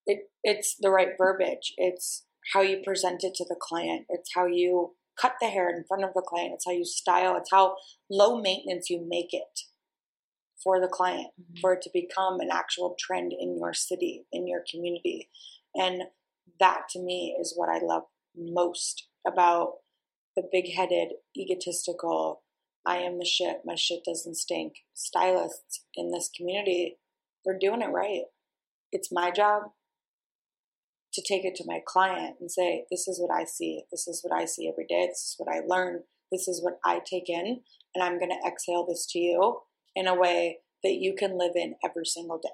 It 0.05 0.29
it's 0.43 0.75
the 0.79 0.89
right 0.89 1.09
verbiage. 1.17 1.73
It's 1.77 2.25
how 2.53 2.61
you 2.61 2.81
present 2.83 3.23
it 3.23 3.35
to 3.35 3.45
the 3.47 3.57
client. 3.59 4.05
It's 4.09 4.31
how 4.35 4.45
you 4.45 4.95
cut 5.19 5.33
the 5.41 5.47
hair 5.47 5.69
in 5.69 5.83
front 5.87 6.03
of 6.03 6.13
the 6.13 6.21
client. 6.21 6.53
It's 6.55 6.65
how 6.65 6.71
you 6.71 6.85
style. 6.85 7.35
It's 7.37 7.51
how 7.51 7.75
low 8.09 8.41
maintenance 8.41 8.89
you 8.89 9.05
make 9.07 9.33
it 9.33 9.61
for 10.63 10.79
the 10.81 10.87
client 10.87 11.27
mm-hmm. 11.39 11.59
for 11.61 11.73
it 11.73 11.81
to 11.83 11.89
become 11.93 12.39
an 12.39 12.49
actual 12.51 12.95
trend 12.99 13.33
in 13.37 13.57
your 13.57 13.73
city 13.73 14.25
in 14.31 14.47
your 14.47 14.63
community. 14.69 15.29
And 15.75 16.03
that 16.59 16.89
to 16.89 16.99
me 16.99 17.35
is 17.39 17.53
what 17.55 17.69
i 17.69 17.79
love 17.83 18.03
most 18.35 19.07
about 19.25 19.73
the 20.39 20.47
big 20.49 20.73
headed, 20.73 21.09
egotistical, 21.37 22.43
I 22.85 22.97
am 22.97 23.19
the 23.19 23.25
shit, 23.25 23.57
my 23.65 23.75
shit 23.75 24.05
doesn't 24.05 24.35
stink 24.35 24.73
stylists 24.93 25.83
in 25.95 26.11
this 26.11 26.29
community. 26.35 26.97
They're 27.43 27.59
doing 27.59 27.81
it 27.81 27.89
right. 27.89 28.23
It's 28.91 29.11
my 29.11 29.31
job 29.31 29.63
to 31.13 31.21
take 31.21 31.43
it 31.43 31.55
to 31.55 31.65
my 31.67 31.81
client 31.85 32.37
and 32.39 32.49
say, 32.49 32.85
This 32.89 33.07
is 33.07 33.19
what 33.19 33.35
I 33.35 33.43
see. 33.43 33.83
This 33.91 34.07
is 34.07 34.21
what 34.23 34.39
I 34.39 34.45
see 34.45 34.69
every 34.69 34.85
day. 34.87 35.07
This 35.07 35.19
is 35.19 35.35
what 35.37 35.53
I 35.53 35.59
learn. 35.67 36.03
This 36.31 36.47
is 36.47 36.63
what 36.63 36.79
I 36.85 37.01
take 37.05 37.27
in. 37.29 37.61
And 37.93 38.03
I'm 38.03 38.17
going 38.17 38.31
to 38.31 38.47
exhale 38.47 38.85
this 38.85 39.05
to 39.11 39.19
you 39.19 39.59
in 39.95 40.07
a 40.07 40.15
way 40.15 40.59
that 40.83 40.99
you 40.99 41.15
can 41.17 41.37
live 41.37 41.53
in 41.55 41.75
every 41.83 42.05
single 42.05 42.39
day. 42.41 42.49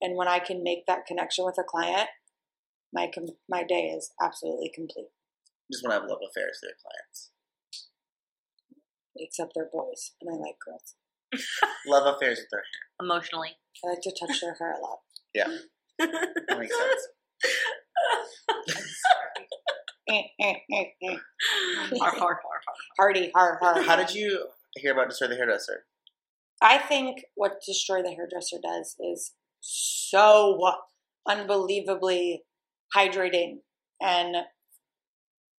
And 0.00 0.16
when 0.16 0.28
I 0.28 0.38
can 0.38 0.62
make 0.62 0.86
that 0.86 1.06
connection 1.06 1.44
with 1.44 1.56
a 1.58 1.64
client, 1.64 2.08
my 2.92 3.10
com- 3.12 3.36
my 3.48 3.64
day 3.64 3.86
is 3.86 4.12
absolutely 4.22 4.70
complete. 4.72 5.08
Just 5.70 5.84
want 5.84 5.94
to 5.94 6.00
have 6.00 6.08
love 6.08 6.20
affairs 6.28 6.58
with 6.62 6.70
their 6.70 6.76
clients. 6.82 7.30
except 9.16 9.52
they're 9.54 9.68
boys, 9.72 10.12
and 10.20 10.30
I 10.30 10.34
like 10.38 10.56
girls. 10.64 10.94
Love 11.86 12.14
affairs 12.16 12.38
with 12.38 12.48
their 12.50 12.60
hair. 12.60 13.06
Emotionally. 13.06 13.50
I 13.84 13.88
like 13.90 14.00
to 14.02 14.10
touch 14.18 14.40
their 14.40 14.54
hair 14.54 14.72
a 14.72 14.80
lot. 14.80 15.00
Yeah. 15.34 15.48
That 16.48 16.58
makes 16.58 16.74
sense. 16.76 17.08
Har, 20.08 20.20
har, 22.00 22.18
har, 22.18 22.40
har. 22.42 22.60
Hardy, 22.98 23.30
har, 23.34 23.58
har. 23.60 23.82
How 23.82 23.96
did 23.96 24.14
you 24.14 24.46
hear 24.76 24.92
about 24.92 25.08
Destroy 25.10 25.28
the 25.28 25.36
Hairdresser? 25.36 25.84
I 26.62 26.78
think 26.78 27.24
what 27.34 27.60
Destroy 27.66 28.02
the 28.02 28.14
Hairdresser 28.14 28.56
does 28.62 28.96
is 29.00 29.32
so 29.60 30.72
unbelievably 31.28 32.44
hydrating 32.96 33.58
and 34.00 34.36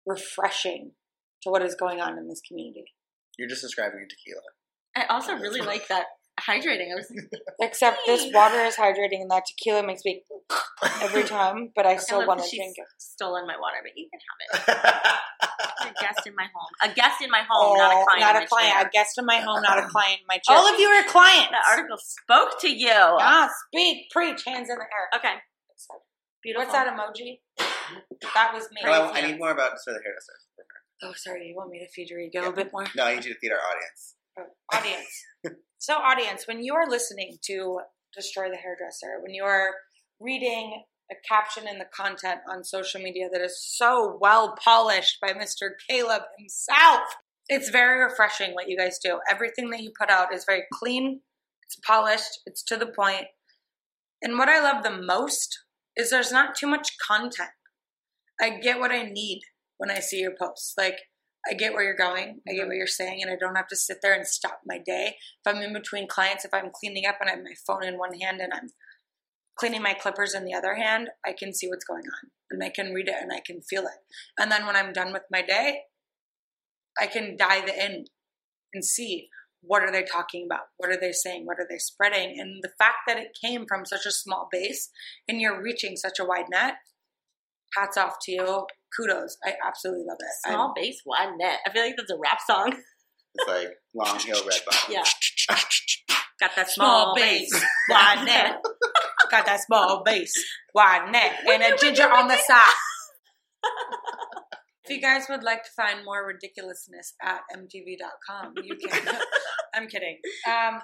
refreshing 0.09 0.93
to 1.43 1.51
what 1.51 1.63
is 1.63 1.75
going 1.75 2.01
on 2.01 2.19
in 2.19 2.29
this 2.29 2.41
community. 2.47 2.85
You're 3.39 3.49
just 3.49 3.63
describing 3.63 4.07
tequila. 4.09 4.43
I 4.97 5.05
also 5.15 5.35
really 5.37 5.61
like 5.61 5.87
that 5.89 6.07
hydrating. 6.41 6.91
I 6.93 6.97
was 6.97 7.13
Except 7.61 7.99
this 8.07 8.33
water 8.33 8.61
is 8.65 8.75
hydrating 8.77 9.21
and 9.23 9.31
that 9.31 9.45
tequila 9.47 9.85
makes 9.87 10.03
me 10.05 10.23
every 11.03 11.23
time, 11.25 11.71
but 11.77 11.87
I 11.87 11.93
I 11.93 11.97
still 11.97 12.19
love 12.21 12.29
want 12.29 12.41
to 12.43 12.47
she's 12.49 12.59
drink 12.59 12.75
it. 12.79 12.87
stolen 12.99 13.47
my 13.47 13.55
water, 13.61 13.77
but 13.83 13.93
you 13.97 14.09
can 14.11 14.21
have 14.27 14.39
it. 14.75 15.15
A 15.81 15.93
guest 16.01 16.27
in 16.27 16.35
my 16.35 16.47
home. 16.55 16.91
A 16.91 16.95
guest 16.95 17.23
in 17.23 17.31
my 17.31 17.43
home, 17.49 17.79
not 17.79 17.93
a 17.93 17.97
Oh, 17.99 18.05
client. 18.05 18.21
Not 18.21 18.43
a 18.43 18.47
client. 18.47 18.73
chair. 18.75 18.87
A 18.87 18.91
guest 18.91 19.19
in 19.19 19.25
my 19.27 19.37
home, 19.39 19.63
not 19.63 19.79
a 19.79 19.87
client 19.89 20.21
in 20.21 20.27
my 20.29 20.35
chair. 20.37 20.57
Oh, 20.57 20.67
All 20.67 20.75
of 20.75 20.79
you 20.81 20.87
are 20.89 21.05
clients. 21.05 21.51
That 21.51 21.63
article 21.71 21.97
spoke 21.99 22.61
to 22.61 22.69
you. 22.69 22.91
Ah, 22.93 23.49
speak, 23.69 24.11
preach, 24.11 24.43
hands 24.45 24.69
in 24.71 24.77
the 24.77 24.83
air. 24.85 25.09
Okay. 25.17 25.35
Beautiful. 26.43 26.67
What's 26.67 26.73
that 26.73 26.87
emoji? 26.93 27.39
That 28.35 28.53
was 28.55 28.69
me. 28.71 28.81
Well, 28.85 29.11
I 29.15 29.21
need 29.23 29.39
more 29.39 29.51
about 29.51 29.73
Destroy 29.73 29.95
the 29.95 30.01
Hairdresser. 30.05 30.33
Oh, 31.03 31.13
sorry. 31.15 31.47
You 31.49 31.57
want 31.57 31.71
me 31.71 31.79
to 31.79 31.89
feed 31.89 32.11
your 32.11 32.21
ego 32.21 32.49
a 32.49 32.53
bit 32.53 32.73
more? 32.73 32.87
No, 32.97 33.05
I 33.05 33.15
need 33.15 33.25
you 33.25 33.33
to 33.33 33.39
feed 33.39 33.53
our 33.53 33.59
audience. 33.59 34.17
Oh, 34.39 34.77
audience. 34.77 35.59
so, 35.79 35.95
audience, 35.95 36.47
when 36.47 36.63
you 36.63 36.75
are 36.75 36.89
listening 36.89 37.39
to 37.47 37.81
Destroy 38.15 38.51
the 38.51 38.57
Hairdresser, 38.57 39.21
when 39.23 39.33
you 39.33 39.45
are 39.45 39.71
reading 40.21 40.83
a 41.11 41.15
caption 41.27 41.67
in 41.69 41.79
the 41.79 41.87
content 41.95 42.41
on 42.49 42.65
social 42.65 43.01
media 43.01 43.29
that 43.33 43.41
is 43.41 43.59
so 43.63 44.19
well 44.21 44.55
polished 44.63 45.19
by 45.21 45.33
Mr. 45.33 45.71
Caleb 45.89 46.23
himself, 46.39 47.01
it's 47.49 47.71
very 47.71 48.03
refreshing 48.03 48.53
what 48.53 48.69
you 48.69 48.77
guys 48.77 48.99
do. 49.03 49.21
Everything 49.31 49.71
that 49.71 49.81
you 49.81 49.93
put 49.99 50.11
out 50.11 50.35
is 50.35 50.45
very 50.45 50.65
clean, 50.73 51.21
It's 51.65 51.77
polished. 51.87 52.41
It's 52.45 52.63
to 52.65 52.77
the 52.77 52.87
point. 52.87 53.27
And 54.21 54.37
what 54.37 54.49
I 54.49 54.61
love 54.61 54.83
the 54.83 55.01
most 55.01 55.59
is 55.97 56.11
there's 56.11 56.33
not 56.33 56.55
too 56.55 56.67
much 56.67 56.97
content. 57.07 57.51
I 58.41 58.51
get 58.51 58.79
what 58.79 58.93
I 58.93 59.03
need 59.03 59.41
when 59.79 59.91
I 59.91 60.01
see 60.01 60.21
your 60.21 60.35
posts. 60.39 60.75
Like 60.77 60.99
I 61.49 61.55
get 61.55 61.73
where 61.73 61.83
you're 61.83 61.97
going. 61.97 62.41
I 62.49 62.53
get 62.53 62.61
mm-hmm. 62.61 62.69
what 62.69 62.77
you're 62.77 62.87
saying, 62.87 63.23
and 63.23 63.31
I 63.31 63.37
don't 63.37 63.57
have 63.57 63.69
to 63.69 63.77
sit 63.77 63.99
there 64.03 64.15
and 64.15 64.27
stop 64.27 64.61
my 64.67 64.79
day. 64.79 65.17
If 65.45 65.55
I'm 65.55 65.63
in 65.63 65.73
between 65.73 66.09
clients, 66.09 66.45
if 66.45 66.53
I'm 66.53 66.71
cleaning 66.73 67.07
up 67.07 67.17
and 67.21 67.29
I 67.31 67.35
have 67.35 67.43
my 67.43 67.55
phone 67.67 67.85
in 67.85 67.99
one 67.99 68.19
hand 68.19 68.41
and 68.41 68.53
I'm 68.53 68.69
cleaning 69.59 69.83
my 69.83 69.95
clippers 69.95 70.35
in 70.35 70.45
the 70.45 70.55
other 70.55 70.75
hand, 70.75 71.09
I 71.27 71.33
can 71.37 71.53
see 71.53 71.69
what's 71.69 71.85
going 71.85 72.05
on 72.05 72.31
and 72.51 72.63
I 72.63 72.71
can 72.71 72.93
read 72.93 73.09
it 73.09 73.17
and 73.21 73.33
I 73.33 73.41
can 73.45 73.61
feel 73.61 73.83
it. 73.83 73.99
And 74.39 74.51
then 74.51 74.67
when 74.67 74.77
I'm 74.77 74.93
done 74.93 75.13
with 75.13 75.25
my 75.31 75.43
day, 75.43 75.81
I 77.01 77.07
can 77.07 77.37
dive 77.37 77.69
in 77.69 78.05
and 78.73 78.85
see 78.85 79.29
what 79.61 79.83
are 79.83 79.91
they 79.91 80.05
talking 80.05 80.47
about? 80.47 80.67
What 80.77 80.91
are 80.91 81.01
they 81.01 81.13
saying? 81.13 81.45
What 81.45 81.59
are 81.59 81.67
they 81.69 81.79
spreading? 81.79 82.39
And 82.39 82.63
the 82.63 82.71
fact 82.79 82.99
that 83.07 83.19
it 83.19 83.37
came 83.41 83.67
from 83.67 83.85
such 83.85 84.07
a 84.07 84.13
small 84.13 84.49
base 84.51 84.91
and 85.27 85.41
you're 85.41 85.61
reaching 85.61 85.97
such 85.97 86.21
a 86.21 86.25
wide 86.25 86.47
net, 86.51 86.75
hats 87.77 87.97
off 87.97 88.17
to 88.23 88.33
you. 88.33 88.67
Kudos. 88.97 89.37
I 89.45 89.55
absolutely 89.67 90.05
love 90.09 90.19
it. 90.21 90.51
Small 90.51 90.73
base, 90.75 91.03
wide 91.05 91.35
net. 91.39 91.59
I 91.67 91.73
feel 91.73 91.83
like 91.83 91.95
that's 91.97 92.11
a 92.11 92.19
rap 92.19 92.39
song. 92.47 92.75
It's 93.35 93.49
like 93.49 93.69
Long 93.95 94.19
Hill 94.19 94.41
Red 94.47 94.61
Bottom. 94.67 94.93
Yeah. 94.93 95.05
Got 96.41 96.55
that 96.55 96.71
Small 96.71 97.15
small, 97.15 97.15
base, 97.17 97.53
base, 97.53 97.65
wide 97.91 98.25
net. 98.25 98.63
Got 99.31 99.47
that 99.47 99.61
small 99.61 100.03
base, 100.05 100.33
wide 100.73 101.11
net, 101.11 101.33
and 101.47 101.63
a 101.63 101.77
ginger 101.77 102.09
on 102.09 102.29
the 102.29 102.37
side. 102.37 102.63
if 104.85 104.91
you 104.91 105.01
guys 105.01 105.27
would 105.29 105.43
like 105.43 105.65
to 105.65 105.71
find 105.77 106.05
more 106.05 106.25
ridiculousness 106.25 107.15
at 107.21 107.41
mtv.com, 107.57 108.55
you 108.63 108.77
can. 108.77 109.19
I'm 109.75 109.89
kidding. 109.89 110.19
Um, 110.49 110.79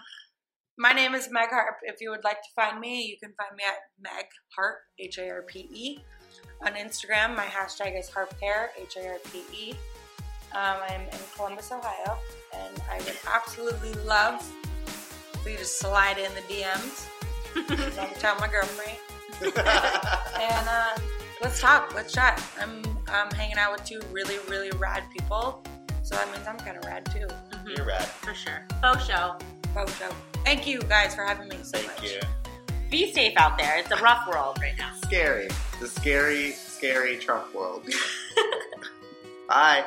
my 0.77 0.93
name 0.93 1.15
is 1.15 1.29
Meg 1.31 1.51
Harpe. 1.51 1.79
If 1.85 2.01
you 2.01 2.11
would 2.11 2.25
like 2.25 2.43
to 2.43 2.49
find 2.57 2.81
me, 2.81 3.03
you 3.03 3.17
can 3.23 3.33
find 3.37 3.55
me 3.57 3.63
at 3.65 3.77
Meg 4.01 4.27
Harpe, 4.59 4.81
H 4.99 5.19
A 5.19 5.31
R 5.31 5.43
P 5.47 5.61
E. 5.73 5.99
On 6.65 6.73
Instagram, 6.73 7.37
my 7.37 7.45
hashtag 7.45 7.99
is 7.99 8.09
HarpeHair, 8.11 8.69
H 8.81 8.97
A 8.97 9.07
R 9.09 9.19
P 9.31 9.43
E. 9.53 9.71
Um, 10.53 10.77
I'm 10.89 11.01
in 11.03 11.19
Columbus, 11.37 11.71
Ohio, 11.73 12.17
and 12.55 12.83
I 12.91 12.99
would 12.99 13.17
absolutely 13.31 13.93
love 14.05 14.43
for 15.43 15.51
you 15.51 15.57
to 15.59 15.65
slide 15.65 16.17
in 16.19 16.31
the 16.35 16.41
DMs. 16.43 17.07
Don't 17.97 18.15
tell 18.17 18.37
my 18.39 18.49
girlfriend. 18.49 18.99
And 20.41 20.69
uh, 20.69 20.97
let's 21.43 21.61
talk. 21.61 21.93
Let's 21.95 22.13
chat. 22.13 22.43
I'm 22.61 22.83
I'm 23.09 23.31
hanging 23.33 23.57
out 23.59 23.73
with 23.73 23.85
two 23.85 24.01
really 24.13 24.39
really 24.49 24.71
rad 24.79 25.05
people, 25.17 25.63
so 26.03 26.15
that 26.15 26.31
means 26.33 26.47
I'm 26.47 26.57
kind 26.59 26.77
of 26.79 26.85
rad 26.85 27.05
too. 27.07 27.27
Mhm, 27.51 27.77
You're 27.77 27.87
rad. 27.87 28.05
For 28.05 28.33
sure. 28.35 28.67
Faux 28.81 29.05
show. 29.05 29.37
Oh, 29.77 29.87
so 29.87 30.09
thank 30.45 30.67
you 30.67 30.81
guys 30.83 31.15
for 31.15 31.25
having 31.25 31.49
me 31.49 31.59
so 31.63 31.79
Thank 31.79 32.01
much. 32.01 32.13
you. 32.13 32.21
Be 32.95 33.13
safe 33.13 33.35
out 33.37 33.59
there. 33.59 33.77
It's 33.79 33.91
a 33.91 33.97
rough 33.97 34.25
world 34.29 34.57
right 34.61 34.79
now. 34.79 34.93
Scary. 35.03 35.49
The 35.81 35.89
scary, 35.89 36.53
scary 36.53 37.17
Trump 37.17 37.53
world. 37.53 37.85
Bye. 39.49 39.85